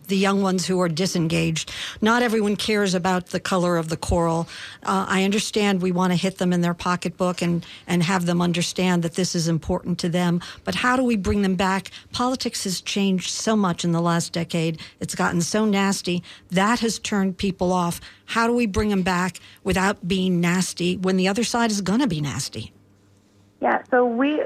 the 0.09 0.17
young 0.17 0.43
ones 0.43 0.67
who 0.67 0.81
are 0.81 0.89
disengaged? 0.89 1.73
Not 2.01 2.23
everyone 2.23 2.57
cares 2.57 2.95
about 2.95 3.27
the 3.27 3.41
color 3.41 3.77
of 3.77 3.89
the 3.89 3.97
coral. 3.97 4.49
Uh, 4.83 5.07
I 5.09 5.25
understand 5.25 5.83
we 5.83 5.93
want 5.93 6.13
to 6.13 6.17
hit 6.17 6.39
them 6.39 6.53
in 6.53 6.61
their 6.61 6.75
pocketbook 6.75 7.43
and 7.43 7.65
and 7.87 8.03
have 8.03 8.27
them 8.27 8.41
understand 8.41 9.03
that 9.03 9.15
this 9.15 9.35
is 9.35 9.49
important 9.49 9.99
to 10.01 10.09
them. 10.09 10.41
But 10.65 10.75
how 10.75 10.97
do 10.97 11.03
we 11.03 11.17
bring 11.17 11.43
them 11.43 11.57
back? 11.57 11.91
Politics 12.13 12.65
has 12.65 12.81
changed 12.81 13.31
so 13.31 13.57
much 13.57 13.85
in 13.85 13.93
the 13.93 14.01
last 14.01 14.33
decade. 14.33 14.81
It's 15.01 15.15
gotten 15.15 15.41
so 15.41 15.65
nasty. 15.65 16.23
That 16.51 16.81
has 16.81 16.99
turned 16.99 17.39
people 17.39 17.73
off. 17.73 18.01
How 18.27 18.47
do 18.47 18.55
we 18.55 18.67
bring 18.67 18.89
them 18.89 19.03
back 19.03 19.41
without 19.63 20.07
being 20.07 20.41
nasty 20.41 20.97
when 20.97 21.17
the 21.17 21.29
other 21.29 21.45
side 21.45 21.71
is 21.71 21.81
going 21.81 22.01
to 22.01 22.07
be 22.07 22.21
nasty? 22.21 22.73
Yeah, 23.61 23.83
so 23.91 24.05
we, 24.05 24.43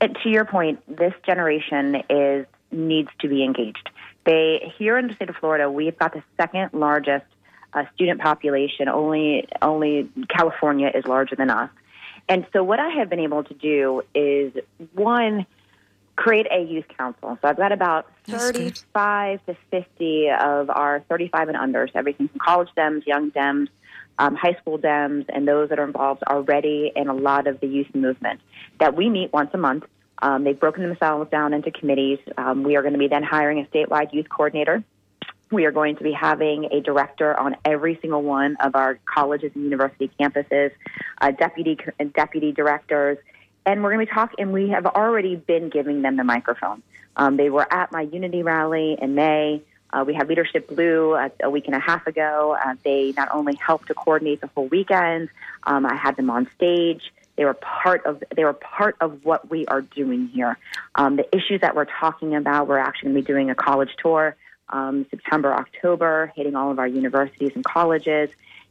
to 0.00 0.28
your 0.28 0.44
point, 0.44 0.80
this 0.86 1.12
generation 1.26 2.02
is 2.08 2.46
needs 2.70 3.10
to 3.20 3.28
be 3.28 3.44
engaged. 3.44 3.88
They 4.24 4.72
here 4.78 4.98
in 4.98 5.08
the 5.08 5.14
state 5.14 5.28
of 5.28 5.36
Florida, 5.36 5.70
we've 5.70 5.98
got 5.98 6.12
the 6.12 6.22
second 6.36 6.70
largest 6.72 7.26
uh, 7.72 7.84
student 7.94 8.20
population. 8.20 8.88
Only 8.88 9.48
only 9.60 10.10
California 10.28 10.90
is 10.94 11.04
larger 11.04 11.36
than 11.36 11.50
us, 11.50 11.70
and 12.28 12.46
so 12.52 12.62
what 12.62 12.80
I 12.80 12.88
have 12.90 13.10
been 13.10 13.20
able 13.20 13.44
to 13.44 13.54
do 13.54 14.02
is 14.14 14.52
one 14.94 15.46
create 16.16 16.46
a 16.50 16.62
youth 16.62 16.86
council. 16.96 17.38
So 17.42 17.48
I've 17.48 17.56
got 17.56 17.72
about 17.72 18.06
35 18.26 19.44
to 19.46 19.56
50 19.70 20.30
of 20.30 20.70
our 20.70 21.00
35 21.08 21.48
and 21.48 21.58
unders, 21.58 21.90
everything 21.94 22.28
from 22.28 22.38
college 22.38 22.68
Dems, 22.76 23.06
young 23.06 23.30
Dems, 23.32 23.68
um, 24.18 24.34
high 24.36 24.54
school 24.54 24.78
Dems, 24.78 25.26
and 25.28 25.46
those 25.46 25.70
that 25.70 25.78
are 25.78 25.84
involved 25.84 26.22
already 26.24 26.92
in 26.94 27.08
a 27.08 27.14
lot 27.14 27.46
of 27.46 27.60
the 27.60 27.66
youth 27.66 27.92
movement. 27.94 28.40
That 28.78 28.96
we 28.96 29.08
meet 29.08 29.32
once 29.32 29.50
a 29.54 29.58
month. 29.58 29.84
Um, 30.20 30.44
they've 30.44 30.58
broken 30.58 30.82
themselves 30.86 31.30
down 31.30 31.52
into 31.52 31.70
committees. 31.70 32.18
Um, 32.36 32.62
we 32.62 32.76
are 32.76 32.82
going 32.82 32.92
to 32.94 32.98
be 32.98 33.08
then 33.08 33.22
hiring 33.22 33.58
a 33.60 33.64
statewide 33.64 34.12
youth 34.12 34.28
coordinator. 34.28 34.82
We 35.50 35.66
are 35.66 35.72
going 35.72 35.96
to 35.96 36.02
be 36.02 36.12
having 36.12 36.66
a 36.72 36.80
director 36.80 37.38
on 37.38 37.56
every 37.64 37.98
single 38.00 38.22
one 38.22 38.56
of 38.60 38.74
our 38.74 38.98
colleges 39.04 39.52
and 39.54 39.64
university 39.64 40.10
campuses, 40.18 40.72
uh, 41.20 41.30
deputy 41.32 41.78
deputy 42.14 42.52
directors, 42.52 43.18
and 43.66 43.82
we're 43.82 43.92
going 43.92 44.06
to 44.06 44.10
be 44.10 44.14
talking. 44.14 44.36
And 44.38 44.52
we 44.52 44.70
have 44.70 44.86
already 44.86 45.36
been 45.36 45.68
giving 45.68 46.02
them 46.02 46.16
the 46.16 46.24
microphone. 46.24 46.82
Um, 47.16 47.36
they 47.36 47.50
were 47.50 47.72
at 47.72 47.92
my 47.92 48.02
Unity 48.02 48.42
rally 48.42 48.96
in 49.00 49.14
May. 49.14 49.62
Uh, 49.92 50.02
we 50.04 50.12
had 50.12 50.28
Leadership 50.28 50.68
Blue 50.68 51.12
uh, 51.12 51.28
a 51.42 51.50
week 51.50 51.66
and 51.66 51.74
a 51.76 51.78
half 51.78 52.06
ago. 52.08 52.56
Uh, 52.64 52.74
they 52.82 53.14
not 53.16 53.28
only 53.32 53.54
helped 53.54 53.86
to 53.88 53.94
coordinate 53.94 54.40
the 54.40 54.48
whole 54.48 54.66
weekend. 54.66 55.28
Um, 55.64 55.86
I 55.86 55.94
had 55.94 56.16
them 56.16 56.30
on 56.30 56.48
stage. 56.56 57.12
They 57.36 57.44
were 57.44 57.54
part 57.54 58.06
of 58.06 58.22
they 58.34 58.44
were 58.44 58.52
part 58.52 58.96
of 59.00 59.24
what 59.24 59.50
we 59.50 59.66
are 59.66 59.80
doing 59.80 60.28
here. 60.28 60.56
Um, 60.94 61.16
the 61.16 61.26
issues 61.34 61.60
that 61.62 61.74
we're 61.74 61.86
talking 61.86 62.34
about, 62.34 62.68
we're 62.68 62.78
actually 62.78 63.10
going 63.10 63.16
to 63.16 63.22
be 63.22 63.26
doing 63.26 63.50
a 63.50 63.54
college 63.54 63.90
tour 63.98 64.36
um, 64.68 65.06
September, 65.10 65.52
October, 65.52 66.32
hitting 66.34 66.56
all 66.56 66.70
of 66.70 66.78
our 66.78 66.86
universities 66.86 67.52
and 67.54 67.64
colleges, 67.64 68.30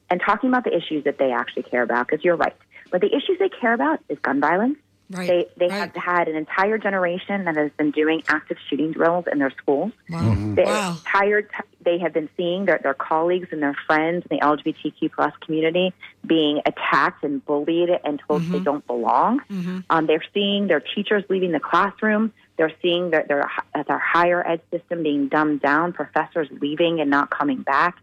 and 0.09 0.21
talking 0.21 0.49
about 0.49 0.63
the 0.63 0.75
issues 0.75 1.03
that 1.03 1.17
they 1.17 1.31
actually 1.31 1.63
care 1.63 1.83
about. 1.83 2.07
Because 2.07 2.23
you're 2.23 2.35
right, 2.35 2.55
but 2.91 3.01
the 3.01 3.07
issues 3.07 3.37
they 3.39 3.49
care 3.49 3.73
about 3.73 3.99
is 4.09 4.17
gun 4.19 4.39
violence. 4.39 4.77
Right. 5.13 5.27
They 5.27 5.47
they 5.57 5.67
right. 5.67 5.93
have 5.93 5.95
had 5.95 6.27
an 6.27 6.35
entire 6.35 6.77
generation 6.77 7.45
that 7.45 7.55
has 7.55 7.71
been 7.77 7.91
doing 7.91 8.23
active 8.27 8.57
shooting 8.69 8.91
drills 8.91 9.25
in 9.31 9.39
their 9.39 9.51
schools. 9.51 9.91
Wow. 10.09 10.21
Mm-hmm. 10.21 10.55
They 10.55 10.63
Wow. 10.63 10.97
tired. 11.05 11.49
They 11.83 11.99
have 11.99 12.13
been 12.13 12.29
seeing 12.37 12.65
their, 12.65 12.79
their 12.81 12.93
colleagues 12.93 13.49
and 13.51 13.61
their 13.61 13.75
friends 13.85 14.25
in 14.29 14.37
the 14.37 14.43
LGBTQ 14.43 15.11
plus 15.11 15.33
community 15.41 15.93
being 16.25 16.61
attacked 16.65 17.23
and 17.23 17.45
bullied 17.45 17.89
and 18.05 18.21
told 18.25 18.43
they 18.43 18.55
mm-hmm. 18.55 18.63
don't 18.63 18.87
belong. 18.87 19.39
Mm-hmm. 19.51 19.79
Um, 19.89 20.07
they're 20.07 20.23
seeing 20.33 20.67
their 20.67 20.79
teachers 20.79 21.23
leaving 21.29 21.51
the 21.51 21.59
classroom. 21.59 22.31
They're 22.57 22.71
seeing 22.81 23.09
their, 23.09 23.23
their 23.27 23.49
uh, 23.75 23.83
their 23.83 23.99
higher 23.99 24.47
ed 24.47 24.61
system 24.71 25.03
being 25.03 25.27
dumbed 25.27 25.61
down. 25.61 25.93
Professors 25.93 26.47
leaving 26.61 26.99
and 26.99 27.09
not 27.09 27.29
coming 27.29 27.61
back, 27.61 27.97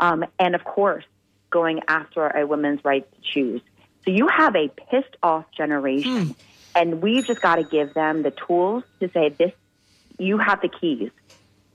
um, 0.00 0.24
and 0.38 0.54
of 0.54 0.64
course, 0.64 1.04
going 1.50 1.80
after 1.88 2.26
a 2.28 2.46
woman's 2.46 2.84
right 2.84 3.10
to 3.10 3.18
choose. 3.22 3.62
So 4.04 4.10
you 4.10 4.28
have 4.28 4.54
a 4.54 4.68
pissed 4.68 5.16
off 5.22 5.46
generation, 5.56 6.26
hmm. 6.26 6.32
And 6.74 7.02
we've 7.02 7.26
just 7.26 7.40
got 7.40 7.56
to 7.56 7.64
give 7.64 7.94
them 7.94 8.22
the 8.22 8.32
tools 8.32 8.84
to 9.00 9.10
say 9.12 9.30
this. 9.30 9.52
You 10.18 10.38
have 10.38 10.60
the 10.60 10.68
keys. 10.68 11.10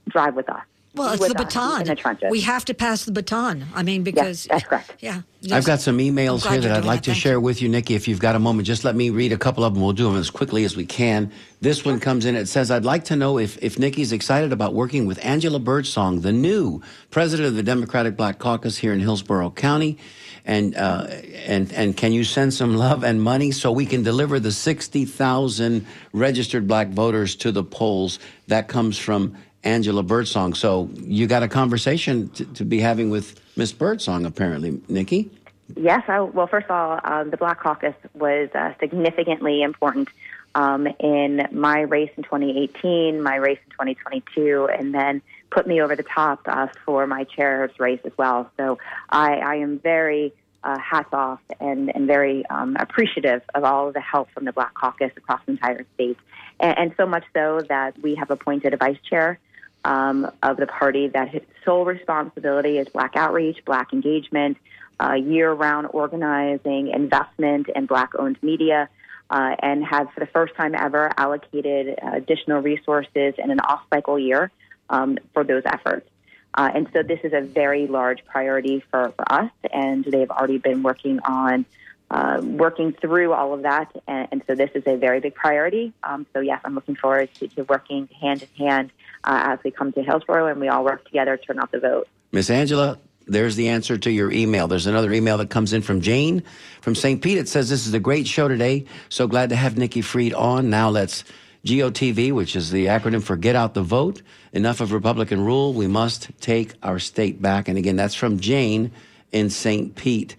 Drive 0.08 0.34
with 0.34 0.48
us. 0.48 0.64
Well, 0.92 1.12
it's 1.12 1.28
the 1.28 1.34
baton. 1.34 1.82
in 1.82 1.86
the 1.86 1.94
trenches. 1.94 2.30
We 2.30 2.40
have 2.40 2.64
to 2.64 2.74
pass 2.74 3.04
the 3.04 3.12
baton. 3.12 3.66
I 3.74 3.84
mean, 3.84 4.02
because 4.02 4.44
that's 4.44 4.64
correct. 4.64 4.96
Yeah, 4.98 5.22
I've 5.52 5.64
got 5.64 5.80
some 5.80 5.98
emails 5.98 6.48
here 6.48 6.60
that 6.60 6.72
I'd 6.72 6.84
like 6.84 7.00
it. 7.00 7.04
to 7.04 7.10
Thank 7.12 7.22
share 7.22 7.38
with 7.38 7.62
you, 7.62 7.68
Nikki. 7.68 7.94
If 7.94 8.08
you've 8.08 8.18
got 8.18 8.34
a 8.34 8.40
moment, 8.40 8.66
just 8.66 8.84
let 8.84 8.96
me 8.96 9.10
read 9.10 9.32
a 9.32 9.38
couple 9.38 9.62
of 9.64 9.72
them. 9.72 9.82
We'll 9.82 9.92
do 9.92 10.04
them 10.04 10.16
as 10.16 10.30
quickly 10.30 10.64
as 10.64 10.76
we 10.76 10.84
can. 10.84 11.30
This 11.60 11.84
one 11.84 12.00
comes 12.00 12.26
in. 12.26 12.34
It 12.34 12.46
says, 12.46 12.72
"I'd 12.72 12.84
like 12.84 13.04
to 13.04 13.16
know 13.16 13.38
if 13.38 13.56
if 13.62 13.78
Nikki's 13.78 14.10
excited 14.10 14.52
about 14.52 14.74
working 14.74 15.06
with 15.06 15.24
Angela 15.24 15.60
Birdsong, 15.60 16.22
the 16.22 16.32
new 16.32 16.82
president 17.10 17.48
of 17.48 17.54
the 17.54 17.62
Democratic 17.62 18.16
Black 18.16 18.38
Caucus 18.40 18.76
here 18.78 18.92
in 18.92 18.98
Hillsborough 19.00 19.50
County." 19.52 19.96
And 20.44 20.74
uh, 20.74 21.06
and 21.46 21.72
and 21.72 21.96
can 21.96 22.12
you 22.12 22.24
send 22.24 22.52
some 22.52 22.74
love 22.76 23.04
and 23.04 23.22
money 23.22 23.52
so 23.52 23.70
we 23.70 23.86
can 23.86 24.02
deliver 24.02 24.40
the 24.40 24.50
sixty 24.50 25.04
thousand 25.04 25.86
registered 26.12 26.66
black 26.66 26.88
voters 26.88 27.36
to 27.36 27.52
the 27.52 27.62
polls? 27.62 28.18
That 28.48 28.66
comes 28.66 28.98
from 28.98 29.36
Angela 29.64 30.02
Birdsong. 30.02 30.54
So 30.54 30.88
you 30.94 31.26
got 31.26 31.42
a 31.42 31.48
conversation 31.48 32.28
to, 32.30 32.44
to 32.46 32.64
be 32.64 32.80
having 32.80 33.10
with 33.10 33.40
Miss 33.56 33.72
Birdsong, 33.72 34.24
apparently, 34.24 34.80
Nikki. 34.88 35.30
Yes, 35.76 36.02
I, 36.08 36.20
well, 36.20 36.46
first 36.46 36.66
of 36.66 36.70
all, 36.72 37.00
um, 37.04 37.30
the 37.30 37.36
Black 37.36 37.60
Caucus 37.60 37.94
was 38.14 38.48
uh, 38.54 38.72
significantly 38.80 39.62
important 39.62 40.08
um, 40.54 40.88
in 40.98 41.46
my 41.52 41.80
race 41.80 42.10
in 42.16 42.24
2018, 42.24 43.22
my 43.22 43.36
race 43.36 43.58
in 43.64 43.70
2022, 43.72 44.68
and 44.72 44.94
then 44.94 45.22
put 45.50 45.66
me 45.66 45.80
over 45.80 45.94
the 45.94 46.02
top 46.02 46.40
uh, 46.46 46.68
for 46.84 47.06
my 47.06 47.24
chair's 47.24 47.70
race 47.78 48.00
as 48.04 48.12
well. 48.16 48.50
So 48.56 48.78
I, 49.08 49.34
I 49.36 49.54
am 49.56 49.78
very 49.78 50.32
uh, 50.64 50.78
hats 50.78 51.12
off 51.12 51.40
and, 51.60 51.94
and 51.94 52.06
very 52.06 52.44
um, 52.46 52.76
appreciative 52.78 53.42
of 53.54 53.64
all 53.64 53.88
of 53.88 53.94
the 53.94 54.00
help 54.00 54.30
from 54.32 54.44
the 54.44 54.52
Black 54.52 54.74
Caucus 54.74 55.12
across 55.16 55.40
the 55.46 55.52
entire 55.52 55.86
state, 55.94 56.18
and, 56.58 56.78
and 56.78 56.94
so 56.96 57.06
much 57.06 57.24
so 57.32 57.60
that 57.68 58.00
we 58.02 58.14
have 58.16 58.30
appointed 58.30 58.74
a 58.74 58.76
vice 58.76 58.98
chair 59.08 59.38
um, 59.84 60.30
of 60.42 60.56
the 60.56 60.66
party 60.66 61.08
that 61.08 61.28
his 61.28 61.42
sole 61.64 61.84
responsibility 61.84 62.78
is 62.78 62.88
black 62.88 63.16
outreach, 63.16 63.64
black 63.64 63.92
engagement, 63.92 64.56
uh, 64.98 65.14
year-round 65.14 65.88
organizing, 65.92 66.88
investment 66.88 67.68
in 67.74 67.86
black-owned 67.86 68.36
media, 68.42 68.88
uh, 69.30 69.56
and 69.60 69.84
has 69.84 70.06
for 70.12 70.20
the 70.20 70.26
first 70.26 70.54
time 70.54 70.74
ever 70.74 71.10
allocated 71.16 71.98
uh, 72.02 72.10
additional 72.14 72.60
resources 72.60 73.34
in 73.38 73.50
an 73.50 73.60
off-cycle 73.60 74.18
year 74.18 74.50
um, 74.90 75.18
for 75.32 75.44
those 75.44 75.62
efforts. 75.64 76.08
Uh, 76.52 76.70
and 76.74 76.88
so 76.92 77.02
this 77.02 77.20
is 77.22 77.32
a 77.32 77.40
very 77.40 77.86
large 77.86 78.24
priority 78.24 78.82
for, 78.90 79.12
for 79.16 79.32
us, 79.32 79.50
and 79.72 80.04
they've 80.04 80.30
already 80.30 80.58
been 80.58 80.82
working 80.82 81.20
on 81.20 81.64
uh, 82.10 82.40
working 82.42 82.92
through 82.92 83.32
all 83.32 83.54
of 83.54 83.62
that. 83.62 83.88
And, 84.08 84.28
and 84.32 84.42
so 84.48 84.56
this 84.56 84.70
is 84.74 84.82
a 84.84 84.96
very 84.96 85.20
big 85.20 85.34
priority. 85.36 85.92
Um, 86.02 86.26
so 86.32 86.40
yes, 86.40 86.60
I'm 86.64 86.74
looking 86.74 86.96
forward 86.96 87.32
to, 87.34 87.46
to 87.48 87.62
working 87.62 88.08
hand 88.20 88.42
in 88.42 88.66
hand 88.66 88.90
uh, 89.24 89.52
as 89.52 89.58
we 89.64 89.70
come 89.70 89.92
to 89.92 90.02
Hillsborough 90.02 90.46
and 90.46 90.60
we 90.60 90.68
all 90.68 90.84
work 90.84 91.04
together 91.04 91.36
to 91.36 91.42
turn 91.44 91.58
out 91.58 91.72
the 91.72 91.80
vote. 91.80 92.08
Miss 92.32 92.50
Angela, 92.50 92.98
there's 93.26 93.56
the 93.56 93.68
answer 93.68 93.96
to 93.98 94.10
your 94.10 94.32
email. 94.32 94.68
There's 94.68 94.86
another 94.86 95.12
email 95.12 95.38
that 95.38 95.50
comes 95.50 95.72
in 95.72 95.82
from 95.82 96.00
Jane 96.00 96.42
from 96.80 96.94
St. 96.94 97.22
Pete. 97.22 97.38
It 97.38 97.48
says, 97.48 97.68
This 97.68 97.86
is 97.86 97.94
a 97.94 98.00
great 98.00 98.26
show 98.26 98.48
today. 98.48 98.86
So 99.08 99.26
glad 99.26 99.50
to 99.50 99.56
have 99.56 99.78
Nikki 99.78 100.00
Fried 100.00 100.34
on. 100.34 100.70
Now 100.70 100.90
let's 100.90 101.24
GOTV, 101.64 102.32
which 102.32 102.56
is 102.56 102.70
the 102.70 102.86
acronym 102.86 103.22
for 103.22 103.36
Get 103.36 103.54
Out 103.54 103.74
the 103.74 103.82
Vote. 103.82 104.22
Enough 104.52 104.80
of 104.80 104.92
Republican 104.92 105.44
rule. 105.44 105.74
We 105.74 105.86
must 105.86 106.30
take 106.40 106.74
our 106.82 106.98
state 106.98 107.40
back. 107.40 107.68
And 107.68 107.78
again, 107.78 107.96
that's 107.96 108.14
from 108.14 108.40
Jane 108.40 108.90
in 109.30 109.50
St. 109.50 109.94
Pete. 109.94 110.36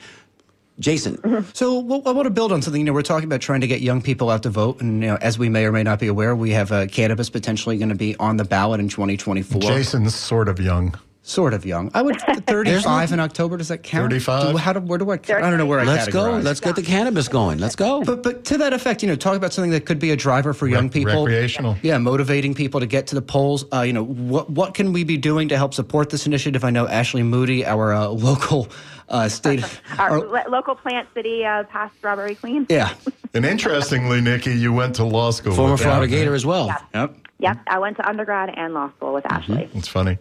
Jason, 0.82 1.46
So 1.54 1.80
well, 1.80 2.02
I 2.06 2.12
want 2.12 2.26
to 2.26 2.32
build 2.32 2.52
on 2.52 2.62
something. 2.62 2.82
You 2.82 2.86
know, 2.86 2.94
we're 2.94 3.04
talking 3.04 3.26
about 3.26 3.40
trying 3.40 3.62
to 3.62 3.68
get 3.68 3.82
young 3.82 4.02
people 4.02 4.30
out 4.30 4.44
to 4.44 4.50
vote, 4.50 4.82
and 4.82 5.02
you 5.02 5.10
know, 5.10 5.18
as 5.22 5.40
we 5.40 5.48
may 5.48 5.66
or 5.66 5.72
may 5.72 5.84
not 5.84 6.00
be 6.00 6.08
aware, 6.08 6.36
we 6.36 6.52
have 6.52 6.72
uh, 6.72 6.88
cannabis 6.88 7.30
potentially 7.30 7.78
going 7.78 7.90
to 7.90 7.96
be 7.96 8.16
on 8.18 8.38
the 8.38 8.44
ballot 8.44 8.80
in 8.80 8.90
2024. 8.90 9.62
Jason's 9.62 10.16
sort 10.16 10.50
of 10.50 10.60
young. 10.60 11.00
Sort 11.32 11.54
of 11.54 11.66
young. 11.66 11.90
I 11.94 12.02
would 12.02 12.20
35 12.46 13.14
in 13.14 13.22
October. 13.22 13.56
Does 13.56 13.70
that 13.70 13.84
count? 13.84 14.12
35? 14.12 14.52
Do, 14.52 14.58
how 14.58 14.74
do, 14.74 14.82
where 14.82 14.98
do 14.98 15.10
I? 15.12 15.14
I 15.14 15.18
don't 15.18 15.58
know 15.58 15.66
where 15.66 15.80
I 15.80 15.86
let's 15.86 16.10
go. 16.10 16.32
Let's 16.32 16.60
get 16.60 16.76
the 16.76 16.82
cannabis 16.82 17.30
going. 17.30 17.58
Let's 17.58 17.78
go. 17.78 18.04
But 18.04 18.22
but 18.22 18.44
to 18.46 18.58
that 18.58 18.74
effect, 18.74 19.02
you 19.02 19.08
know, 19.08 19.16
talk 19.16 19.38
about 19.38 19.54
something 19.54 19.72
that 19.72 19.86
could 19.86 19.98
be 19.98 20.12
a 20.12 20.18
driver 20.18 20.54
for 20.54 20.68
young 20.68 20.90
people. 20.90 21.24
recreational. 21.24 21.78
Yeah, 21.84 21.98
motivating 22.00 22.54
people 22.54 22.82
to 22.82 22.86
get 22.86 23.08
to 23.08 23.16
the 23.16 23.22
polls. 23.22 23.64
Uh, 23.74 23.84
you 23.84 23.94
know, 23.94 24.04
what 24.04 24.50
what 24.50 24.74
can 24.74 24.92
we 24.92 25.06
be 25.06 25.16
doing 25.16 25.48
to 25.48 25.56
help 25.56 25.74
support 25.74 26.10
this 26.10 26.28
initiative? 26.28 26.66
I 26.66 26.70
know 26.70 26.86
Ashley 26.86 27.24
Moody, 27.24 27.66
our 27.66 27.94
uh, 27.94 28.08
local 28.08 28.68
uh, 29.08 29.30
state. 29.30 29.64
Our 29.98 30.28
our- 30.28 30.50
local 30.50 30.76
plant 30.76 31.08
city 31.14 31.46
uh, 31.46 31.64
past 31.64 31.96
Strawberry 31.98 32.36
Queen. 32.36 32.66
yeah. 32.70 32.94
And 33.34 33.46
interestingly, 33.46 34.20
Nikki, 34.20 34.52
you 34.54 34.74
went 34.74 34.96
to 34.96 35.06
law 35.06 35.32
school. 35.32 35.54
Former 35.56 35.78
Florida 35.78 36.06
Gator 36.08 36.36
as 36.36 36.46
well. 36.46 36.68
Yep. 36.94 37.16
Yep, 37.40 37.58
I 37.68 37.80
went 37.80 37.96
to 37.96 38.08
undergrad 38.08 38.50
and 38.56 38.74
law 38.74 38.92
school 38.98 39.14
with 39.14 39.26
Ashley. 39.32 39.70
It's 39.74 39.88
funny. 39.88 40.18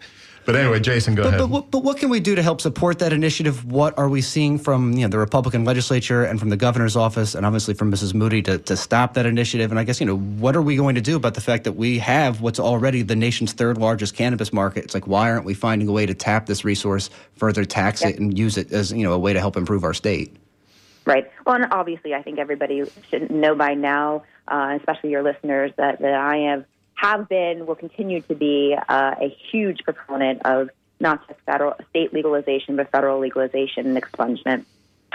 But 0.53 0.59
anyway, 0.59 0.81
Jason, 0.81 1.15
go 1.15 1.23
But, 1.23 1.29
ahead. 1.29 1.39
but, 1.39 1.49
what, 1.49 1.71
but 1.71 1.85
what 1.85 1.97
can 1.99 2.11
we 2.11 2.19
do 2.19 2.35
to 2.35 2.43
help 2.43 2.61
support 2.61 2.99
that 2.99 3.13
initiative? 3.13 3.65
What 3.65 3.97
are 3.97 4.09
we 4.09 4.21
seeing 4.21 4.59
from 4.59 4.95
you 4.95 5.03
know 5.03 5.09
the 5.09 5.19
Republican 5.19 5.65
legislature 5.65 6.25
and 6.25 6.41
from 6.41 6.49
the 6.49 6.57
governor's 6.57 6.97
office, 6.97 7.37
and 7.37 7.47
obviously 7.47 7.75
from 7.75 7.93
Mrs. 7.93 8.15
Moody 8.15 8.43
to, 8.43 8.59
to 8.59 8.77
stop 8.77 9.15
that 9.15 9.27
initiative? 9.27 9.71
And 9.71 9.79
I 9.79 9.85
guess 9.85 10.01
you 10.01 10.07
know 10.07 10.17
what 10.17 10.57
are 10.57 10.63
we 10.63 10.75
going 10.75 10.97
to 10.97 11.01
do 11.01 11.15
about 11.15 11.35
the 11.35 11.41
fact 11.41 11.63
that 11.65 11.75
we 11.75 12.01
have 12.01 12.41
what's 12.41 12.59
already 12.59 13.03
the 13.03 13.15
nation's 13.15 13.53
third 13.53 13.79
largest 13.79 14.17
cannabis 14.17 14.53
market? 14.53 14.83
It's 14.83 14.95
like 14.95 15.07
why 15.07 15.31
aren't 15.31 15.45
we 15.45 15.55
finding 15.55 15.87
a 15.87 15.93
way 15.93 16.05
to 16.05 16.15
tap 16.15 16.47
this 16.47 16.65
resource, 16.65 17.11
further 17.37 17.65
tax 17.65 18.03
it, 18.05 18.19
and 18.19 18.37
use 18.37 18.57
it 18.57 18.73
as 18.73 18.91
you 18.91 19.05
know 19.05 19.13
a 19.13 19.19
way 19.19 19.33
to 19.33 19.39
help 19.39 19.57
improve 19.57 19.85
our 19.85 19.95
state? 19.95 20.35
Right. 21.05 21.31
Well, 21.47 21.55
and 21.55 21.67
obviously, 21.71 22.13
I 22.13 22.23
think 22.23 22.41
everybody 22.41 22.83
should 23.09 23.31
know 23.31 23.55
by 23.55 23.75
now, 23.75 24.25
uh, 24.49 24.77
especially 24.79 25.11
your 25.11 25.23
listeners, 25.23 25.71
that, 25.77 26.01
that 26.01 26.15
I 26.15 26.37
have 26.51 26.65
have 27.01 27.29
been, 27.29 27.67
will 27.67 27.75
continue 27.75 28.21
to 28.21 28.35
be 28.35 28.77
uh, 28.89 29.15
a 29.19 29.35
huge 29.51 29.85
proponent 29.85 30.43
of 30.45 30.69
not 31.01 31.27
just 31.27 31.41
federal 31.47 31.75
state 31.89 32.13
legalization, 32.13 32.77
but 32.77 32.91
federal 32.91 33.19
legalization 33.19 33.87
and 33.87 33.97
expungement. 33.97 34.67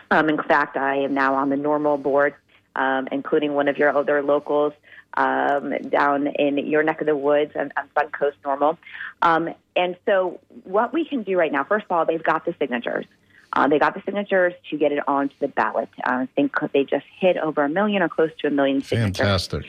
Um, 0.10 0.30
in 0.30 0.42
fact, 0.42 0.78
I 0.78 0.96
am 0.98 1.14
now 1.14 1.36
on 1.36 1.50
the 1.50 1.56
NORML 1.56 2.02
board, 2.02 2.34
um, 2.76 3.08
including 3.12 3.54
one 3.54 3.68
of 3.68 3.78
your 3.78 3.96
other 3.96 4.24
locals 4.24 4.74
um, 5.14 5.74
down 5.90 6.26
in 6.28 6.58
your 6.58 6.82
neck 6.82 7.02
of 7.02 7.08
the 7.08 7.16
woods 7.16 7.52
on, 7.56 7.72
on 7.78 7.88
Suncoast 7.96 8.34
NORML. 8.44 8.78
Um, 9.22 9.54
and 9.76 9.96
so, 10.06 10.40
what 10.64 10.92
we 10.92 11.06
can 11.06 11.22
do 11.22 11.38
right 11.38 11.52
now, 11.52 11.64
first 11.64 11.86
of 11.86 11.92
all, 11.92 12.06
they've 12.06 12.24
got 12.24 12.46
the 12.46 12.56
signatures. 12.58 13.06
Uh, 13.54 13.68
they 13.68 13.78
got 13.78 13.94
the 13.94 14.02
signatures 14.06 14.54
to 14.72 14.78
get 14.78 14.92
it 14.92 15.08
onto 15.08 15.36
the 15.40 15.48
ballot. 15.48 15.90
Uh, 16.04 16.12
I 16.12 16.28
think 16.36 16.56
they 16.74 16.84
just 16.84 17.06
hit 17.20 17.38
over 17.38 17.64
a 17.64 17.70
million 17.70 18.02
or 18.02 18.10
close 18.10 18.32
to 18.40 18.48
a 18.48 18.52
million 18.52 18.82
signatures. 18.82 19.18
Fantastic. 19.18 19.66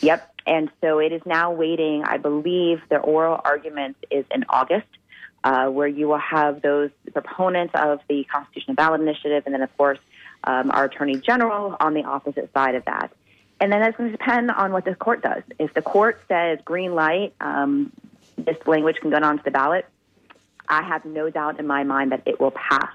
Yep. 0.00 0.31
And 0.46 0.70
so 0.80 0.98
it 0.98 1.12
is 1.12 1.22
now 1.24 1.52
waiting. 1.52 2.04
I 2.04 2.16
believe 2.18 2.82
the 2.88 2.98
oral 2.98 3.40
argument 3.44 3.96
is 4.10 4.24
in 4.34 4.44
August, 4.48 4.86
uh, 5.44 5.66
where 5.68 5.88
you 5.88 6.08
will 6.08 6.18
have 6.18 6.62
those 6.62 6.90
proponents 7.12 7.74
of 7.74 8.00
the 8.08 8.24
Constitutional 8.24 8.74
Ballot 8.74 9.00
Initiative, 9.00 9.44
and 9.46 9.54
then, 9.54 9.62
of 9.62 9.76
course, 9.76 9.98
um, 10.44 10.70
our 10.70 10.84
Attorney 10.84 11.16
General 11.16 11.76
on 11.78 11.94
the 11.94 12.04
opposite 12.04 12.52
side 12.52 12.74
of 12.74 12.84
that. 12.86 13.12
and 13.60 13.70
then 13.70 13.80
that's 13.80 13.96
going 13.96 14.10
to 14.10 14.16
depend 14.16 14.50
on 14.50 14.72
what 14.72 14.84
the 14.84 14.94
court 14.96 15.22
does. 15.22 15.44
If 15.60 15.72
the 15.72 15.82
court 15.82 16.20
says 16.26 16.58
green 16.64 16.96
light, 16.96 17.32
um, 17.40 17.92
this 18.36 18.56
language 18.66 18.96
can 18.96 19.10
go 19.10 19.18
onto 19.18 19.44
the 19.44 19.52
ballot, 19.52 19.86
I 20.68 20.82
have 20.82 21.04
no 21.04 21.30
doubt 21.30 21.60
in 21.60 21.66
my 21.68 21.84
mind 21.84 22.10
that 22.10 22.22
it 22.26 22.40
will 22.40 22.50
pass. 22.50 22.90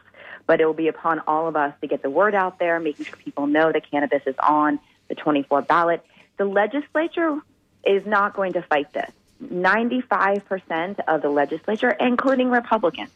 But 0.46 0.60
it 0.60 0.66
will 0.66 0.74
be 0.74 0.90
upon 0.90 1.22
all 1.28 1.48
of 1.48 1.56
us 1.56 1.74
to 1.80 1.88
get 1.88 2.02
the 2.02 2.10
word 2.10 2.36
out 2.36 2.60
there, 2.60 2.80
making 2.82 3.06
sure 3.06 3.18
people 3.18 3.48
know 3.48 3.72
that 3.72 3.90
cannabis 3.90 4.24
is 4.26 4.36
on 4.40 4.80
the 5.08 5.16
24 5.16 5.62
ballot. 5.62 6.06
The 6.38 6.46
legislature 6.46 7.40
is 7.84 8.06
not 8.06 8.36
going 8.36 8.54
to 8.54 8.62
fight 8.62 8.92
this. 8.94 9.12
95% 9.44 11.00
of 11.08 11.22
the 11.22 11.30
legislature, 11.30 11.90
including 11.90 12.50
Republicans, 12.50 13.12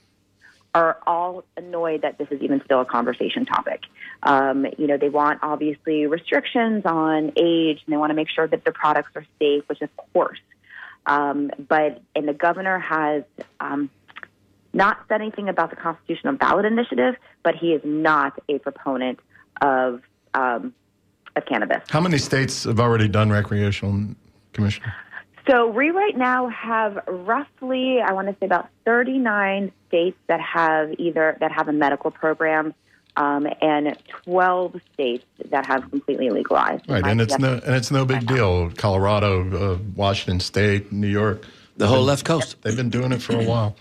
are 0.73 0.97
all 1.05 1.43
annoyed 1.57 2.03
that 2.03 2.17
this 2.17 2.29
is 2.31 2.41
even 2.41 2.61
still 2.63 2.81
a 2.81 2.85
conversation 2.85 3.45
topic. 3.45 3.81
Um, 4.23 4.65
you 4.77 4.87
know, 4.87 4.97
they 4.97 5.09
want 5.09 5.39
obviously 5.41 6.05
restrictions 6.07 6.85
on 6.85 7.33
age, 7.35 7.81
and 7.85 7.93
they 7.93 7.97
want 7.97 8.11
to 8.11 8.13
make 8.13 8.29
sure 8.29 8.47
that 8.47 8.63
the 8.63 8.71
products 8.71 9.11
are 9.15 9.25
safe, 9.39 9.67
which 9.67 9.81
of 9.81 9.89
course. 10.13 10.39
Um, 11.05 11.51
but 11.67 12.01
and 12.15 12.27
the 12.27 12.33
governor 12.33 12.79
has 12.79 13.23
um, 13.59 13.89
not 14.71 14.99
said 15.09 15.19
anything 15.19 15.49
about 15.49 15.71
the 15.71 15.75
constitutional 15.75 16.33
ballot 16.33 16.65
initiative, 16.65 17.15
but 17.43 17.55
he 17.55 17.73
is 17.73 17.81
not 17.83 18.39
a 18.47 18.59
proponent 18.59 19.19
of 19.59 20.01
um, 20.33 20.73
of 21.35 21.45
cannabis. 21.45 21.83
How 21.89 22.01
many 22.01 22.17
states 22.17 22.63
have 22.63 22.79
already 22.79 23.07
done 23.07 23.29
recreational, 23.31 24.15
Commissioner? 24.53 24.93
So 25.49 25.67
we 25.67 25.89
right 25.89 26.15
now 26.15 26.49
have 26.49 26.99
roughly, 27.07 27.99
I 27.99 28.13
want 28.13 28.27
to 28.27 28.35
say 28.39 28.45
about 28.45 28.69
39 28.85 29.71
states 29.87 30.17
that 30.27 30.39
have 30.39 30.93
either 30.99 31.35
that 31.39 31.51
have 31.51 31.67
a 31.67 31.73
medical 31.73 32.11
program, 32.11 32.73
um, 33.17 33.47
and 33.61 33.97
12 34.23 34.79
states 34.93 35.25
that 35.49 35.65
have 35.65 35.89
completely 35.89 36.29
legalized. 36.29 36.87
Right, 36.87 37.05
and 37.05 37.19
it's 37.19 37.37
no 37.39 37.59
and 37.65 37.75
it's 37.75 37.91
no 37.91 38.05
big 38.05 38.25
deal. 38.27 38.69
Colorado, 38.71 39.73
uh, 39.73 39.77
Washington 39.95 40.39
State, 40.39 40.91
New 40.91 41.07
York, 41.07 41.43
The 41.77 41.87
whole 41.87 42.03
left 42.03 42.23
coast. 42.23 42.61
they've 42.61 42.77
been 42.77 42.89
doing 42.91 43.11
it 43.11 43.21
for 43.21 43.33
a 43.33 43.43
while. 43.45 43.75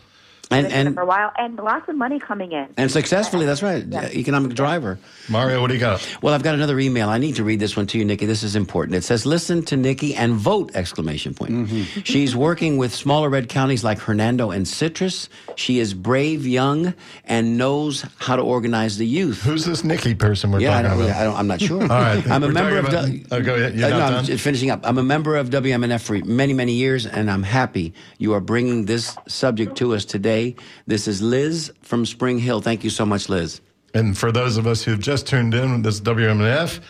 And, 0.53 0.67
and, 0.67 0.95
for 0.97 1.03
a 1.03 1.07
while, 1.07 1.31
and 1.39 1.57
lots 1.59 1.89
of 1.89 1.95
money 1.95 2.19
coming 2.19 2.51
in. 2.51 2.67
and 2.77 2.91
successfully, 2.91 3.47
that's 3.47 3.63
right. 3.63 3.85
Yeah. 3.87 4.09
Economic 4.09 4.55
driver. 4.55 4.99
Mario, 5.29 5.61
what 5.61 5.69
do 5.69 5.75
you 5.75 5.81
got? 5.81 6.05
Well, 6.23 6.35
I've 6.35 6.43
got 6.43 6.57
another 6.57 6.81
email. 6.81 7.09
I 7.09 7.19
need 7.19 7.37
to 7.37 7.45
read 7.45 7.61
this 7.61 7.77
one 7.77 7.87
to 7.87 7.99
you, 7.99 8.05
Nikki. 8.05 8.27
This 8.27 8.43
is 8.43 8.57
important. 8.57 8.97
It 8.97 9.05
says, 9.05 9.25
"Listen 9.25 9.63
to 9.67 9.77
Nikki 9.77 10.13
and 10.17 10.35
vote!" 10.35 10.73
Exclamation 10.75 11.35
point. 11.35 11.53
Mm-hmm. 11.53 12.01
She's 12.03 12.35
working 12.35 12.79
with 12.79 12.93
smaller 12.93 13.29
red 13.31 13.49
counties 13.49 13.85
like 13.85 14.01
Hernando 14.01 14.51
and 14.51 14.67
Citrus. 14.67 15.29
She 15.55 15.79
is 15.79 15.95
brave, 15.95 16.45
young, 16.49 16.95
and 17.27 17.57
knows 17.57 18.05
how 18.19 18.35
to 18.35 18.43
organize 18.43 18.99
the 18.99 19.07
youth. 19.07 19.43
Who's 19.43 19.65
this 19.65 19.85
Nikki 19.85 20.17
person 20.17 20.51
we're 20.51 20.61
Yeah, 20.63 20.79
I 20.79 20.83
talking 20.83 20.99
don't, 20.99 21.07
about? 21.11 21.21
I 21.21 21.25
don't, 21.25 21.37
I'm 21.37 21.47
not 21.47 21.61
sure. 21.61 21.83
All 21.83 21.89
right, 21.89 22.27
I'm 22.29 22.43
a 22.43 22.47
we're 22.49 22.53
member 22.53 22.79
of. 22.79 22.85
talking 22.87 22.99
about- 22.99 23.01
W- 23.07 23.25
oh, 23.31 23.41
go 23.43 23.55
ahead. 23.55 23.75
You're 23.77 23.87
Uh, 23.87 23.99
no, 24.11 24.17
I'm 24.19 24.25
just 24.25 24.43
finishing 24.43 24.71
up. 24.73 24.81
I'm 24.83 24.99
a 24.99 25.03
member 25.05 25.37
of 25.37 25.51
WMNF 25.51 26.01
for 26.03 26.19
many, 26.25 26.55
many 26.55 26.73
years, 26.73 27.07
and 27.07 27.31
I'm 27.31 27.45
happy 27.45 27.95
you 28.19 28.33
are 28.33 28.41
bringing 28.41 28.87
this 28.87 29.17
subject 29.29 29.77
to 29.77 29.95
us 29.95 30.05
today. 30.05 30.40
This 30.87 31.09
is 31.09 31.21
Liz 31.23 31.73
from 31.83 32.07
Spring 32.07 32.39
Hill. 32.39 32.61
Thank 32.61 32.85
you 32.85 32.91
so 32.91 33.05
much, 33.07 33.29
Liz. 33.29 33.61
And 33.95 34.17
for 34.17 34.31
those 34.31 34.57
of 34.57 34.67
us 34.67 34.85
who've 34.85 35.01
just 35.01 35.27
tuned 35.27 35.55
in, 35.55 35.83
this 35.83 35.97
is 35.97 36.01
WMNF 36.03 36.81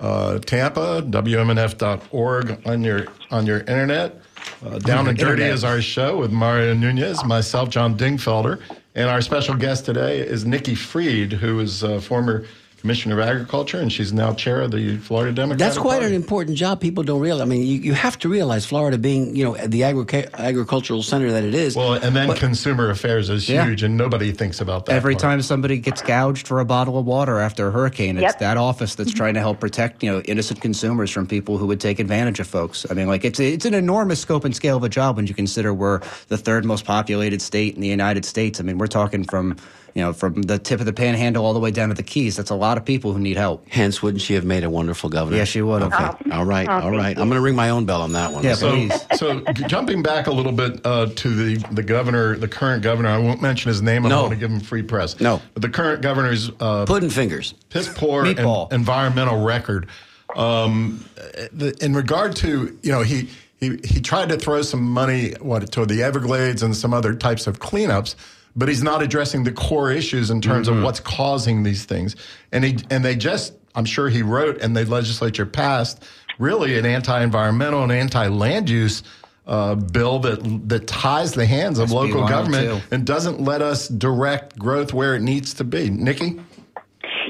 uh, 0.00 0.38
Tampa, 0.38 1.02
WMNF.org 1.02 2.66
on 2.66 2.82
your 2.82 3.06
on 3.30 3.46
your 3.46 3.60
internet. 3.60 4.20
Uh, 4.64 4.78
Down 4.78 5.08
and 5.08 5.18
Dirty 5.18 5.42
Internet. 5.42 5.54
is 5.54 5.64
our 5.64 5.80
show 5.80 6.18
with 6.18 6.30
Mario 6.30 6.74
Nunez, 6.74 7.24
myself, 7.24 7.68
John 7.68 7.96
Dingfelder, 7.98 8.60
and 8.94 9.10
our 9.10 9.20
special 9.20 9.54
guest 9.54 9.84
today 9.84 10.20
is 10.20 10.44
Nikki 10.44 10.74
Fried, 10.74 11.32
who 11.32 11.60
is 11.60 11.82
a 11.82 12.00
former 12.00 12.46
Commissioner 12.80 13.18
of 13.20 13.26
Agriculture, 13.28 13.80
and 13.80 13.92
she's 13.92 14.12
now 14.12 14.32
chair 14.32 14.60
of 14.60 14.70
the 14.70 14.96
Florida 14.98 15.32
Democratic 15.32 15.58
That's 15.58 15.76
quite 15.78 15.94
Party. 16.00 16.06
an 16.06 16.12
important 16.14 16.56
job. 16.56 16.80
People 16.80 17.02
don't 17.02 17.20
realize. 17.20 17.42
I 17.42 17.44
mean, 17.46 17.62
you, 17.62 17.80
you 17.80 17.92
have 17.92 18.16
to 18.20 18.28
realize 18.28 18.64
Florida 18.66 18.96
being, 18.96 19.34
you 19.34 19.42
know, 19.44 19.56
the 19.66 19.80
agric- 19.80 20.32
agricultural 20.34 21.02
center 21.02 21.32
that 21.32 21.42
it 21.42 21.54
is. 21.54 21.74
Well, 21.74 21.94
and 21.94 22.14
then 22.14 22.28
But- 22.28 22.38
consumer 22.38 22.88
affairs 22.90 23.30
is 23.30 23.48
Yeah. 23.48 23.64
huge, 23.64 23.82
and 23.82 23.96
nobody 23.96 24.30
thinks 24.30 24.60
about 24.60 24.86
that. 24.86 24.92
Every 24.92 25.14
part. 25.14 25.22
time 25.22 25.42
somebody 25.42 25.78
gets 25.78 26.02
gouged 26.02 26.46
for 26.46 26.60
a 26.60 26.64
bottle 26.64 26.96
of 26.98 27.04
water 27.04 27.40
after 27.40 27.66
a 27.66 27.70
hurricane, 27.72 28.16
it's 28.16 28.22
Yep. 28.22 28.38
that 28.38 28.56
office 28.56 28.94
that's 28.94 29.12
trying 29.12 29.34
to 29.34 29.40
help 29.40 29.58
protect 29.58 30.02
you 30.04 30.10
know 30.12 30.20
innocent 30.20 30.60
consumers 30.60 31.10
from 31.10 31.26
people 31.26 31.58
who 31.58 31.66
would 31.66 31.80
take 31.80 31.98
advantage 31.98 32.38
of 32.38 32.46
folks. 32.46 32.86
I 32.88 32.94
mean, 32.94 33.08
like 33.08 33.24
it's 33.24 33.40
it's 33.40 33.64
an 33.64 33.74
enormous 33.74 34.20
scope 34.20 34.44
and 34.44 34.54
scale 34.54 34.76
of 34.76 34.84
a 34.84 34.88
job 34.88 35.16
when 35.16 35.26
you 35.26 35.34
consider 35.34 35.74
we're 35.74 36.00
the 36.28 36.36
third 36.38 36.64
most 36.64 36.84
populated 36.84 37.42
state 37.42 37.74
in 37.74 37.80
the 37.80 37.88
United 37.88 38.24
States. 38.24 38.60
I 38.60 38.62
mean, 38.62 38.78
we're 38.78 38.86
talking 38.86 39.24
from 39.24 39.56
you 39.98 40.04
know 40.04 40.12
from 40.12 40.42
the 40.42 40.60
tip 40.60 40.78
of 40.78 40.86
the 40.86 40.92
Panhandle 40.92 41.44
all 41.44 41.52
the 41.52 41.58
way 41.58 41.72
down 41.72 41.88
to 41.88 41.94
the 41.96 42.04
Keys. 42.04 42.36
That's 42.36 42.50
a 42.50 42.54
lot 42.54 42.78
of 42.78 42.84
people 42.84 43.12
who 43.12 43.18
need 43.18 43.36
help. 43.36 43.66
Hence, 43.68 44.00
wouldn't 44.00 44.22
she 44.22 44.34
have 44.34 44.44
made 44.44 44.62
a 44.62 44.70
wonderful 44.70 45.10
governor? 45.10 45.36
Yes, 45.38 45.48
she 45.48 45.60
would 45.60 45.82
have. 45.82 45.92
Okay. 45.92 46.30
All 46.30 46.44
right. 46.44 46.68
Oh, 46.68 46.72
all 46.72 46.80
thank 46.82 46.94
right. 46.96 47.16
you. 47.16 47.22
I'm 47.22 47.28
going 47.28 47.40
to 47.40 47.44
ring 47.44 47.56
my 47.56 47.70
own 47.70 47.84
bell 47.84 48.02
on 48.02 48.12
that 48.12 48.32
one. 48.32 48.44
Yeah, 48.44 48.54
So, 48.54 48.70
please. 48.70 49.06
so 49.16 49.40
jumping 49.66 50.04
back 50.04 50.28
a 50.28 50.30
little 50.30 50.52
bit 50.52 50.80
uh, 50.86 51.06
to 51.06 51.28
the, 51.34 51.56
the 51.74 51.82
governor, 51.82 52.36
the 52.36 52.46
current 52.46 52.84
governor, 52.84 53.08
I 53.08 53.18
won't 53.18 53.42
mention 53.42 53.70
his 53.70 53.82
name. 53.82 54.06
I 54.06 54.08
No. 54.08 54.14
don't 54.14 54.22
want 54.28 54.34
to 54.34 54.38
give 54.38 54.52
him 54.52 54.60
free 54.60 54.84
press. 54.84 55.18
No. 55.18 55.42
But 55.54 55.62
the 55.62 55.68
current 55.68 56.00
governor's 56.00 56.48
uh, 56.60 56.86
Pudding 56.86 57.10
fingers. 57.10 57.54
piss 57.68 57.88
poor 57.92 58.24
en- 58.24 58.66
environmental 58.70 59.42
record. 59.44 59.88
Um, 60.36 61.04
the, 61.52 61.76
in 61.80 61.92
regard 61.92 62.36
to, 62.36 62.78
you 62.84 62.92
know, 62.92 63.02
he, 63.02 63.30
he, 63.58 63.80
he 63.82 64.00
tried 64.00 64.28
to 64.28 64.36
throw 64.36 64.62
some 64.62 64.82
money 64.82 65.32
what, 65.40 65.72
toward 65.72 65.88
the 65.88 66.04
Everglades 66.04 66.62
and 66.62 66.76
some 66.76 66.94
other 66.94 67.14
types 67.16 67.48
of 67.48 67.58
cleanups, 67.58 68.14
but 68.58 68.68
he's 68.68 68.82
not 68.82 69.02
addressing 69.02 69.44
the 69.44 69.52
core 69.52 69.92
issues 69.92 70.30
in 70.30 70.40
terms 70.40 70.66
of 70.66 70.82
what's 70.82 70.98
causing 70.98 71.62
these 71.62 71.84
things. 71.84 72.16
And 72.50 72.64
he 72.64 72.78
and 72.90 73.04
they 73.04 73.14
just, 73.14 73.54
I'm 73.76 73.84
sure 73.84 74.08
he 74.08 74.22
wrote 74.22 74.60
and 74.60 74.76
the 74.76 74.84
legislature 74.84 75.46
passed 75.46 76.04
really 76.40 76.76
an 76.76 76.84
anti-environmental 76.84 77.84
and 77.84 77.92
anti-land 77.92 78.68
use 78.68 79.04
uh, 79.46 79.76
bill 79.76 80.18
that 80.18 80.68
that 80.68 80.88
ties 80.88 81.32
the 81.32 81.46
hands 81.46 81.78
of 81.78 81.88
SB 81.88 81.92
local 81.92 82.20
102. 82.22 82.28
government 82.28 82.84
and 82.90 83.06
doesn't 83.06 83.40
let 83.40 83.62
us 83.62 83.88
direct 83.88 84.58
growth 84.58 84.92
where 84.92 85.14
it 85.14 85.22
needs 85.22 85.54
to 85.54 85.64
be. 85.64 85.88
Nikki? 85.88 86.40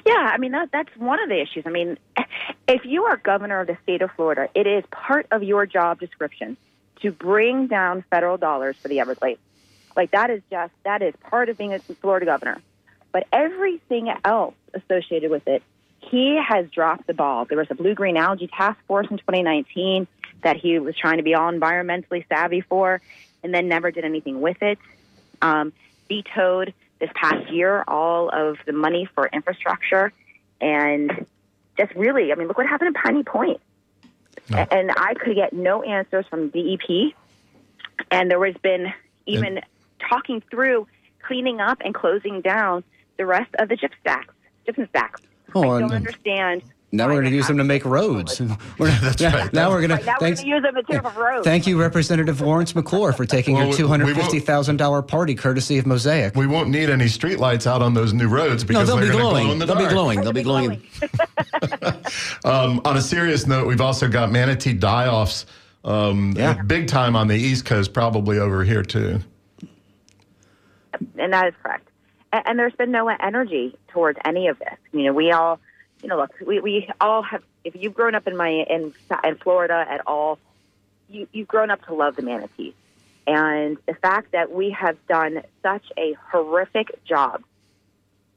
Yeah, 0.06 0.14
I 0.14 0.38
mean 0.38 0.52
that 0.52 0.70
that's 0.72 0.96
one 0.96 1.22
of 1.22 1.28
the 1.28 1.40
issues. 1.40 1.64
I 1.66 1.70
mean, 1.70 1.98
if 2.66 2.86
you 2.86 3.04
are 3.04 3.18
governor 3.18 3.60
of 3.60 3.66
the 3.66 3.76
state 3.82 4.00
of 4.00 4.10
Florida, 4.12 4.48
it 4.54 4.66
is 4.66 4.82
part 4.90 5.26
of 5.30 5.42
your 5.42 5.66
job 5.66 6.00
description 6.00 6.56
to 7.02 7.12
bring 7.12 7.66
down 7.66 8.02
federal 8.10 8.38
dollars 8.38 8.76
for 8.78 8.88
the 8.88 8.98
Everglades. 8.98 9.40
Like 9.98 10.12
that 10.12 10.30
is 10.30 10.40
just 10.48 10.72
that 10.84 11.02
is 11.02 11.12
part 11.20 11.48
of 11.48 11.58
being 11.58 11.74
a 11.74 11.80
Florida 11.80 12.24
governor. 12.24 12.62
But 13.10 13.26
everything 13.32 14.08
else 14.24 14.54
associated 14.72 15.28
with 15.28 15.48
it, 15.48 15.60
he 15.98 16.40
has 16.40 16.70
dropped 16.70 17.08
the 17.08 17.14
ball. 17.14 17.46
There 17.46 17.58
was 17.58 17.66
a 17.70 17.74
blue 17.74 17.94
green 17.94 18.16
algae 18.16 18.46
task 18.46 18.78
force 18.86 19.08
in 19.10 19.18
2019 19.18 20.06
that 20.42 20.56
he 20.56 20.78
was 20.78 20.96
trying 20.96 21.16
to 21.16 21.24
be 21.24 21.34
all 21.34 21.50
environmentally 21.50 22.24
savvy 22.28 22.60
for, 22.60 23.00
and 23.42 23.52
then 23.52 23.66
never 23.66 23.90
did 23.90 24.04
anything 24.04 24.40
with 24.40 24.62
it. 24.62 24.78
Um, 25.42 25.72
vetoed 26.08 26.74
this 27.00 27.10
past 27.14 27.50
year 27.50 27.82
all 27.88 28.28
of 28.28 28.58
the 28.66 28.72
money 28.72 29.08
for 29.16 29.26
infrastructure, 29.26 30.12
and 30.60 31.26
just 31.76 31.92
really, 31.96 32.30
I 32.30 32.36
mean, 32.36 32.46
look 32.46 32.56
what 32.56 32.68
happened 32.68 32.88
in 32.88 32.94
Piney 32.94 33.24
Point. 33.24 33.60
No. 34.48 34.58
And 34.70 34.92
I 34.96 35.14
could 35.14 35.34
get 35.34 35.52
no 35.52 35.82
answers 35.82 36.24
from 36.26 36.50
DEP, 36.50 37.14
and 38.12 38.30
there 38.30 38.46
has 38.46 38.56
been 38.62 38.92
even 39.26 39.60
talking 39.98 40.42
through 40.50 40.86
cleaning 41.22 41.60
up 41.60 41.78
and 41.84 41.94
closing 41.94 42.40
down 42.40 42.82
the 43.18 43.26
rest 43.26 43.54
of 43.58 43.68
the 43.68 43.76
gypsum 43.76 43.98
stacks. 44.00 44.34
Gypsum 44.66 44.86
stacks. 44.88 45.20
Oh, 45.54 45.70
I 45.70 45.80
don't 45.80 45.92
understand. 45.92 46.62
Now 46.90 47.06
we're 47.06 47.14
going 47.20 47.24
to 47.24 47.30
they 47.30 47.36
use 47.36 47.46
them 47.46 47.58
to 47.58 47.64
make 47.64 47.84
roads. 47.84 48.40
We're 48.78 48.88
That's 49.02 49.20
now, 49.20 49.34
right. 49.36 49.52
Now 49.52 49.68
we're 49.70 49.86
going 49.86 49.90
Right, 49.90 50.06
now 50.06 50.14
we're 50.20 50.28
going 50.28 50.36
to 50.36 50.46
use 50.46 50.62
them 50.62 50.74
material 50.74 51.10
for 51.10 51.22
roads. 51.22 51.44
Thank 51.44 51.66
you, 51.66 51.78
Representative 51.78 52.40
Lawrence 52.40 52.74
McClure, 52.74 53.12
for 53.12 53.26
taking 53.26 53.54
Well, 53.56 53.64
your 53.64 53.70
we- 53.72 53.76
two 53.76 53.82
we 53.84 53.90
won't- 53.90 54.02
hundred 54.04 54.16
fifty 54.22 54.40
thousand 54.40 54.78
dollar 54.78 55.02
party 55.02 55.34
courtesy 55.34 55.76
of 55.76 55.84
Mosaic. 55.86 56.34
We 56.34 56.46
won't 56.46 56.70
need 56.70 56.88
any 56.88 57.04
streetlights 57.04 57.66
out 57.66 57.82
on 57.82 57.92
those 57.92 58.14
new 58.14 58.26
roads 58.26 58.62
No, 58.64 58.68
because 58.68 58.86
they'll 58.88 58.96
they're 58.96 59.06
be 59.06 59.12
going 59.12 59.18
to 59.18 59.22
glow 59.22 59.30
glowing. 59.32 59.50
in 59.50 59.58
the 59.58 59.66
They'll 59.66 59.76
be 59.76 59.88
glowing. 59.88 60.20
They'll 60.22 60.32
be 60.32 60.42
glowing. 60.42 60.82
Um, 62.44 62.80
on 62.84 62.96
a 62.96 63.02
serious 63.02 63.46
note, 63.46 63.66
we've 63.66 63.80
also 63.80 64.08
got 64.08 64.30
manatee 64.32 64.72
die-offs, 64.72 65.44
um, 65.84 66.32
Yeah. 66.36 66.62
big 66.62 66.86
time 66.88 67.16
on 67.16 67.28
the 67.28 67.34
East 67.36 67.64
Coast, 67.66 67.92
probably 67.92 68.38
over 68.38 68.64
here 68.64 68.82
too. 68.82 69.20
And 71.18 71.32
that 71.32 71.48
is 71.48 71.54
correct. 71.62 71.88
And, 72.32 72.42
and 72.46 72.58
there's 72.58 72.74
been 72.74 72.90
no 72.90 73.08
energy 73.08 73.76
towards 73.88 74.18
any 74.24 74.48
of 74.48 74.58
this. 74.58 74.74
You 74.92 75.04
know, 75.04 75.12
we 75.12 75.32
all, 75.32 75.60
you 76.02 76.08
know, 76.08 76.16
look, 76.16 76.30
we, 76.46 76.60
we 76.60 76.88
all 77.00 77.22
have. 77.22 77.42
If 77.64 77.74
you've 77.76 77.94
grown 77.94 78.14
up 78.14 78.26
in 78.26 78.36
my 78.36 78.48
in 78.48 78.94
in 79.24 79.36
Florida 79.36 79.84
at 79.88 80.00
all, 80.06 80.38
you 81.08 81.26
you've 81.32 81.48
grown 81.48 81.70
up 81.70 81.84
to 81.86 81.94
love 81.94 82.16
the 82.16 82.22
manatees, 82.22 82.74
and 83.26 83.76
the 83.86 83.94
fact 83.94 84.32
that 84.32 84.50
we 84.52 84.70
have 84.70 84.96
done 85.06 85.42
such 85.62 85.84
a 85.98 86.14
horrific 86.30 87.04
job 87.04 87.42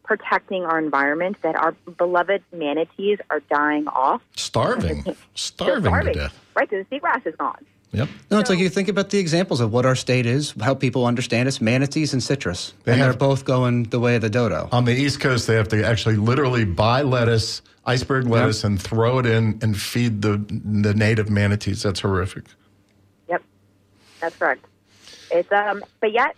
protecting 0.03 0.65
our 0.65 0.77
environment 0.79 1.37
that 1.43 1.55
our 1.55 1.71
beloved 1.97 2.43
manatees 2.51 3.19
are 3.29 3.39
dying 3.41 3.87
off. 3.87 4.21
Starving, 4.35 5.03
They're 5.03 5.15
starving, 5.35 5.93
to 6.05 6.13
death. 6.13 6.39
right? 6.55 6.69
Because 6.69 6.85
the 6.89 6.99
seagrass 6.99 7.25
is 7.25 7.35
gone. 7.35 7.63
Yep. 7.93 8.07
No, 8.29 8.39
it's 8.39 8.49
like 8.49 8.59
you 8.59 8.69
think 8.69 8.87
about 8.87 9.09
the 9.09 9.19
examples 9.19 9.59
of 9.59 9.73
what 9.73 9.85
our 9.85 9.95
state 9.95 10.25
is, 10.25 10.53
how 10.61 10.73
people 10.73 11.05
understand 11.05 11.49
us, 11.49 11.59
manatees 11.59 12.13
and 12.13 12.23
citrus. 12.23 12.73
They 12.85 12.93
and 12.93 13.01
have- 13.01 13.11
they're 13.11 13.19
both 13.19 13.43
going 13.43 13.83
the 13.83 13.99
way 13.99 14.15
of 14.15 14.21
the 14.21 14.29
dodo. 14.29 14.69
On 14.71 14.85
the 14.85 14.93
East 14.93 15.19
Coast, 15.19 15.47
they 15.47 15.55
have 15.55 15.67
to 15.69 15.85
actually 15.85 16.15
literally 16.15 16.63
buy 16.63 17.01
lettuce, 17.01 17.61
iceberg 17.85 18.27
lettuce, 18.27 18.63
and 18.63 18.81
throw 18.81 19.19
it 19.19 19.25
in 19.25 19.59
and 19.61 19.79
feed 19.79 20.21
the 20.21 20.37
the 20.47 20.93
native 20.93 21.29
manatees. 21.29 21.83
That's 21.83 21.99
horrific. 21.99 22.45
Yep, 23.27 23.43
that's 24.21 24.35
correct. 24.37 24.65
It's 25.29 25.51
um, 25.51 25.83
but 25.99 26.13
yet, 26.13 26.35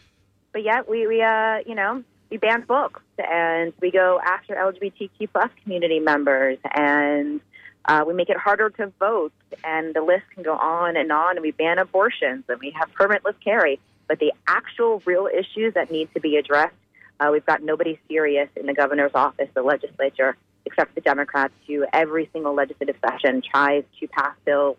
but 0.53 0.63
yet 0.63 0.89
we 0.89 1.05
we 1.05 1.21
uh, 1.21 1.59
you 1.67 1.75
know, 1.75 2.03
we 2.31 2.37
ban 2.37 2.61
books 2.61 3.01
and 3.19 3.73
we 3.79 3.91
go 3.91 4.19
after 4.25 4.55
LGBTQ 4.55 5.29
plus 5.31 5.51
community 5.61 5.99
members 5.99 6.57
and 6.73 7.41
uh, 7.85 8.03
we 8.07 8.13
make 8.13 8.29
it 8.29 8.37
harder 8.37 8.69
to 8.69 8.87
vote 8.99 9.33
and 9.63 9.93
the 9.93 10.01
list 10.01 10.23
can 10.33 10.43
go 10.43 10.53
on 10.53 10.95
and 10.95 11.11
on 11.11 11.35
and 11.35 11.41
we 11.41 11.51
ban 11.51 11.79
abortions 11.79 12.43
and 12.47 12.59
we 12.59 12.71
have 12.71 12.89
permitless 12.93 13.35
carry. 13.43 13.79
But 14.07 14.19
the 14.19 14.33
actual 14.47 15.01
real 15.05 15.27
issues 15.27 15.73
that 15.73 15.91
need 15.91 16.13
to 16.13 16.19
be 16.19 16.37
addressed, 16.37 16.75
uh, 17.19 17.29
we've 17.31 17.45
got 17.45 17.61
nobody 17.61 17.99
serious 18.07 18.49
in 18.55 18.65
the 18.65 18.73
governor's 18.73 19.13
office, 19.13 19.49
the 19.53 19.63
legislature, 19.63 20.35
except 20.65 20.95
the 20.95 21.01
Democrats, 21.01 21.53
who 21.67 21.85
every 21.93 22.29
single 22.33 22.53
legislative 22.53 22.95
session 23.05 23.41
tries 23.41 23.83
to 23.99 24.07
pass 24.07 24.35
bills 24.45 24.77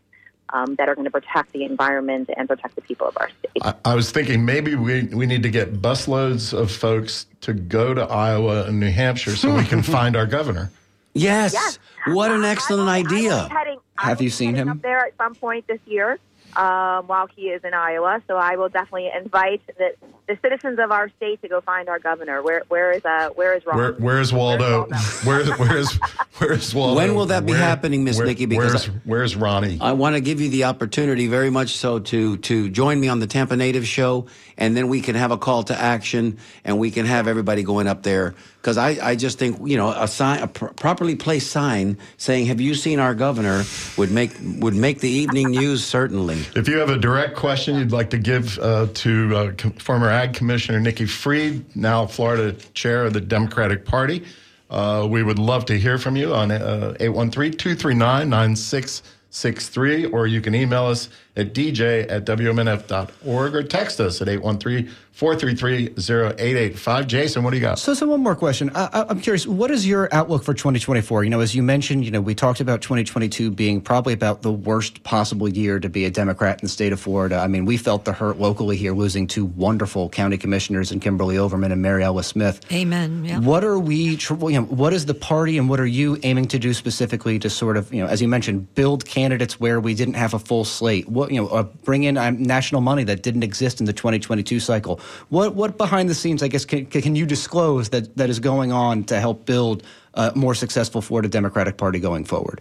um, 0.51 0.75
that 0.77 0.89
are 0.89 0.95
going 0.95 1.07
to 1.07 1.11
protect 1.11 1.53
the 1.53 1.65
environment 1.65 2.31
and 2.37 2.49
protect 2.49 2.75
the 2.75 2.83
people 2.83 3.07
of 3.07 3.17
our 3.19 3.31
state. 3.31 3.63
I, 3.63 3.75
I 3.85 3.95
was 3.95 4.11
thinking 4.11 4.45
maybe 4.45 4.75
we, 4.75 5.05
we 5.05 5.27
need 5.27 5.43
to 5.43 5.51
get 5.51 5.81
busloads 5.81 6.57
of 6.57 6.71
folks 6.71 7.27
to 7.43 7.55
go 7.55 7.95
to 7.95 8.03
Iowa 8.03 8.65
and 8.65 8.79
New 8.79 8.91
Hampshire 8.91 9.37
so 9.37 9.55
we 9.55 9.65
can 9.65 9.83
find 9.83 10.17
our 10.17 10.27
governor. 10.27 10.71
Yes. 11.15 11.53
Yes. 11.55 11.79
What 12.09 12.31
an 12.33 12.45
excellent 12.45 12.89
I 12.89 12.97
I 12.97 12.99
idea. 12.99 13.47
be 13.49 13.55
heading- 13.55 13.79
Have 13.97 14.21
you 14.21 14.31
seen 14.31 14.55
him? 14.55 14.69
Up 14.69 14.83
there 14.83 14.99
at 14.99 15.17
some 15.17 15.35
point 15.35 15.67
this 15.69 15.79
year 15.87 16.19
um, 16.57 17.07
while 17.07 17.27
he 17.35 17.43
is 17.51 17.63
in 17.65 17.73
Iowa. 17.73 18.21
So 18.27 18.37
I 18.37 18.57
will 18.57 18.69
definitely 18.69 19.11
invite 19.17 19.63
the, 19.79 19.95
the 20.29 20.37
citizens 20.43 20.79
of 20.81 20.91
our 20.91 21.09
state 21.11 21.41
to 21.43 21.49
go 21.49 21.61
find 21.61 21.89
our 21.89 21.99
governor. 21.99 22.43
Where 22.43 22.63
where 22.69 22.93
is 22.93 23.05
uh 23.05 23.31
where 23.31 23.55
is 23.55 23.65
Ron? 23.65 23.77
Where, 23.79 23.93
where's 23.95 24.33
Waldo? 24.33 24.87
Where's 25.25 25.49
where's 25.59 25.93
where's 26.39 26.75
Waldo? 26.75 26.97
When 27.01 27.15
will 27.15 27.27
that 27.27 27.47
be 27.47 27.53
happening, 27.53 28.03
Miss 28.05 28.19
Nikki? 28.19 28.47
Because 28.47 28.73
where's, 28.73 28.89
I- 28.89 28.93
where's 29.05 29.37
Ronnie? 29.37 29.79
I 29.81 29.93
want 29.93 30.17
to 30.17 30.21
give 30.21 30.41
you 30.41 30.51
the 30.51 30.65
opportunity 30.65 31.29
very 31.29 31.51
much 31.51 31.77
so 31.77 32.01
to 32.01 32.37
to 32.39 32.69
join 32.71 33.01
me 33.01 33.09
on 33.09 33.21
the 33.21 33.27
Tampa 33.27 33.57
Native 33.57 33.87
Show, 33.87 34.27
and 34.57 34.77
then 34.77 34.89
we 34.89 35.01
can 35.01 35.15
have 35.15 35.31
a 35.31 35.37
call 35.37 35.63
to 35.65 35.79
action, 35.79 36.39
and 36.65 36.79
we 36.79 36.91
can 36.91 37.07
have 37.07 37.27
everybody 37.27 37.63
going 37.63 37.87
up 37.87 38.03
there. 38.03 38.35
Because 38.57 38.79
I, 38.79 38.97
I 39.03 39.17
just 39.17 39.39
think 39.39 39.59
you 39.69 39.77
know 39.77 39.91
a 39.91 40.09
sign, 40.09 40.43
a 40.43 40.47
pr- 40.47 40.67
properly 40.67 41.17
placed 41.17 41.51
sign 41.51 41.99
saying 42.17 42.47
"Have 42.47 42.61
you 42.61 42.75
seen 42.75 42.99
our 42.99 43.15
governor?" 43.15 43.65
would 43.97 44.11
make 44.11 44.33
would 44.59 44.75
make 44.75 45.01
the 45.01 45.11
evening 45.11 45.51
news 45.51 45.85
certainly. 45.85 46.39
If 46.55 46.69
you 46.69 46.79
have 46.79 46.91
a 46.91 46.99
direct 46.99 47.37
question 47.37 47.77
you'd 47.77 47.93
like 47.93 48.11
to 48.11 48.19
give 48.19 48.59
uh, 48.59 48.89
to 48.93 49.37
uh, 49.37 49.53
com- 49.57 49.73
former 49.73 50.09
Ag 50.09 50.35
Commissioner 50.35 50.81
Nikki 50.81 51.07
Fried, 51.07 51.65
now 51.77 52.07
Florida 52.07 52.53
Chair 52.75 53.05
of 53.05 53.13
the 53.13 53.21
Democratic 53.21 53.85
Party, 53.85 54.25
uh, 54.71 55.07
we 55.09 55.23
would 55.23 55.39
love 55.39 55.65
to 55.67 55.79
hear 55.79 55.99
from 55.99 56.17
you 56.17 56.35
on 56.35 56.51
uh, 56.51 56.95
813 57.01 57.53
239 57.53 58.29
9663, 58.29 60.07
or 60.07 60.27
you 60.27 60.41
can 60.41 60.55
email 60.55 60.87
us 60.87 61.09
at 61.37 61.53
dj 61.53 62.07
at 62.11 62.25
wmnf.org 62.25 63.55
or 63.55 63.63
text 63.63 64.01
us 64.01 64.21
at 64.23 64.29
813 64.29 64.91
433 65.15 65.95
0885. 65.97 67.07
Jason, 67.07 67.45
what 67.45 67.51
do 67.51 67.57
you 67.57 67.61
got? 67.61 67.79
So, 67.79 67.95
so 67.95 68.09
one 68.09 68.21
more 68.21 68.35
question. 68.35 68.71
I, 68.75 68.89
I- 68.93 69.05
I'm 69.09 69.21
curious, 69.21 69.47
what 69.47 69.71
is 69.71 69.87
your 69.87 70.09
outlook 70.13 70.43
for 70.43 70.55
2024? 70.55 71.23
You 71.23 71.31
know, 71.31 71.39
as 71.39 71.55
you 71.55 71.63
mentioned, 71.63 72.05
you 72.05 72.11
know, 72.11 72.21
we 72.21 72.35
talked 72.35 72.59
about 72.61 72.83
2022 72.83 73.53
being 73.53 73.81
probably 73.81 74.13
about 74.13 74.43
the 74.43 74.51
worst 74.51 75.05
possible 75.05 75.49
year 75.49 75.79
to 75.79 75.89
be 75.89 76.05
a 76.05 76.11
Democrat 76.11 76.59
in 76.61 76.65
the 76.65 76.69
state 76.69 76.93
of 76.93 76.99
Florida. 76.99 77.37
I 77.37 77.47
mean, 77.47 77.65
we 77.65 77.77
felt 77.77 78.05
the 78.05 78.13
hurt 78.13 78.41
locally 78.41 78.77
here, 78.77 78.93
losing 78.93 79.29
two 79.29 79.45
wonderful 79.45 80.09
county 80.09 80.37
commissioners 80.37 80.91
in 80.91 80.99
Kimberly 80.99 81.39
Overman 81.39 81.71
and 81.71 81.81
Mariella 81.81 82.25
Smith. 82.25 82.61
Amen. 82.73 83.25
Yeah. 83.25 83.39
What 83.39 83.63
are 83.63 83.79
we, 83.79 84.19
you 84.19 84.51
know, 84.51 84.63
what 84.65 84.93
is 84.93 85.07
the 85.07 85.15
party 85.15 85.59
and 85.59 85.69
what 85.69 85.79
are 85.79 85.87
you 85.87 86.19
aiming 86.25 86.47
to 86.49 86.59
do 86.59 86.75
specifically 86.75 87.39
to 87.39 87.49
sort 87.49 87.77
of, 87.77 87.95
you 87.95 88.03
know, 88.03 88.09
as 88.09 88.21
you 88.21 88.27
mentioned, 88.27 88.75
build 88.75 89.05
candidates 89.05 89.61
where 89.61 89.79
we 89.79 89.95
didn't 89.95 90.15
have 90.15 90.35
a 90.35 90.41
full 90.41 90.65
slate? 90.65 91.09
What, 91.09 91.24
you 91.31 91.41
know, 91.41 91.49
uh, 91.49 91.63
bring 91.63 92.05
in 92.05 92.17
um, 92.17 92.43
national 92.43 92.81
money 92.81 93.05
that 93.05 93.23
didn't 93.23 93.43
exist 93.43 93.81
in 93.81 93.87
the 93.87 93.93
2022 93.93 94.61
cycle? 94.61 95.01
What, 95.29 95.55
what 95.55 95.79
behind 95.79 96.09
the 96.09 96.15
scenes, 96.15 96.43
I 96.43 96.49
guess, 96.49 96.65
can, 96.65 96.87
can 96.87 97.17
you 97.17 97.27
disclose 97.27 97.91
that, 97.91 98.17
that 98.17 98.31
is 98.31 98.41
going 98.41 98.73
on 98.73 99.05
to 99.05 99.21
help 99.21 99.47
build 99.47 99.83
a 100.15 100.33
more 100.35 100.55
successful 100.55 101.01
Florida 101.01 101.29
Democratic 101.29 101.77
Party 101.77 101.99
going 101.99 102.25
forward? 102.25 102.61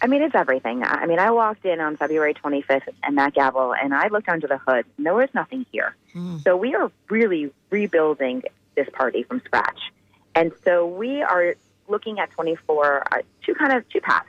I 0.00 0.06
mean, 0.06 0.22
it's 0.22 0.34
everything. 0.34 0.82
I 0.82 1.06
mean, 1.06 1.18
I 1.18 1.30
walked 1.30 1.64
in 1.64 1.80
on 1.80 1.96
February 1.96 2.34
25th 2.34 2.88
and 3.02 3.18
that 3.18 3.34
gavel, 3.34 3.74
and 3.74 3.94
I 3.94 4.08
looked 4.08 4.28
under 4.28 4.46
the 4.46 4.58
hood. 4.58 4.84
and 4.96 5.06
There 5.06 5.14
was 5.14 5.28
nothing 5.34 5.66
here. 5.72 5.96
So 6.42 6.56
we 6.56 6.74
are 6.74 6.92
really 7.10 7.52
rebuilding 7.70 8.44
this 8.76 8.88
party 8.92 9.24
from 9.24 9.40
scratch. 9.44 9.80
And 10.34 10.52
so 10.64 10.86
we 10.86 11.22
are 11.22 11.54
looking 11.88 12.18
at 12.18 12.30
24, 12.32 13.04
uh, 13.12 13.18
two 13.44 13.54
kind 13.54 13.72
of 13.72 13.88
two 13.88 14.00
paths. 14.00 14.28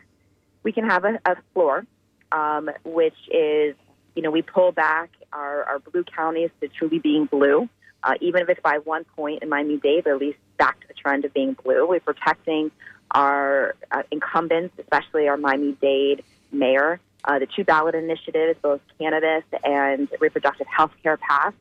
We 0.63 0.71
can 0.71 0.89
have 0.89 1.05
a, 1.05 1.19
a 1.25 1.35
floor, 1.53 1.85
um, 2.31 2.69
which 2.83 3.17
is, 3.29 3.75
you 4.15 4.21
know, 4.21 4.31
we 4.31 4.41
pull 4.41 4.71
back 4.71 5.09
our, 5.31 5.63
our 5.63 5.79
blue 5.79 6.03
counties 6.03 6.49
to 6.61 6.67
truly 6.67 6.99
being 6.99 7.25
blue. 7.25 7.69
Uh, 8.03 8.13
even 8.21 8.41
if 8.43 8.49
it's 8.49 8.61
by 8.61 8.77
one 8.83 9.03
point 9.15 9.41
in 9.41 9.49
Miami 9.49 9.77
Dade, 9.77 10.05
at 10.05 10.19
least 10.19 10.37
back 10.57 10.79
to 10.81 10.87
the 10.87 10.93
trend 10.93 11.25
of 11.25 11.33
being 11.33 11.53
blue. 11.53 11.87
We're 11.87 11.99
protecting 11.99 12.69
our 13.11 13.75
uh, 13.91 14.03
incumbents, 14.11 14.77
especially 14.77 15.27
our 15.27 15.37
Miami 15.37 15.73
Dade 15.81 16.23
mayor. 16.51 16.99
Uh, 17.23 17.39
the 17.39 17.47
two 17.47 17.63
ballot 17.63 17.95
initiatives, 17.95 18.59
both 18.61 18.81
cannabis 18.99 19.43
and 19.63 20.07
reproductive 20.19 20.67
health 20.67 20.91
care 21.01 21.17
passed. 21.17 21.55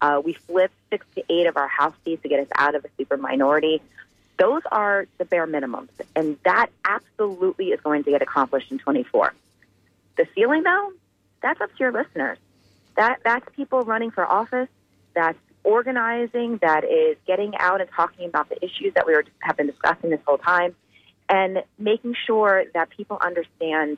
Uh, 0.00 0.22
we 0.24 0.32
flipped 0.32 0.74
six 0.88 1.04
to 1.14 1.24
eight 1.28 1.46
of 1.46 1.56
our 1.56 1.68
House 1.68 1.94
seats 2.04 2.22
to 2.22 2.28
get 2.28 2.40
us 2.40 2.48
out 2.54 2.74
of 2.74 2.84
a 2.84 2.88
super 2.96 3.16
minority. 3.16 3.82
Those 4.38 4.62
are 4.70 5.06
the 5.18 5.24
bare 5.24 5.46
minimums, 5.46 5.90
and 6.16 6.38
that 6.44 6.68
absolutely 6.84 7.72
is 7.72 7.80
going 7.80 8.04
to 8.04 8.10
get 8.10 8.22
accomplished 8.22 8.70
in 8.70 8.78
24. 8.78 9.34
The 10.20 10.26
ceiling, 10.34 10.64
though, 10.64 10.92
that's 11.42 11.62
up 11.62 11.70
to 11.70 11.76
your 11.78 11.92
listeners. 11.92 12.36
That 12.94 13.20
that's 13.24 13.46
people 13.56 13.80
running 13.84 14.10
for 14.10 14.26
office. 14.26 14.68
That's 15.14 15.38
organizing. 15.64 16.58
That 16.60 16.84
is 16.84 17.16
getting 17.26 17.56
out 17.56 17.80
and 17.80 17.88
talking 17.96 18.28
about 18.28 18.50
the 18.50 18.62
issues 18.62 18.92
that 18.96 19.06
we 19.06 19.14
were, 19.14 19.24
have 19.38 19.56
been 19.56 19.68
discussing 19.68 20.10
this 20.10 20.20
whole 20.26 20.36
time, 20.36 20.76
and 21.30 21.62
making 21.78 22.16
sure 22.26 22.64
that 22.74 22.90
people 22.90 23.16
understand 23.18 23.96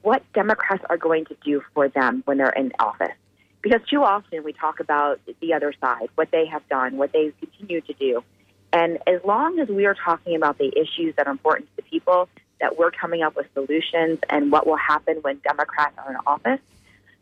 what 0.00 0.24
Democrats 0.32 0.82
are 0.90 0.96
going 0.96 1.26
to 1.26 1.36
do 1.44 1.62
for 1.74 1.88
them 1.88 2.22
when 2.24 2.38
they're 2.38 2.50
in 2.50 2.72
office. 2.80 3.14
Because 3.62 3.82
too 3.88 4.02
often 4.02 4.42
we 4.42 4.52
talk 4.52 4.80
about 4.80 5.20
the 5.40 5.54
other 5.54 5.72
side, 5.80 6.08
what 6.16 6.32
they 6.32 6.46
have 6.46 6.68
done, 6.68 6.96
what 6.96 7.12
they 7.12 7.32
continue 7.38 7.82
to 7.82 7.92
do. 7.92 8.24
And 8.72 8.98
as 9.06 9.20
long 9.24 9.60
as 9.60 9.68
we 9.68 9.86
are 9.86 9.94
talking 9.94 10.34
about 10.34 10.58
the 10.58 10.72
issues 10.76 11.14
that 11.18 11.28
are 11.28 11.30
important 11.30 11.68
to 11.68 11.76
the 11.76 11.82
people, 11.82 12.28
that 12.62 12.78
we're 12.78 12.92
coming 12.92 13.22
up 13.22 13.36
with 13.36 13.46
solutions 13.54 14.20
and 14.30 14.50
what 14.50 14.66
will 14.66 14.76
happen 14.76 15.16
when 15.20 15.38
Democrats 15.38 15.94
are 15.98 16.10
in 16.12 16.16
office, 16.26 16.60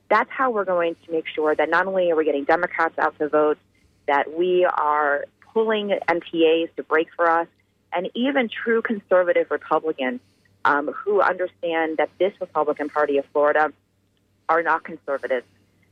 that's 0.08 0.30
how 0.30 0.50
we're 0.50 0.66
going 0.66 0.94
to 1.06 1.12
make 1.12 1.26
sure 1.26 1.54
that 1.54 1.70
not 1.70 1.86
only 1.86 2.12
are 2.12 2.16
we 2.16 2.26
getting 2.26 2.44
Democrats 2.44 2.96
out 2.98 3.18
to 3.18 3.28
vote, 3.28 3.58
that 4.06 4.36
we 4.36 4.66
are 4.66 5.24
pulling 5.52 5.98
NPAs 6.08 6.74
to 6.76 6.82
break 6.82 7.08
for 7.16 7.28
us, 7.28 7.48
and 7.92 8.10
even 8.14 8.48
true 8.48 8.82
conservative 8.82 9.50
Republicans 9.50 10.20
um, 10.64 10.88
who 10.88 11.22
understand 11.22 11.96
that 11.96 12.10
this 12.18 12.34
Republican 12.38 12.90
Party 12.90 13.16
of 13.16 13.24
Florida 13.32 13.72
are 14.48 14.62
not 14.62 14.84
conservative. 14.84 15.42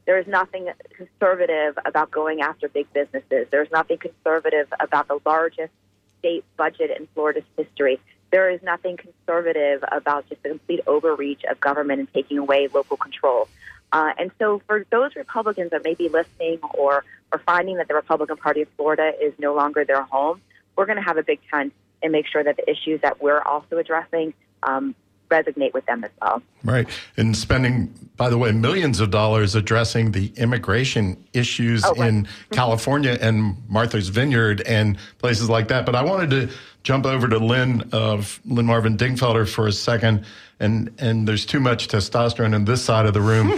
There 0.05 0.19
is 0.19 0.27
nothing 0.27 0.69
conservative 0.95 1.79
about 1.87 2.11
going 2.11 2.43
after 2.43 2.69
big 2.69 2.93
businesses. 2.93 3.47
There's 3.51 3.71
nothing 3.71 3.97
conservative 3.97 4.71
about 4.79 5.09
the 5.09 5.19
largest 5.25 5.73
state 6.19 6.45
budget 6.57 6.91
in 6.99 7.09
Florida's 7.15 7.45
history. 7.57 7.99
There 8.31 8.51
is 8.51 8.63
nothing 8.63 8.97
conservative 8.97 9.83
about 9.91 10.29
just 10.29 10.43
the 10.43 10.51
complete 10.51 10.81
overreach 10.87 11.43
of 11.51 11.61
government 11.61 12.01
and 12.01 12.13
taking 12.13 12.39
away 12.39 12.69
local 12.69 12.97
control. 12.97 13.49
Uh, 13.91 14.13
and 14.19 14.31
so, 14.39 14.61
for 14.67 14.85
those 14.91 15.17
Republicans 15.17 15.71
that 15.71 15.83
may 15.83 15.95
be 15.95 16.09
listening 16.09 16.59
or, 16.75 17.05
or 17.33 17.39
finding 17.47 17.77
that 17.79 17.89
the 17.89 17.95
Republican 17.95 18.37
Party 18.37 18.63
of 18.63 18.69
Florida 18.77 19.13
is 19.21 19.33
no 19.39 19.55
longer 19.55 19.85
their 19.85 20.03
home, 20.03 20.43
we're 20.77 20.85
going 20.85 20.99
to 20.99 21.03
have 21.03 21.17
a 21.17 21.23
big 21.23 21.41
tent 21.51 21.73
and 22.03 22.13
make 22.13 22.27
sure 22.27 22.45
that 22.45 22.57
the 22.57 22.71
issues 22.71 23.01
that 23.01 23.23
we're 23.23 23.41
also 23.41 23.79
addressing 23.79 24.35
um, 24.63 24.95
resonate 25.29 25.73
with 25.75 25.87
them 25.87 26.05
as 26.05 26.11
well. 26.21 26.43
Right. 26.65 26.89
And 27.17 27.37
spending, 27.37 27.93
by 28.17 28.31
the 28.31 28.39
way, 28.39 28.53
millions 28.53 29.01
of 29.01 29.11
dollars 29.11 29.55
addressing 29.55 30.13
the 30.13 30.33
immigration 30.37 31.23
issues 31.33 31.85
Oh, 31.85 31.93
right. 31.95 32.09
in 32.09 32.29
California 32.51 33.17
and 33.21 33.57
Martha's 33.69 34.09
Vineyard 34.09 34.63
and 34.63 34.97
places 35.19 35.49
like 35.49 35.69
that. 35.69 35.87
But 35.87 35.95
I 35.95 36.03
wanted 36.03 36.31
to 36.31 36.51
jump 36.83 37.07
over 37.07 37.29
to 37.29 37.39
Lynn 37.39 37.89
of 37.93 38.41
Lynn 38.47 38.67
Marvin 38.67 38.97
Dingfelder 38.97 39.49
for 39.49 39.67
a 39.67 39.73
second. 39.73 40.25
And, 40.61 40.93
and 40.99 41.27
there's 41.29 41.47
too 41.47 41.61
much 41.61 41.87
testosterone 41.89 42.55
in 42.55 42.65
this 42.65 42.83
side 42.85 43.07
of 43.07 43.15
the 43.15 43.21
room. 43.21 43.51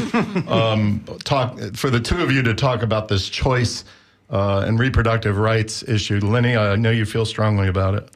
um, 0.49 1.05
talk 1.25 1.59
for 1.75 1.89
the 1.89 2.01
two 2.01 2.23
of 2.23 2.31
you 2.31 2.43
to 2.43 2.55
talk 2.55 2.83
about 2.83 3.09
this 3.09 3.29
choice 3.29 3.85
uh, 4.29 4.65
and 4.67 4.79
reproductive 4.79 5.39
rights 5.39 5.83
issue. 5.85 6.19
Lenny, 6.21 6.57
I 6.57 6.77
know 6.77 6.91
you 6.91 7.05
feel 7.07 7.25
strongly 7.25 7.69
about 7.69 7.95
it. 7.95 8.11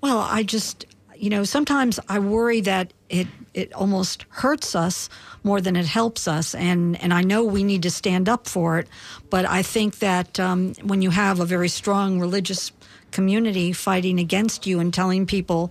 Well, 0.00 0.18
I 0.18 0.42
just, 0.42 0.86
you 1.22 1.30
know, 1.30 1.44
sometimes 1.44 2.00
I 2.08 2.18
worry 2.18 2.60
that 2.62 2.92
it 3.08 3.28
it 3.54 3.72
almost 3.74 4.26
hurts 4.30 4.74
us 4.74 5.08
more 5.44 5.60
than 5.60 5.76
it 5.76 5.86
helps 5.86 6.26
us, 6.26 6.52
and 6.52 7.00
and 7.00 7.14
I 7.14 7.22
know 7.22 7.44
we 7.44 7.62
need 7.62 7.84
to 7.84 7.92
stand 7.92 8.28
up 8.28 8.48
for 8.48 8.80
it, 8.80 8.88
but 9.30 9.44
I 9.48 9.62
think 9.62 10.00
that 10.00 10.40
um, 10.40 10.74
when 10.82 11.00
you 11.00 11.10
have 11.10 11.38
a 11.38 11.44
very 11.44 11.68
strong 11.68 12.18
religious 12.18 12.72
community 13.12 13.72
fighting 13.72 14.18
against 14.18 14.66
you 14.66 14.80
and 14.80 14.92
telling 14.92 15.24
people 15.24 15.70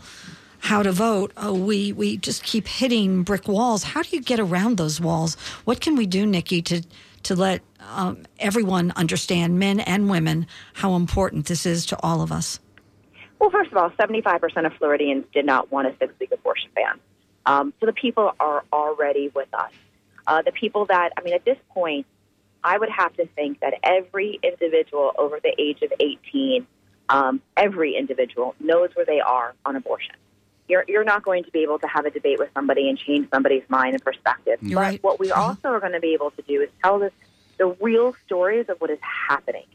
how 0.60 0.84
to 0.84 0.94
vote, 0.94 1.34
oh, 1.36 1.54
we 1.54 1.92
we 1.92 2.16
just 2.16 2.44
keep 2.44 2.66
hitting 2.66 3.24
brick 3.24 3.50
walls. 3.50 3.84
How 3.84 4.04
do 4.04 4.10
you 4.16 4.22
get 4.22 4.40
around 4.40 4.78
those 4.78 5.02
walls? 5.02 5.36
What 5.66 5.82
can 5.82 5.98
we 5.98 6.06
do, 6.06 6.26
Nikki, 6.26 6.62
to 6.62 6.82
to 7.24 7.36
let 7.36 7.62
um, 7.94 8.24
everyone 8.40 8.94
understand, 8.96 9.60
men 9.60 9.82
and 9.82 10.10
women, 10.10 10.48
how 10.76 10.96
important 10.96 11.48
this 11.48 11.66
is 11.66 11.86
to 11.88 12.00
all 12.02 12.22
of 12.22 12.32
us? 12.32 12.58
Well, 13.42 13.50
first 13.50 13.72
of 13.72 13.78
all, 13.78 13.90
75% 13.90 14.68
of 14.68 14.74
Floridians 14.74 15.26
did 15.34 15.48
not 15.48 15.72
want 15.72 15.88
a 15.88 15.98
six 15.98 16.14
week 16.20 16.32
abortion 16.32 16.70
ban. 16.76 17.00
Um, 17.48 17.74
so 17.80 17.88
the 17.88 17.94
people 17.94 18.36
are 18.40 18.64
already 18.72 19.32
with 19.34 19.52
us. 19.52 19.72
Uh, 20.28 20.44
the 20.44 20.52
people 20.52 20.86
that, 20.86 21.10
I 21.18 21.24
mean, 21.24 21.34
at 21.34 21.44
this 21.44 21.58
point, 21.72 22.06
I 22.64 22.78
would 22.78 22.92
have 22.92 23.18
to 23.18 23.26
think 23.26 23.60
that 23.62 23.74
every 23.82 24.40
individual 24.44 25.14
over 25.18 25.40
the 25.40 25.56
age 25.60 25.82
of 25.82 25.92
18, 26.00 26.68
um, 27.10 27.42
every 27.58 27.96
individual 27.96 28.54
knows 28.60 28.92
where 28.94 29.08
they 29.08 29.20
are 29.20 29.56
on 29.66 29.76
abortion. 29.76 30.14
You're, 30.68 30.86
you're 30.88 31.04
not 31.04 31.24
going 31.24 31.44
to 31.46 31.52
be 31.52 31.64
able 31.64 31.80
to 31.80 31.88
have 31.88 32.06
a 32.06 32.12
debate 32.12 32.38
with 32.38 32.50
somebody 32.54 32.90
and 32.90 32.98
change 33.00 33.28
somebody's 33.32 33.64
mind 33.70 33.96
and 33.96 34.04
perspective. 34.04 34.60
You're 34.62 34.76
but 34.76 34.82
right. 34.82 35.04
what 35.04 35.20
we 35.20 35.32
also 35.32 35.70
are 35.70 35.80
going 35.80 35.94
to 35.94 36.00
be 36.00 36.14
able 36.14 36.30
to 36.30 36.44
do 36.44 36.62
is 36.62 36.70
tell 36.84 37.00
this, 37.00 37.12
the 37.58 37.76
real 37.82 38.16
stories 38.28 38.68
of 38.70 38.80
what 38.80 38.92
is 38.92 39.00
happening. 39.28 39.66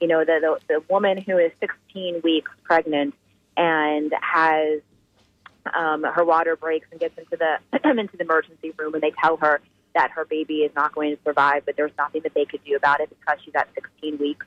You 0.00 0.08
know, 0.08 0.24
the, 0.24 0.58
the, 0.68 0.74
the 0.74 0.92
woman 0.92 1.18
who 1.18 1.38
is 1.38 1.52
16 1.60 2.20
weeks 2.22 2.50
pregnant 2.64 3.14
and 3.56 4.12
has 4.20 4.80
um, 5.72 6.02
her 6.04 6.24
water 6.24 6.56
breaks 6.56 6.86
and 6.90 7.00
gets 7.00 7.16
into 7.16 7.36
the 7.36 7.90
into 7.90 8.16
the 8.16 8.24
emergency 8.24 8.72
room, 8.76 8.94
and 8.94 9.02
they 9.02 9.12
tell 9.22 9.36
her 9.38 9.60
that 9.94 10.10
her 10.10 10.24
baby 10.24 10.58
is 10.58 10.74
not 10.74 10.94
going 10.94 11.16
to 11.16 11.22
survive, 11.22 11.64
but 11.64 11.76
there's 11.76 11.92
nothing 11.96 12.22
that 12.22 12.34
they 12.34 12.44
could 12.44 12.62
do 12.64 12.74
about 12.76 13.00
it 13.00 13.08
because 13.08 13.38
she's 13.44 13.54
at 13.54 13.68
16 13.74 14.18
weeks, 14.18 14.44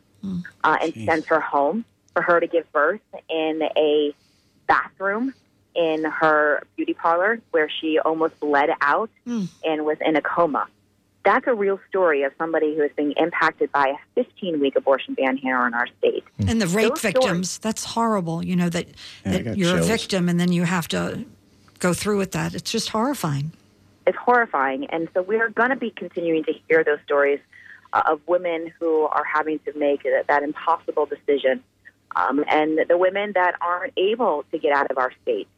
uh, 0.64 0.78
and 0.82 0.94
sends 1.06 1.26
her 1.28 1.40
home 1.40 1.86
for 2.14 2.22
her 2.22 2.40
to 2.40 2.48
give 2.48 2.70
birth 2.72 3.00
in 3.30 3.62
a 3.78 4.14
bathroom 4.68 5.34
in 5.76 6.04
her 6.04 6.64
beauty 6.76 6.94
parlor 6.94 7.40
where 7.52 7.70
she 7.70 8.00
almost 8.00 8.38
bled 8.40 8.70
out 8.82 9.10
and 9.64 9.86
was 9.86 9.98
in 10.06 10.16
a 10.16 10.22
coma. 10.22 10.68
That's 11.28 11.46
a 11.46 11.54
real 11.54 11.78
story 11.90 12.24
of 12.24 12.32
somebody 12.38 12.74
who 12.74 12.84
is 12.84 12.92
being 12.96 13.12
impacted 13.18 13.70
by 13.74 13.88
a 13.90 13.98
15 14.16 14.62
week 14.62 14.78
abortion 14.78 15.14
ban 15.14 15.36
here 15.36 15.68
in 15.68 15.74
our 15.74 15.86
state. 16.00 16.24
And 16.40 16.62
the 16.62 16.68
rape 16.68 16.88
Those 16.88 17.02
victims, 17.02 17.58
that's 17.58 17.84
horrible, 17.84 18.46
you 18.46 18.56
know, 18.56 18.70
that, 18.70 18.88
I 19.26 19.32
that 19.32 19.44
got 19.44 19.58
you're 19.58 19.74
chills. 19.76 19.90
a 19.90 19.90
victim 19.90 20.30
and 20.30 20.40
then 20.40 20.54
you 20.54 20.64
have 20.64 20.88
to 20.88 21.26
go 21.80 21.94
through 21.94 22.18
with 22.18 22.32
that. 22.32 22.56
It's 22.56 22.72
just 22.72 22.88
horrifying. 22.92 23.52
it's 24.06 24.18
horrifying. 24.18 24.86
And 24.86 25.10
so 25.14 25.22
we're 25.22 25.50
going 25.50 25.70
to 25.72 25.76
be 25.76 25.90
continuing 25.90 26.46
to 26.46 26.54
hear 26.70 26.86
those 26.86 27.00
stories 27.04 27.42
uh, 27.92 28.04
of 28.08 28.22
women 28.26 28.72
who 28.80 29.02
are 29.08 29.26
having 29.26 29.60
to 29.60 29.78
make 29.78 30.04
that, 30.04 30.28
that 30.30 30.44
impossible 30.44 31.08
decision, 31.08 31.62
um, 32.16 32.46
and 32.48 32.80
the 32.88 32.98
women 32.98 33.34
that 33.34 33.56
aren't 33.60 33.92
able 33.98 34.46
to 34.52 34.58
get 34.58 34.72
out 34.72 34.90
of 34.92 34.98
our 34.98 35.12
state. 35.24 35.50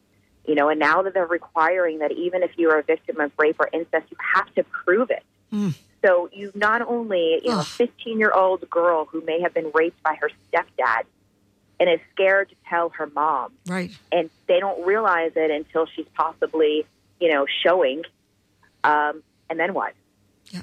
You 0.46 0.56
know, 0.56 0.68
and 0.68 0.80
now 0.80 1.02
that 1.02 1.14
they're 1.14 1.26
requiring 1.26 2.00
that 2.00 2.10
even 2.10 2.42
if 2.42 2.50
you 2.56 2.70
are 2.70 2.80
a 2.80 2.82
victim 2.82 3.20
of 3.20 3.30
rape 3.38 3.56
or 3.60 3.68
incest, 3.72 4.06
you 4.10 4.16
have 4.34 4.52
to 4.56 4.64
prove 4.64 5.10
it. 5.10 5.22
So 6.02 6.30
you 6.32 6.50
not 6.54 6.82
only, 6.82 7.40
you 7.42 7.50
know, 7.50 7.60
a 7.60 7.64
15 7.64 8.18
year 8.18 8.32
old 8.32 8.68
girl 8.70 9.04
who 9.04 9.20
may 9.22 9.40
have 9.42 9.52
been 9.52 9.70
raped 9.74 10.02
by 10.02 10.14
her 10.20 10.30
stepdad 10.52 11.02
and 11.78 11.90
is 11.90 12.00
scared 12.12 12.48
to 12.50 12.54
tell 12.68 12.90
her 12.90 13.06
mom 13.14 13.52
Right. 13.66 13.90
and 14.12 14.30
they 14.46 14.60
don't 14.60 14.84
realize 14.86 15.32
it 15.36 15.50
until 15.50 15.86
she's 15.86 16.06
possibly, 16.14 16.86
you 17.20 17.28
know, 17.32 17.46
showing. 17.62 18.02
Um, 18.84 19.22
and 19.50 19.58
then 19.60 19.74
what? 19.74 19.92
Yeah. 20.50 20.62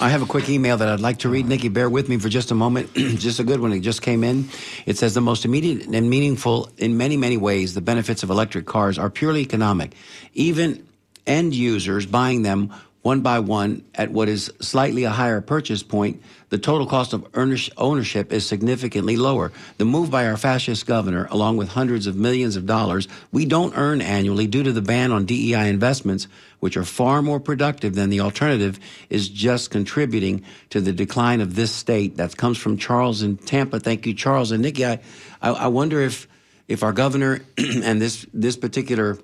I 0.00 0.08
have 0.08 0.22
a 0.22 0.26
quick 0.26 0.48
email 0.48 0.76
that 0.76 0.88
I'd 0.88 1.00
like 1.00 1.18
to 1.20 1.28
read. 1.28 1.46
Nikki, 1.46 1.68
bear 1.68 1.88
with 1.88 2.08
me 2.08 2.18
for 2.18 2.28
just 2.28 2.50
a 2.50 2.54
moment. 2.54 2.92
just 2.94 3.38
a 3.38 3.44
good 3.44 3.60
one. 3.60 3.72
It 3.72 3.80
just 3.80 4.02
came 4.02 4.24
in. 4.24 4.48
It 4.86 4.96
says 4.98 5.14
the 5.14 5.20
most 5.20 5.44
immediate 5.44 5.86
and 5.86 6.10
meaningful, 6.10 6.68
in 6.78 6.96
many, 6.96 7.16
many 7.16 7.36
ways, 7.36 7.74
the 7.74 7.80
benefits 7.80 8.22
of 8.24 8.30
electric 8.30 8.66
cars 8.66 8.98
are 8.98 9.08
purely 9.10 9.42
economic. 9.42 9.92
Even 10.32 10.86
end 11.28 11.54
users 11.54 12.06
buying 12.06 12.42
them 12.42 12.72
one 13.04 13.20
by 13.20 13.38
one 13.38 13.84
at 13.94 14.10
what 14.10 14.30
is 14.30 14.50
slightly 14.62 15.04
a 15.04 15.10
higher 15.10 15.42
purchase 15.42 15.82
point, 15.82 16.22
the 16.48 16.56
total 16.56 16.86
cost 16.86 17.12
of 17.12 17.26
ownership 17.34 18.32
is 18.32 18.46
significantly 18.46 19.18
lower. 19.18 19.52
The 19.76 19.84
move 19.84 20.10
by 20.10 20.26
our 20.26 20.38
fascist 20.38 20.86
governor, 20.86 21.28
along 21.30 21.58
with 21.58 21.68
hundreds 21.68 22.06
of 22.06 22.16
millions 22.16 22.56
of 22.56 22.64
dollars 22.64 23.06
we 23.30 23.44
don't 23.44 23.76
earn 23.76 24.00
annually 24.00 24.46
due 24.46 24.62
to 24.62 24.72
the 24.72 24.80
ban 24.80 25.12
on 25.12 25.26
DEI 25.26 25.68
investments, 25.68 26.28
which 26.60 26.78
are 26.78 26.84
far 26.84 27.20
more 27.20 27.38
productive 27.38 27.94
than 27.94 28.08
the 28.08 28.20
alternative, 28.20 28.80
is 29.10 29.28
just 29.28 29.70
contributing 29.70 30.42
to 30.70 30.80
the 30.80 30.92
decline 30.92 31.42
of 31.42 31.56
this 31.56 31.72
state. 31.72 32.16
That 32.16 32.34
comes 32.38 32.56
from 32.56 32.78
Charles 32.78 33.20
in 33.20 33.36
Tampa. 33.36 33.80
Thank 33.80 34.06
you, 34.06 34.14
Charles. 34.14 34.50
And 34.50 34.62
Nikki, 34.62 34.86
I, 34.86 34.98
I, 35.42 35.50
I 35.50 35.66
wonder 35.66 36.00
if, 36.00 36.26
if 36.68 36.82
our 36.82 36.94
governor 36.94 37.42
and 37.58 38.00
this, 38.00 38.24
this 38.32 38.56
particular 38.56 39.18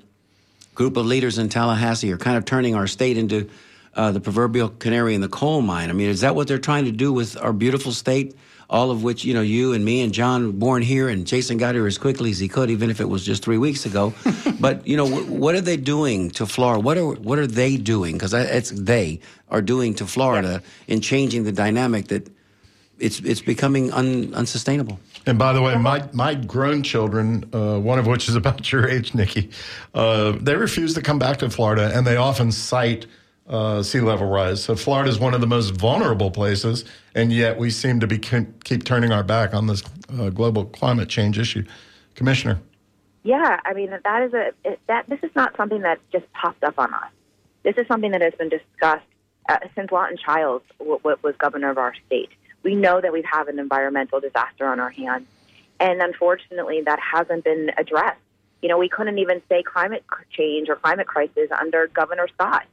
group 0.74 0.98
of 0.98 1.06
leaders 1.06 1.38
in 1.38 1.48
Tallahassee 1.48 2.12
are 2.12 2.18
kind 2.18 2.36
of 2.36 2.44
turning 2.44 2.74
our 2.74 2.86
state 2.86 3.16
into 3.16 3.48
uh, 3.94 4.12
the 4.12 4.20
proverbial 4.20 4.68
canary 4.68 5.14
in 5.14 5.20
the 5.20 5.28
coal 5.28 5.62
mine. 5.62 5.90
I 5.90 5.92
mean, 5.92 6.08
is 6.08 6.20
that 6.20 6.34
what 6.34 6.48
they're 6.48 6.58
trying 6.58 6.84
to 6.84 6.92
do 6.92 7.12
with 7.12 7.36
our 7.36 7.52
beautiful 7.52 7.92
state? 7.92 8.36
All 8.68 8.92
of 8.92 9.02
which, 9.02 9.24
you 9.24 9.34
know, 9.34 9.40
you 9.40 9.72
and 9.72 9.84
me 9.84 10.00
and 10.00 10.12
John 10.14 10.46
were 10.46 10.52
born 10.52 10.82
here, 10.82 11.08
and 11.08 11.26
Jason 11.26 11.58
got 11.58 11.74
here 11.74 11.88
as 11.88 11.98
quickly 11.98 12.30
as 12.30 12.38
he 12.38 12.46
could, 12.46 12.70
even 12.70 12.88
if 12.88 13.00
it 13.00 13.08
was 13.08 13.26
just 13.26 13.42
three 13.42 13.58
weeks 13.58 13.84
ago. 13.84 14.14
but 14.60 14.86
you 14.86 14.96
know, 14.96 15.08
wh- 15.08 15.28
what 15.28 15.56
are 15.56 15.60
they 15.60 15.76
doing 15.76 16.30
to 16.32 16.46
Florida? 16.46 16.80
What 16.80 16.96
are 16.96 17.04
what 17.04 17.40
are 17.40 17.48
they 17.48 17.76
doing? 17.76 18.12
Because 18.12 18.32
it's 18.32 18.70
they 18.70 19.18
are 19.50 19.60
doing 19.60 19.94
to 19.94 20.06
Florida 20.06 20.62
in 20.86 21.00
changing 21.00 21.42
the 21.42 21.50
dynamic 21.50 22.08
that 22.08 22.30
it's 23.00 23.18
it's 23.20 23.40
becoming 23.40 23.92
un, 23.92 24.32
unsustainable. 24.34 25.00
And 25.26 25.38
by 25.38 25.52
the 25.52 25.60
way, 25.60 25.76
my, 25.76 26.08
my 26.12 26.34
grown 26.34 26.82
children, 26.82 27.44
uh, 27.52 27.78
one 27.78 27.98
of 27.98 28.06
which 28.06 28.28
is 28.28 28.36
about 28.36 28.70
your 28.72 28.88
age, 28.88 29.14
Nikki, 29.14 29.50
uh, 29.94 30.32
they 30.40 30.56
refuse 30.56 30.94
to 30.94 31.02
come 31.02 31.18
back 31.18 31.38
to 31.38 31.50
Florida, 31.50 31.90
and 31.94 32.06
they 32.06 32.16
often 32.16 32.52
cite 32.52 33.06
uh, 33.50 33.82
sea 33.82 34.00
level 34.00 34.28
rise. 34.28 34.62
So 34.62 34.76
Florida 34.76 35.10
is 35.10 35.18
one 35.18 35.34
of 35.34 35.40
the 35.40 35.46
most 35.46 35.70
vulnerable 35.70 36.30
places, 36.30 36.84
and 37.14 37.32
yet 37.32 37.58
we 37.58 37.70
seem 37.70 38.00
to 38.00 38.06
be 38.06 38.18
keep 38.18 38.84
turning 38.84 39.12
our 39.12 39.24
back 39.24 39.52
on 39.52 39.66
this 39.66 39.82
uh, 40.18 40.30
global 40.30 40.64
climate 40.66 41.08
change 41.08 41.38
issue. 41.38 41.64
Commissioner. 42.14 42.60
Yeah, 43.22 43.60
I 43.64 43.74
mean 43.74 43.90
that 43.90 44.22
is 44.22 44.32
a 44.32 44.52
that 44.86 45.08
this 45.08 45.18
is 45.22 45.30
not 45.34 45.56
something 45.56 45.82
that 45.82 45.98
just 46.12 46.32
popped 46.32 46.64
up 46.64 46.78
on 46.78 46.94
us. 46.94 47.10
This 47.64 47.76
is 47.76 47.86
something 47.88 48.12
that 48.12 48.22
has 48.22 48.34
been 48.34 48.48
discussed 48.48 49.04
uh, 49.48 49.58
since 49.74 49.90
Lawton 49.90 50.16
Chiles 50.16 50.62
w- 50.78 50.98
w- 50.98 51.18
was 51.22 51.34
governor 51.36 51.70
of 51.70 51.76
our 51.76 51.94
state. 52.06 52.30
We 52.62 52.74
know 52.74 53.00
that 53.00 53.12
we 53.12 53.22
have 53.30 53.48
an 53.48 53.58
environmental 53.58 54.20
disaster 54.20 54.66
on 54.66 54.80
our 54.80 54.90
hands, 54.90 55.26
and 55.78 56.00
unfortunately, 56.00 56.82
that 56.82 56.98
hasn't 57.00 57.44
been 57.44 57.70
addressed. 57.76 58.20
You 58.62 58.68
know, 58.68 58.78
we 58.78 58.88
couldn't 58.88 59.18
even 59.18 59.42
say 59.48 59.62
climate 59.62 60.04
change 60.30 60.68
or 60.68 60.76
climate 60.76 61.06
crisis 61.06 61.50
under 61.50 61.88
Governor 61.88 62.28
Scott. 62.28 62.66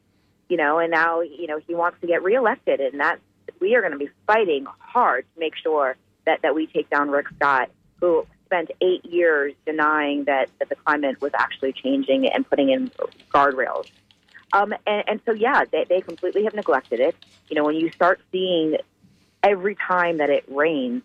You 0.49 0.57
know, 0.57 0.79
and 0.79 0.91
now 0.91 1.21
you 1.21 1.47
know 1.47 1.59
he 1.65 1.75
wants 1.75 1.99
to 2.01 2.07
get 2.07 2.23
reelected, 2.23 2.79
and 2.79 2.99
that 2.99 3.19
we 3.59 3.75
are 3.75 3.81
going 3.81 3.93
to 3.93 3.97
be 3.97 4.09
fighting 4.25 4.65
hard 4.79 5.25
to 5.33 5.39
make 5.39 5.55
sure 5.55 5.95
that 6.25 6.41
that 6.41 6.55
we 6.55 6.67
take 6.67 6.89
down 6.89 7.09
Rick 7.09 7.27
Scott, 7.35 7.69
who 7.99 8.25
spent 8.45 8.71
eight 8.81 9.03
years 9.05 9.53
denying 9.65 10.23
that, 10.23 10.49
that 10.59 10.69
the 10.69 10.75
climate 10.75 11.19
was 11.21 11.31
actually 11.37 11.73
changing 11.73 12.27
and 12.29 12.49
putting 12.49 12.69
in 12.69 12.89
guardrails. 13.33 13.91
Um, 14.53 14.73
and, 14.85 15.03
and 15.07 15.21
so, 15.25 15.33
yeah, 15.33 15.65
they, 15.69 15.83
they 15.83 15.99
completely 15.99 16.45
have 16.45 16.53
neglected 16.53 17.01
it. 17.01 17.15
You 17.49 17.57
know, 17.57 17.65
when 17.65 17.75
you 17.75 17.91
start 17.91 18.21
seeing 18.31 18.77
every 19.43 19.75
time 19.75 20.17
that 20.17 20.29
it 20.29 20.45
rains, 20.47 21.03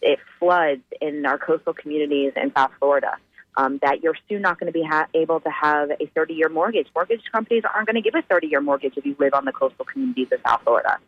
it 0.00 0.20
floods 0.38 0.82
in 1.00 1.26
our 1.26 1.38
coastal 1.38 1.74
communities 1.74 2.32
in 2.36 2.52
South 2.54 2.70
Florida, 2.78 3.16
um, 3.56 3.78
that 3.82 4.02
you're 4.02 4.16
soon 4.28 4.42
not 4.42 4.58
going 4.58 4.72
to 4.72 4.78
be 4.78 4.84
ha- 4.84 5.06
able 5.14 5.40
to 5.40 5.50
have 5.50 5.90
a 5.90 6.06
30 6.14 6.34
year 6.34 6.48
mortgage. 6.48 6.88
Mortgage 6.94 7.22
companies 7.32 7.62
aren't 7.72 7.86
going 7.86 8.02
to 8.02 8.02
give 8.02 8.14
a 8.14 8.22
30 8.22 8.48
year 8.48 8.60
mortgage 8.60 8.94
if 8.96 9.06
you 9.06 9.16
live 9.18 9.34
on 9.34 9.44
the 9.44 9.52
coastal 9.52 9.84
communities 9.84 10.28
of 10.32 10.40
South 10.46 10.62
Florida. 10.62 10.98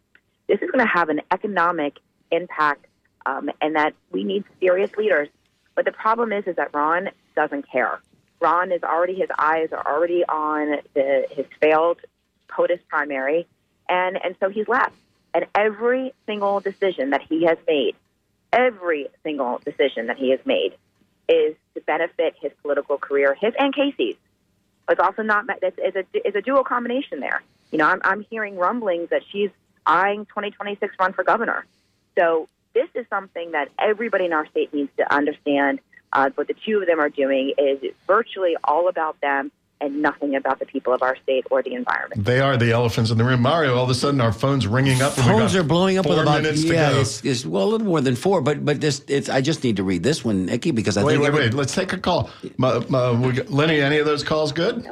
This 0.49 0.61
is 0.63 0.71
going 0.71 0.85
to 0.85 0.93
have 0.93 1.09
an 1.09 1.23
economic 1.33 1.99
impact, 2.31 2.87
um, 3.25 3.51
and 3.61 3.75
that 3.77 3.95
we 4.13 4.25
need 4.25 4.45
serious 4.61 4.91
leaders 4.97 5.29
but 5.77 5.85
the 5.85 5.93
problem 5.93 6.33
is, 6.33 6.45
is 6.47 6.57
that 6.57 6.75
Ron 6.75 7.11
doesn't 7.37 7.71
care. 7.71 8.01
Ron 8.41 8.73
is 8.73 8.83
already 8.83 9.15
his 9.15 9.29
eyes 9.39 9.69
are 9.73 9.87
already 9.87 10.25
on 10.25 10.79
the, 10.95 11.27
his 11.31 11.47
failed 11.61 12.01
POTUS 12.49 12.81
primary, 12.89 13.47
and 13.89 14.19
and 14.23 14.35
so 14.41 14.49
he's 14.49 14.67
left. 14.67 14.97
And 15.35 15.47
every 15.55 16.15
single 16.25 16.61
decision 16.61 17.11
that 17.11 17.23
he 17.23 17.45
has 17.45 17.59
made, 17.69 17.95
every 18.53 19.09
single 19.23 19.61
decision 19.65 20.07
that 20.07 20.17
he 20.17 20.31
has 20.31 20.41
made, 20.47 20.75
is 21.29 21.57
to 21.75 21.81
benefit 21.83 22.35
his 22.41 22.53
political 22.63 22.99
career, 22.99 23.35
his 23.35 23.55
and 23.59 23.75
Casey's. 23.75 24.17
It's 24.89 25.01
also 25.01 25.23
not 25.23 25.47
it's, 25.63 25.77
it's 25.79 25.97
a 25.97 26.05
it's 26.15 26.37
a 26.37 26.43
dual 26.43 26.65
combination 26.65 27.21
there. 27.21 27.43
You 27.73 27.79
know, 27.79 27.87
I'm 27.87 28.01
I'm 28.05 28.21
hearing 28.31 28.57
rumblings 28.57 29.11
that 29.11 29.23
she's 29.31 29.51
eyeing 29.85 30.27
2026 30.27 30.95
run 30.99 31.13
for 31.13 31.25
governor. 31.25 31.67
So 32.17 32.49
this 32.75 32.89
is 32.95 33.07
something 33.09 33.53
that 33.53 33.69
everybody 33.79 34.27
in 34.27 34.33
our 34.33 34.47
state 34.47 34.73
needs 34.73 34.91
to 34.99 35.13
understand. 35.13 35.81
Uh, 36.13 36.31
what 36.37 36.47
the 36.47 36.55
two 36.55 36.81
of 36.81 36.87
them 36.87 37.01
are 37.01 37.09
doing 37.09 37.53
is 37.59 37.79
virtually 38.07 38.57
all 38.63 38.89
about 38.89 39.21
them 39.21 39.51
and 39.81 40.01
nothing 40.01 40.35
about 40.35 40.59
the 40.59 40.67
people 40.67 40.93
of 40.95 41.03
our 41.03 41.17
state 41.23 41.47
or 41.51 41.63
the 41.63 41.75
environment. 41.75 42.25
They 42.25 42.41
are 42.41 42.57
the 42.57 42.73
elephants 42.73 43.11
in 43.11 43.19
the 43.19 43.25
room. 43.25 43.43
Mario, 43.43 43.77
all 43.77 43.85
of 43.85 43.91
a 43.91 43.95
sudden 43.95 44.21
our 44.21 44.33
phones 44.33 44.67
ringing 44.67 45.03
up. 45.03 45.13
Phones 45.13 45.55
are 45.55 45.63
blowing 45.63 45.99
up 45.99 46.07
Four 46.07 46.15
with 46.15 46.23
about 46.23 46.43
minutes 46.43 46.65
yeah, 46.65 46.89
to 46.89 46.95
go. 46.95 47.01
it's, 47.01 47.25
it's 47.25 47.45
well 47.45 47.65
a 47.65 47.71
little 47.71 47.87
more 47.87 48.01
than 48.01 48.17
four, 48.17 48.41
but 48.41 48.65
but 48.65 48.81
this 48.81 49.05
it's 49.09 49.29
I 49.29 49.41
just 49.41 49.63
need 49.65 49.77
to 49.77 49.83
read 49.83 50.03
this 50.03 50.25
one, 50.25 50.47
Nikki, 50.47 50.71
because 50.71 50.97
I 50.97 51.05
wait, 51.05 51.13
think 51.13 51.23
wait, 51.23 51.29
every- 51.29 51.41
wait. 51.47 51.55
Let's 51.55 51.75
take 51.75 51.93
a 51.93 51.99
call. 51.99 52.31
Ma, 52.57 52.81
ma, 52.89 53.13
we 53.13 53.33
got, 53.33 53.51
Lenny, 53.51 53.81
any 53.81 53.99
of 53.99 54.07
those 54.07 54.25
calls 54.25 54.53
good? 54.53 54.89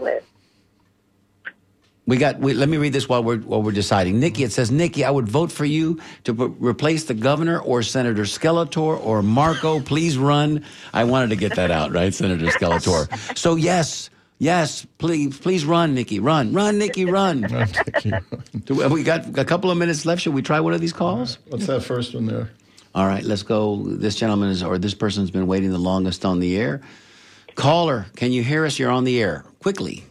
We 2.06 2.18
got. 2.18 2.38
We, 2.38 2.52
let 2.52 2.68
me 2.68 2.76
read 2.76 2.92
this 2.92 3.08
while 3.08 3.24
we're 3.24 3.38
while 3.38 3.62
we're 3.62 3.72
deciding. 3.72 4.20
Nikki, 4.20 4.44
it 4.44 4.52
says, 4.52 4.70
Nikki, 4.70 5.04
I 5.06 5.10
would 5.10 5.26
vote 5.26 5.50
for 5.50 5.64
you 5.64 5.98
to 6.24 6.34
p- 6.34 6.54
replace 6.58 7.04
the 7.04 7.14
governor 7.14 7.58
or 7.60 7.82
Senator 7.82 8.24
Skeletor 8.24 9.02
or 9.02 9.22
Marco. 9.22 9.80
Please 9.80 10.18
run. 10.18 10.62
I 10.92 11.04
wanted 11.04 11.30
to 11.30 11.36
get 11.36 11.54
that 11.56 11.70
out, 11.70 11.92
right, 11.92 12.12
Senator 12.12 12.44
Skeletor. 12.48 13.08
So 13.38 13.56
yes, 13.56 14.10
yes, 14.38 14.86
please, 14.98 15.38
please 15.38 15.64
run, 15.64 15.94
Nikki, 15.94 16.20
run, 16.20 16.52
run, 16.52 16.78
Nikki, 16.78 17.04
run. 17.04 17.42
Do 18.64 18.74
we- 18.74 18.86
we 18.88 19.02
got 19.02 19.38
a 19.38 19.44
couple 19.44 19.70
of 19.70 19.78
minutes 19.78 20.04
left. 20.06 20.22
Should 20.22 20.34
we 20.34 20.42
try 20.42 20.60
one 20.60 20.72
of 20.74 20.80
these 20.80 20.92
calls? 20.92 21.38
What's 21.48 21.66
that 21.66 21.82
first 21.82 22.14
one 22.14 22.26
there? 22.26 22.50
All 22.94 23.06
right, 23.06 23.24
let's 23.24 23.42
go. 23.42 23.82
This 23.84 24.14
gentleman 24.14 24.50
is, 24.50 24.62
or 24.62 24.78
this 24.78 24.94
person's 24.94 25.30
been 25.30 25.46
waiting 25.48 25.70
the 25.70 25.78
longest 25.78 26.24
on 26.24 26.38
the 26.38 26.56
air. 26.56 26.80
Caller, 27.56 28.06
can 28.16 28.30
you 28.32 28.42
hear 28.44 28.64
us? 28.64 28.78
You're 28.78 28.90
on 28.90 29.04
the 29.04 29.20
air. 29.20 29.44
Quickly. 29.60 30.04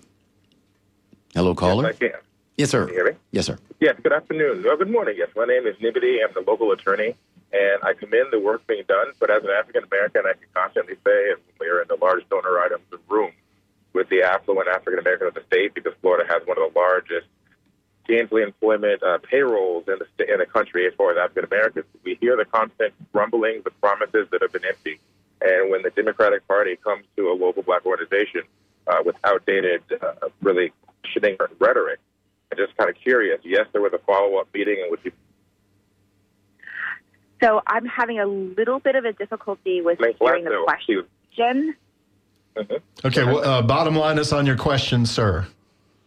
Hello, 1.34 1.56
caller. 1.56 1.86
Yes, 1.86 1.96
I 1.96 1.98
can. 1.98 2.12
Yes, 2.58 2.70
sir. 2.70 2.86
Can 2.86 2.94
you 2.94 3.04
hear 3.04 3.12
me? 3.14 3.18
Yes, 3.32 3.46
sir. 3.46 3.58
Yes, 3.80 3.96
good 4.04 4.14
afternoon. 4.14 4.64
Well, 4.64 4.78
good 4.78 4.90
morning. 4.92 5.16
Yes, 5.18 5.30
my 5.36 5.46
name 5.46 5.66
is 5.66 5.76
Nibbity. 5.78 6.18
I'm 6.24 6.34
the 6.34 6.44
local 6.46 6.72
attorney, 6.72 7.16
and 7.52 7.84
I 7.84 7.94
commend 7.94 8.28
the 8.32 8.40
work 8.40 8.66
being 8.68 8.84
done. 8.88 9.08
But 9.20 9.30
as 9.32 9.44
an 9.44 9.50
African 9.50 9.84
American, 9.86 10.24
I 10.26 10.34
can 10.34 10.48
constantly 10.54 10.96
say, 11.06 11.32
and 11.32 11.40
we're 11.60 11.82
in 11.82 11.88
the 11.88 11.98
large 12.02 12.28
donor 12.30 12.60
items 12.60 12.84
room 13.10 13.32
with 13.94 14.10
the 14.10 14.24
affluent 14.24 14.68
African 14.68 15.00
American 15.00 15.28
of 15.28 15.34
the 15.34 15.44
state 15.48 15.74
because 15.74 15.94
Florida 16.02 16.32
has 16.32 16.46
one 16.46 16.58
of 16.58 16.74
the 16.74 16.80
largest 16.80 17.28
gainfully 18.10 18.44
employment 18.44 19.02
uh, 19.02 19.18
payrolls 19.20 19.86
in 19.88 19.96
the 20.00 20.34
in 20.34 20.40
the 20.40 20.46
country 20.46 20.88
as 20.88 20.94
far 20.96 21.12
as 21.12 21.18
African 21.18 21.46
Americans. 21.46 21.86
We 22.04 22.18
hear 22.20 22.36
the 22.36 22.46
constant 22.46 22.94
rumblings, 23.14 23.64
the 23.64 23.72
promises 23.72 24.28
that 24.32 24.42
have 24.42 24.52
been 24.52 24.66
empty, 24.66 25.00
and 25.42 25.70
when 25.70 25.84
the 25.84 25.90
Democratic 25.90 26.48
Party 26.48 26.76
comes 26.78 27.06
to 27.16 27.30
a 27.30 27.34
local 27.34 27.64
black 27.64 27.86
organization 27.86 28.42
uh, 28.88 29.00
with 29.06 29.16
outdated, 29.24 29.84
uh, 30.02 30.30
really 30.42 30.74
questioning 31.02 31.38
rhetoric, 31.60 32.00
I'm 32.52 32.58
just 32.58 32.76
kind 32.78 32.90
of 32.90 32.96
curious. 32.96 33.40
Yes, 33.44 33.68
there 33.72 33.82
was 33.82 33.94
a 33.94 34.00
follow 34.00 34.38
up 34.38 34.48
meeting 34.54 34.82
in 34.84 34.92
which 34.92 35.02
you 35.04 35.12
So 37.42 37.62
I'm 37.68 37.86
having 37.86 38.20
a 38.20 38.26
little 38.26 38.80
bit 38.80 38.96
of 38.96 39.06
a 39.06 39.14
difficulty 39.14 39.82
with 39.82 40.00
hearing 40.00 40.44
the 40.44 40.66
No, 41.38 41.74
question. 42.54 42.82
Okay, 43.06 43.24
well, 43.24 43.44
uh, 43.44 43.62
bottom 43.62 43.96
line 43.96 44.18
is 44.18 44.32
on 44.34 44.46
your 44.46 44.58
question, 44.58 45.06
sir. 45.06 45.48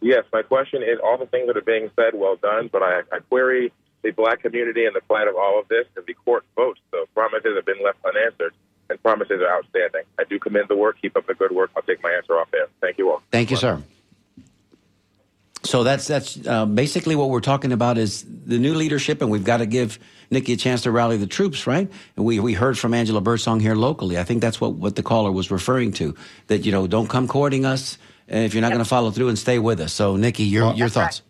Yes, 0.01 0.25
my 0.31 0.43
question 0.43 0.83
is 0.83 0.99
all 1.03 1.17
the 1.17 1.25
things 1.25 1.47
that 1.47 1.57
are 1.57 1.61
being 1.61 1.89
said, 1.95 2.13
well 2.13 2.35
done, 2.35 2.69
but 2.71 2.83
I, 2.83 3.01
I 3.11 3.19
query 3.29 3.71
the 4.03 4.11
black 4.11 4.41
community 4.41 4.85
and 4.85 4.95
the 4.95 5.01
plight 5.01 5.27
of 5.27 5.35
all 5.35 5.59
of 5.59 5.67
this 5.67 5.85
and 5.95 6.05
the 6.05 6.13
court 6.13 6.45
votes. 6.55 6.79
The 6.91 7.05
promises 7.13 7.55
have 7.55 7.65
been 7.65 7.83
left 7.83 7.99
unanswered, 8.05 8.53
and 8.89 9.01
promises 9.01 9.41
are 9.41 9.57
outstanding. 9.57 10.03
I 10.19 10.23
do 10.23 10.39
commend 10.39 10.67
the 10.69 10.75
work. 10.75 10.97
Keep 11.01 11.17
up 11.17 11.27
the 11.27 11.33
good 11.33 11.51
work. 11.51 11.71
I'll 11.75 11.83
take 11.83 12.01
my 12.03 12.11
answer 12.11 12.33
off 12.33 12.49
there. 12.51 12.67
Thank 12.79 12.97
you 12.97 13.11
all. 13.11 13.21
Thank 13.31 13.51
you, 13.51 13.57
sir. 13.57 13.81
So 15.67 15.83
that's 15.83 16.07
that's 16.07 16.47
uh, 16.47 16.65
basically 16.65 17.15
what 17.15 17.29
we're 17.29 17.41
talking 17.41 17.71
about 17.73 17.97
is 17.97 18.23
the 18.45 18.57
new 18.57 18.73
leadership, 18.73 19.21
and 19.21 19.29
we've 19.29 19.43
got 19.43 19.57
to 19.57 19.65
give 19.65 19.99
Nikki 20.31 20.53
a 20.53 20.57
chance 20.57 20.81
to 20.83 20.91
rally 20.91 21.17
the 21.17 21.27
troops, 21.27 21.67
right? 21.67 21.89
And 22.15 22.25
we 22.25 22.39
we 22.39 22.53
heard 22.53 22.77
from 22.77 22.93
Angela 22.93 23.21
Birdsong 23.21 23.59
here 23.59 23.75
locally. 23.75 24.17
I 24.17 24.23
think 24.23 24.41
that's 24.41 24.61
what 24.61 24.73
what 24.73 24.95
the 24.95 25.03
caller 25.03 25.31
was 25.31 25.51
referring 25.51 25.91
to. 25.93 26.15
That 26.47 26.65
you 26.65 26.71
know, 26.71 26.87
don't 26.87 27.07
come 27.09 27.27
courting 27.27 27.65
us 27.65 27.97
uh, 28.31 28.37
if 28.37 28.53
you're 28.53 28.61
not 28.61 28.69
going 28.69 28.79
to 28.83 28.85
follow 28.89 29.11
through 29.11 29.27
and 29.29 29.37
stay 29.37 29.59
with 29.59 29.79
us. 29.81 29.93
So, 29.93 30.15
Nikki, 30.15 30.43
your 30.43 30.73
your 30.73 30.87
That's 30.87 30.93
thoughts? 30.93 31.21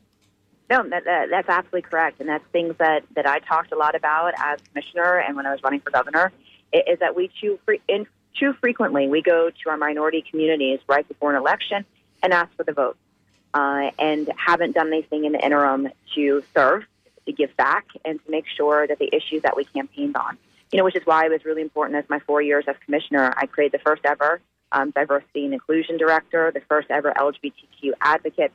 No, 0.69 0.83
that, 0.89 1.05
that, 1.05 1.29
that's 1.29 1.47
absolutely 1.47 1.83
correct, 1.89 2.19
and 2.19 2.27
that's 2.27 2.43
things 2.51 2.75
that, 2.77 3.03
that 3.15 3.25
I 3.25 3.39
talked 3.39 3.71
a 3.71 3.77
lot 3.77 3.95
about 3.95 4.33
as 4.37 4.59
commissioner 4.69 5.17
and 5.17 5.37
when 5.37 5.45
I 5.45 5.51
was 5.53 5.63
running 5.63 5.79
for 5.79 5.91
governor. 5.91 6.33
i- 6.73 6.83
Is 6.85 6.99
that 6.99 7.15
we 7.15 7.31
too 7.39 7.57
fre- 7.63 7.75
in, 7.87 8.05
too 8.37 8.51
frequently 8.59 9.07
we 9.07 9.21
go 9.21 9.49
to 9.49 9.69
our 9.69 9.77
minority 9.77 10.25
communities 10.29 10.79
right 10.89 11.07
before 11.07 11.31
an 11.31 11.37
election 11.37 11.85
and 12.21 12.33
ask 12.33 12.51
for 12.57 12.65
the 12.65 12.73
vote, 12.73 12.97
uh, 13.53 13.91
and 13.99 14.31
haven't 14.37 14.73
done 14.73 14.87
anything 14.87 15.25
in 15.25 15.31
the 15.33 15.43
interim 15.43 15.89
to 16.15 16.43
serve, 16.55 16.83
to 17.25 17.31
give 17.31 17.55
back, 17.57 17.85
and 18.05 18.23
to 18.23 18.31
make 18.31 18.45
sure 18.47 18.87
that 18.87 18.99
the 18.99 19.09
issues 19.13 19.41
that 19.43 19.55
we 19.55 19.65
campaigned 19.65 20.15
on, 20.15 20.37
you 20.71 20.77
know, 20.77 20.83
which 20.83 20.95
is 20.95 21.05
why 21.05 21.25
it 21.25 21.31
was 21.31 21.45
really 21.45 21.61
important 21.61 21.97
as 21.97 22.09
my 22.09 22.19
four 22.19 22.41
years 22.41 22.65
as 22.67 22.75
commissioner, 22.85 23.33
I 23.35 23.45
created 23.45 23.79
the 23.79 23.83
first 23.83 24.05
ever 24.05 24.41
um, 24.71 24.91
diversity 24.91 25.45
and 25.45 25.53
inclusion 25.53 25.97
director, 25.97 26.51
the 26.51 26.61
first 26.61 26.89
ever 26.89 27.13
LGBTQ 27.15 27.91
advocate 28.01 28.51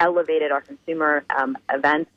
elevated 0.00 0.50
our 0.50 0.60
consumer 0.60 1.24
um, 1.34 1.56
events. 1.70 2.10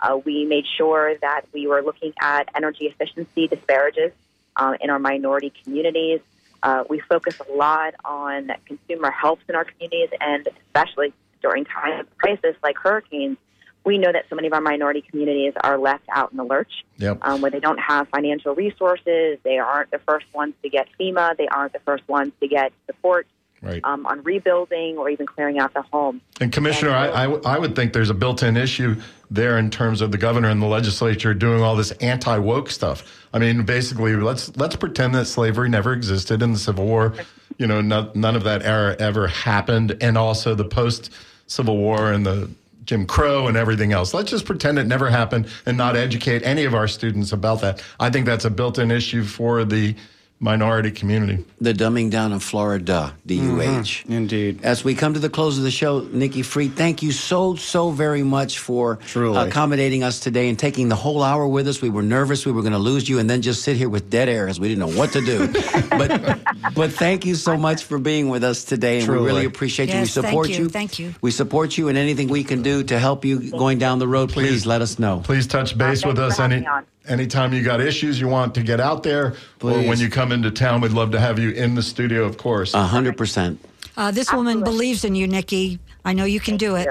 Uh, 0.00 0.16
we 0.16 0.44
made 0.44 0.64
sure 0.76 1.14
that 1.20 1.42
we 1.52 1.66
were 1.66 1.82
looking 1.82 2.12
at 2.20 2.48
energy 2.54 2.86
efficiency 2.86 3.46
disparages 3.46 4.12
uh, 4.56 4.74
in 4.80 4.90
our 4.90 4.98
minority 4.98 5.52
communities. 5.62 6.20
Uh, 6.62 6.84
we 6.88 7.00
focus 7.00 7.40
a 7.48 7.52
lot 7.52 7.94
on 8.04 8.50
consumer 8.66 9.10
health 9.10 9.38
in 9.48 9.54
our 9.54 9.64
communities, 9.64 10.10
and 10.20 10.48
especially 10.66 11.12
during 11.42 11.64
times 11.64 12.00
of 12.00 12.18
crisis 12.18 12.56
like 12.62 12.76
hurricanes, 12.76 13.36
we 13.84 13.96
know 13.96 14.12
that 14.12 14.26
so 14.28 14.36
many 14.36 14.46
of 14.46 14.52
our 14.52 14.60
minority 14.60 15.02
communities 15.08 15.54
are 15.62 15.78
left 15.78 16.04
out 16.12 16.30
in 16.30 16.36
the 16.36 16.44
lurch, 16.44 16.84
Yep. 16.98 17.18
um, 17.22 17.40
where 17.40 17.50
they 17.50 17.60
don't 17.60 17.78
have 17.78 18.08
financial 18.08 18.54
resources. 18.54 19.38
They 19.42 19.58
aren't 19.58 19.90
the 19.90 20.00
first 20.00 20.26
ones 20.34 20.54
to 20.62 20.68
get 20.68 20.86
FEMA. 20.98 21.36
They 21.36 21.48
aren't 21.48 21.72
the 21.72 21.80
first 21.80 22.06
ones 22.08 22.32
to 22.40 22.48
get 22.48 22.72
support 22.86 23.26
Right. 23.62 23.82
um, 23.84 24.06
on 24.06 24.22
rebuilding 24.22 24.96
or 24.96 25.10
even 25.10 25.26
clearing 25.26 25.58
out 25.58 25.74
the 25.74 25.82
home. 25.82 26.22
And 26.40 26.50
Commissioner, 26.50 26.92
I 26.92 27.24
I 27.24 27.58
would 27.58 27.76
think 27.76 27.92
there's 27.92 28.08
a 28.08 28.14
built-in 28.14 28.56
issue 28.56 28.96
there 29.30 29.58
in 29.58 29.70
terms 29.70 30.00
of 30.00 30.12
the 30.12 30.18
governor 30.18 30.48
and 30.48 30.62
the 30.62 30.66
legislature 30.66 31.34
doing 31.34 31.62
all 31.62 31.76
this 31.76 31.90
anti-woke 31.92 32.70
stuff. 32.70 33.04
I 33.34 33.38
mean, 33.38 33.64
basically, 33.64 34.16
let's 34.16 34.56
let's 34.56 34.76
pretend 34.76 35.14
that 35.14 35.26
slavery 35.26 35.68
never 35.68 35.92
existed 35.92 36.42
in 36.42 36.52
the 36.52 36.58
Civil 36.58 36.86
War. 36.86 37.12
You 37.58 37.66
know, 37.66 37.82
no, 37.82 38.10
none 38.14 38.34
of 38.34 38.44
that 38.44 38.62
era 38.62 38.96
ever 38.98 39.26
happened, 39.28 39.94
and 40.00 40.16
also 40.16 40.54
the 40.54 40.64
post-Civil 40.64 41.76
War 41.76 42.12
and 42.12 42.24
the 42.24 42.50
Jim 42.84 43.06
Crow 43.06 43.46
and 43.46 43.58
everything 43.58 43.92
else. 43.92 44.14
Let's 44.14 44.30
just 44.30 44.46
pretend 44.46 44.78
it 44.78 44.86
never 44.86 45.10
happened 45.10 45.48
and 45.66 45.76
not 45.76 45.96
educate 45.96 46.42
any 46.44 46.64
of 46.64 46.74
our 46.74 46.88
students 46.88 47.32
about 47.32 47.60
that. 47.60 47.84
I 48.00 48.08
think 48.08 48.24
that's 48.24 48.46
a 48.46 48.50
built-in 48.50 48.90
issue 48.90 49.22
for 49.22 49.64
the 49.64 49.94
minority 50.40 50.90
community. 50.90 51.44
The 51.60 51.74
dumbing 51.74 52.10
down 52.10 52.32
of 52.32 52.42
Florida, 52.42 53.12
DUH. 53.26 54.04
Indeed. 54.08 54.60
As 54.62 54.82
we 54.82 54.94
come 54.94 55.12
to 55.12 55.20
the 55.20 55.28
close 55.28 55.58
of 55.58 55.64
the 55.64 55.70
show, 55.70 56.00
Nikki 56.00 56.40
Fried, 56.42 56.74
thank 56.74 57.02
you 57.02 57.12
so, 57.12 57.54
so 57.54 57.90
very 57.90 58.22
much 58.22 58.58
for 58.58 58.96
Truly. 58.96 59.36
accommodating 59.48 60.02
us 60.02 60.18
today 60.18 60.48
and 60.48 60.58
taking 60.58 60.88
the 60.88 60.96
whole 60.96 61.22
hour 61.22 61.46
with 61.46 61.68
us. 61.68 61.82
We 61.82 61.90
were 61.90 62.02
nervous 62.02 62.46
we 62.46 62.52
were 62.52 62.62
going 62.62 62.72
to 62.72 62.78
lose 62.78 63.06
you 63.08 63.18
and 63.18 63.28
then 63.28 63.42
just 63.42 63.62
sit 63.62 63.76
here 63.76 63.90
with 63.90 64.08
dead 64.08 64.30
air 64.30 64.48
as 64.48 64.58
we 64.58 64.68
didn't 64.68 64.80
know 64.80 64.98
what 64.98 65.12
to 65.12 65.20
do. 65.20 65.46
but 65.90 66.40
but 66.74 66.92
thank 66.92 67.26
you 67.26 67.34
so 67.34 67.58
much 67.58 67.84
for 67.84 67.98
being 67.98 68.30
with 68.30 68.42
us 68.42 68.64
today, 68.64 69.00
and 69.00 69.08
we 69.08 69.16
really 69.18 69.44
appreciate 69.44 69.88
you. 69.90 69.94
Yes, 69.96 70.16
we 70.16 70.22
thank 70.22 70.32
support 70.32 70.48
you, 70.48 70.68
thank 70.68 70.98
you. 70.98 71.14
We 71.20 71.30
support 71.30 71.76
you, 71.76 71.88
and 71.88 71.98
anything 71.98 72.28
we 72.28 72.44
can 72.44 72.62
do 72.62 72.82
to 72.84 72.98
help 72.98 73.24
you 73.24 73.50
going 73.50 73.78
down 73.78 73.98
the 73.98 74.08
road, 74.08 74.30
please, 74.30 74.64
let 74.64 74.80
us 74.80 74.98
know. 74.98 75.20
Please 75.24 75.46
touch 75.46 75.76
base 75.76 76.04
Uh, 76.04 76.08
with 76.08 76.18
us 76.18 76.36
for 76.36 76.42
any 76.44 76.66
on. 76.66 76.86
Anytime 77.10 77.52
you 77.52 77.62
got 77.62 77.80
issues 77.80 78.20
you 78.20 78.28
want 78.28 78.54
to 78.54 78.62
get 78.62 78.80
out 78.80 79.02
there, 79.02 79.34
or 79.62 79.82
when 79.82 79.98
you 79.98 80.08
come 80.08 80.32
into 80.32 80.50
town. 80.50 80.80
We'd 80.80 80.92
love 80.92 81.10
to 81.10 81.20
have 81.20 81.38
you 81.38 81.50
in 81.50 81.74
the 81.74 81.82
studio, 81.82 82.24
of 82.24 82.38
course. 82.38 82.72
A 82.72 82.82
hundred 82.82 83.16
percent. 83.16 83.62
Uh, 83.96 84.10
this 84.10 84.32
woman 84.32 84.58
Absolutely. 84.58 84.72
believes 84.72 85.04
in 85.04 85.14
you, 85.14 85.26
Nikki. 85.26 85.78
I 86.04 86.12
know 86.12 86.24
you 86.24 86.40
can 86.40 86.56
do 86.56 86.76
it. 86.76 86.88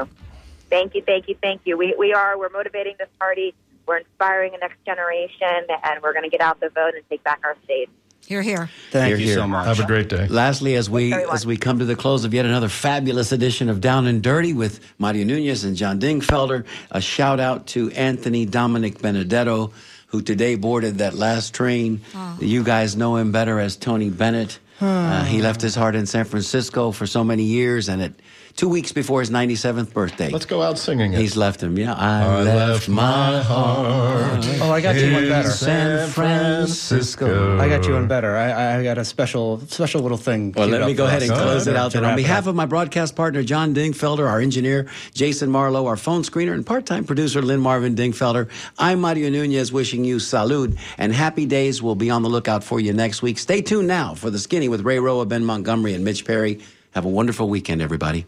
Thank 0.69 0.93
you, 0.93 1.01
thank 1.01 1.27
you, 1.27 1.35
thank 1.41 1.61
you. 1.65 1.77
We, 1.77 1.95
we 1.97 2.13
are, 2.13 2.37
we're 2.37 2.49
motivating 2.49 2.95
this 2.99 3.09
party. 3.19 3.55
We're 3.87 3.97
inspiring 3.97 4.51
the 4.51 4.59
next 4.59 4.85
generation, 4.85 5.65
and 5.83 6.03
we're 6.03 6.13
going 6.13 6.25
to 6.25 6.29
get 6.29 6.41
out 6.41 6.59
the 6.59 6.69
vote 6.69 6.93
and 6.93 7.03
take 7.09 7.23
back 7.23 7.39
our 7.43 7.55
state. 7.63 7.89
Here, 8.27 8.43
here. 8.43 8.69
Thank 8.91 9.07
Here, 9.07 9.17
you 9.17 9.25
here. 9.25 9.35
so 9.37 9.47
much. 9.47 9.65
have 9.65 9.79
a 9.79 9.87
great 9.87 10.09
day. 10.09 10.27
Lastly, 10.27 10.75
as 10.75 10.87
we 10.87 11.11
as 11.13 11.47
we 11.47 11.57
come 11.57 11.79
to 11.79 11.85
the 11.85 11.95
close 11.95 12.25
of 12.25 12.33
yet 12.35 12.45
another 12.45 12.69
fabulous 12.69 13.31
edition 13.31 13.69
of 13.69 13.81
Down 13.81 14.05
and 14.05 14.21
Dirty 14.21 14.53
with 14.53 14.79
Mario 14.99 15.23
Nunez 15.23 15.63
and 15.63 15.75
John 15.75 15.99
Dingfelder, 15.99 16.63
a 16.91 17.01
shout 17.01 17.39
out 17.39 17.65
to 17.67 17.89
Anthony 17.91 18.45
Dominic 18.45 19.01
Benedetto, 19.01 19.71
who 20.09 20.21
today 20.21 20.55
boarded 20.55 20.99
that 20.99 21.13
last 21.13 21.53
train. 21.53 22.01
You 22.39 22.63
guys 22.63 22.95
know 22.95 23.15
him 23.15 23.31
better 23.31 23.59
as 23.59 23.75
Tony 23.77 24.09
Bennett. 24.09 24.59
Uh, 24.81 25.23
he 25.25 25.41
left 25.41 25.61
his 25.61 25.75
heart 25.75 25.95
in 25.95 26.05
San 26.05 26.25
Francisco 26.25 26.91
for 26.91 27.05
so 27.05 27.23
many 27.23 27.43
years, 27.43 27.89
and 27.89 28.01
it 28.01 28.13
two 28.59 28.67
weeks 28.67 28.91
before 28.91 29.21
his 29.21 29.29
97th 29.29 29.93
birthday. 29.93 30.29
Let's 30.29 30.45
go 30.45 30.61
out 30.61 30.77
singing 30.77 31.13
it. 31.13 31.19
He's 31.19 31.37
left 31.37 31.63
him. 31.63 31.77
Yeah, 31.77 31.93
I, 31.93 32.23
I 32.23 32.43
left 32.43 32.89
my 32.89 33.41
heart. 33.41 34.45
Oh, 34.59 34.69
I 34.69 34.81
got 34.81 34.97
you 34.97 35.13
one 35.13 35.23
in 35.23 35.29
better. 35.29 35.49
San 35.49 36.09
Francisco. 36.09 37.57
I 37.57 37.69
got 37.69 37.87
you 37.87 37.93
one 37.93 38.09
better. 38.09 38.35
I, 38.35 38.79
I 38.79 38.83
got 38.83 38.97
a 38.97 39.05
special 39.05 39.61
special 39.61 40.01
little 40.01 40.17
thing. 40.17 40.51
Well, 40.51 40.67
let 40.67 40.85
me 40.85 40.93
go 40.93 41.05
ahead 41.05 41.23
us 41.23 41.29
and 41.29 41.37
to- 41.37 41.43
close 41.43 41.67
it 41.67 41.77
out. 41.77 41.93
Then, 41.93 42.03
on 42.03 42.17
behalf 42.17 42.47
of 42.47 42.55
my 42.55 42.65
broadcast 42.65 43.15
partner 43.15 43.43
John 43.43 43.73
Dingfelder, 43.73 44.27
our 44.29 44.41
engineer 44.41 44.87
Jason 45.13 45.49
Marlowe, 45.49 45.85
our 45.87 45.95
phone 45.97 46.23
screener 46.23 46.53
and 46.53 46.65
part-time 46.65 47.05
producer 47.05 47.41
Lynn 47.41 47.61
Marvin 47.61 47.95
Dingfelder, 47.95 48.49
I'm 48.77 48.99
Mario 48.99 49.29
Nunez, 49.29 49.71
wishing 49.71 50.03
you 50.03 50.17
salud 50.17 50.77
and 50.97 51.13
happy 51.13 51.45
days. 51.45 51.81
We'll 51.81 51.95
be 51.95 52.09
on 52.09 52.23
the 52.23 52.29
lookout 52.29 52.65
for 52.65 52.81
you 52.81 52.91
next 52.91 53.21
week. 53.21 53.37
Stay 53.39 53.61
tuned 53.61 53.87
now 53.87 54.15
for 54.15 54.29
the 54.29 54.37
Skinny 54.37 54.67
with 54.67 54.81
Ray 54.81 54.99
Roa, 54.99 55.25
Ben 55.25 55.45
Montgomery, 55.45 55.93
and 55.93 56.03
Mitch 56.03 56.25
Perry. 56.25 56.59
Have 56.91 57.05
a 57.05 57.09
wonderful 57.09 57.47
weekend, 57.47 57.81
everybody. 57.81 58.25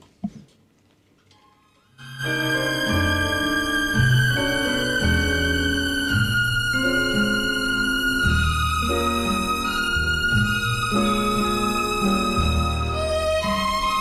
Música 2.24 3.01